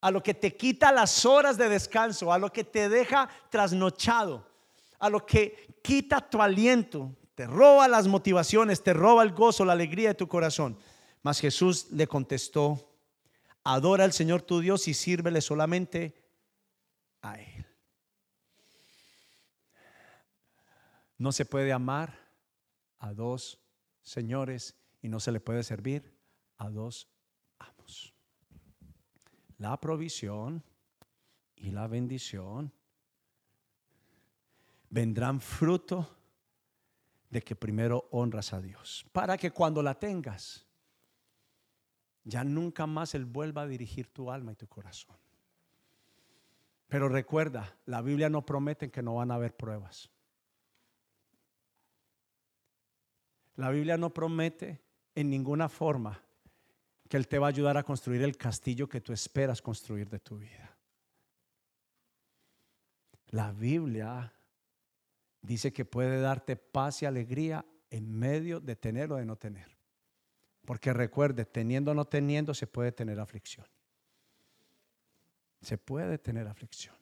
a 0.00 0.10
lo 0.10 0.22
que 0.22 0.34
te 0.34 0.56
quita 0.56 0.92
las 0.92 1.24
horas 1.24 1.56
de 1.56 1.68
descanso, 1.68 2.32
a 2.32 2.38
lo 2.38 2.52
que 2.52 2.64
te 2.64 2.88
deja 2.88 3.28
trasnochado, 3.50 4.46
a 4.98 5.10
lo 5.10 5.24
que 5.24 5.78
quita 5.82 6.20
tu 6.20 6.40
aliento, 6.40 7.14
te 7.34 7.46
roba 7.46 7.88
las 7.88 8.06
motivaciones, 8.06 8.82
te 8.82 8.92
roba 8.92 9.22
el 9.22 9.32
gozo, 9.32 9.64
la 9.64 9.72
alegría 9.72 10.10
de 10.10 10.14
tu 10.14 10.28
corazón. 10.28 10.78
Mas 11.22 11.40
Jesús 11.40 11.90
le 11.90 12.06
contestó, 12.06 12.92
adora 13.64 14.04
al 14.04 14.12
Señor 14.12 14.42
tu 14.42 14.60
Dios 14.60 14.86
y 14.88 14.94
sírvele 14.94 15.40
solamente 15.40 16.24
a 17.22 17.40
Él. 17.40 17.66
No 21.18 21.32
se 21.32 21.44
puede 21.44 21.72
amar 21.72 22.18
a 22.98 23.14
dos 23.14 23.58
señores 24.02 24.76
y 25.00 25.08
no 25.08 25.18
se 25.20 25.32
le 25.32 25.40
puede 25.40 25.62
servir 25.64 26.14
a 26.58 26.68
dos 26.68 27.08
amos. 27.58 28.14
La 29.58 29.80
provisión 29.80 30.62
y 31.56 31.70
la 31.70 31.86
bendición 31.86 32.72
vendrán 34.90 35.40
fruto 35.40 36.16
de 37.30 37.42
que 37.42 37.56
primero 37.56 38.08
honras 38.10 38.52
a 38.52 38.60
Dios, 38.60 39.06
para 39.12 39.36
que 39.36 39.50
cuando 39.50 39.82
la 39.82 39.98
tengas, 39.98 40.65
ya 42.26 42.42
nunca 42.42 42.86
más 42.86 43.14
Él 43.14 43.24
vuelva 43.24 43.62
a 43.62 43.66
dirigir 43.66 44.08
tu 44.08 44.30
alma 44.30 44.52
y 44.52 44.56
tu 44.56 44.66
corazón. 44.66 45.16
Pero 46.88 47.08
recuerda, 47.08 47.76
la 47.86 48.02
Biblia 48.02 48.28
no 48.28 48.44
promete 48.44 48.90
que 48.90 49.02
no 49.02 49.14
van 49.14 49.30
a 49.30 49.36
haber 49.36 49.56
pruebas. 49.56 50.10
La 53.54 53.70
Biblia 53.70 53.96
no 53.96 54.12
promete 54.12 54.82
en 55.14 55.30
ninguna 55.30 55.68
forma 55.68 56.20
que 57.08 57.16
Él 57.16 57.28
te 57.28 57.38
va 57.38 57.46
a 57.46 57.50
ayudar 57.50 57.76
a 57.76 57.84
construir 57.84 58.22
el 58.22 58.36
castillo 58.36 58.88
que 58.88 59.00
tú 59.00 59.12
esperas 59.12 59.62
construir 59.62 60.10
de 60.10 60.18
tu 60.18 60.36
vida. 60.36 60.76
La 63.28 63.52
Biblia 63.52 64.32
dice 65.42 65.72
que 65.72 65.84
puede 65.84 66.20
darte 66.20 66.56
paz 66.56 67.02
y 67.02 67.06
alegría 67.06 67.64
en 67.88 68.12
medio 68.12 68.58
de 68.60 68.74
tener 68.74 69.12
o 69.12 69.16
de 69.16 69.24
no 69.24 69.36
tener. 69.36 69.75
Porque 70.66 70.92
recuerde, 70.92 71.44
teniendo 71.44 71.92
o 71.92 71.94
no 71.94 72.04
teniendo, 72.04 72.52
se 72.52 72.66
puede 72.66 72.90
tener 72.90 73.20
aflicción. 73.20 73.66
Se 75.62 75.78
puede 75.78 76.18
tener 76.18 76.48
aflicción. 76.48 76.94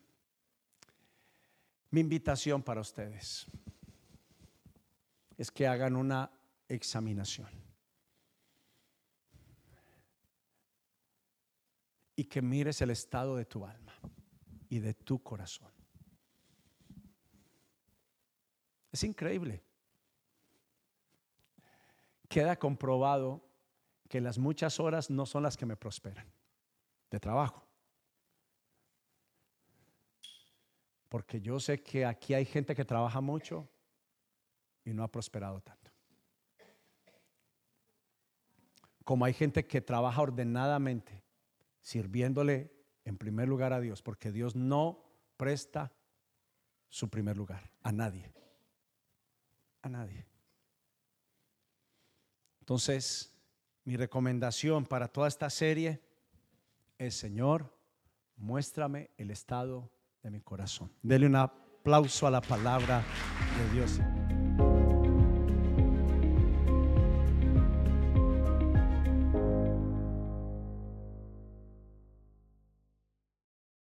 Mi 1.91 2.01
invitación 2.01 2.63
para 2.63 2.83
ustedes 2.83 3.47
es 5.39 5.51
que 5.51 5.67
hagan 5.67 5.97
una 5.97 6.31
examinación. 6.69 7.49
Y 12.17 12.25
que 12.25 12.43
mires 12.43 12.83
el 12.83 12.91
estado 12.91 13.35
de 13.35 13.47
tu 13.47 13.65
alma 13.65 13.95
y 14.69 14.79
de 14.79 14.93
tu 14.93 15.23
corazón. 15.23 15.73
Es 18.93 19.03
increíble. 19.03 19.63
Queda 22.29 22.59
comprobado 22.59 23.54
que 24.15 24.21
las 24.21 24.39
muchas 24.39 24.79
horas 24.79 25.11
no 25.11 25.27
son 25.27 25.43
las 25.43 25.57
que 25.57 25.67
me 25.67 25.77
prosperan 25.77 26.25
de 27.11 27.19
trabajo. 27.19 27.67
Porque 31.09 31.41
yo 31.41 31.59
sé 31.59 31.83
que 31.83 32.07
aquí 32.07 32.33
hay 32.33 32.45
gente 32.45 32.77
que 32.77 32.85
trabaja 32.85 33.21
mucho 33.21 33.69
y 34.85 34.95
no 34.95 35.03
ha 35.03 35.11
prosperado 35.11 35.61
tanto. 35.63 35.91
como 39.03 39.25
hay 39.25 39.33
gente 39.33 39.67
que 39.67 39.81
trabaja 39.81 40.23
ordenadamente, 40.23 41.25
sirviéndole 41.81 42.73
en 43.05 43.19
primer 43.19 43.49
lugar 43.49 43.73
a 43.73 43.81
Dios, 43.81 44.01
porque 44.01 44.31
Dios 44.31 44.55
no 44.55 45.05
presta 45.37 45.93
su 46.89 47.11
primer 47.11 47.37
lugar 47.37 47.69
a 47.83 47.91
nadie. 47.91 48.33
A 49.83 49.89
nadie. 49.89 50.25
Entonces, 52.61 53.34
mi 53.85 53.97
recomendación 53.97 54.87
para 54.87 55.09
toda 55.09 55.29
esta 55.29 55.51
serie 55.51 56.01
es, 56.99 57.15
Señor, 57.15 57.77
muéstrame 58.37 59.11
el 59.17 59.31
estado 59.31 59.91
de 60.23 60.31
mi 60.31 60.41
corazón. 60.41 60.91
Dele 61.03 61.27
un 61.27 61.37
aplauso 61.37 62.27
a 62.27 62.31
la 62.31 62.41
palabra 62.41 63.03
de 63.59 63.75
Dios. 63.75 64.01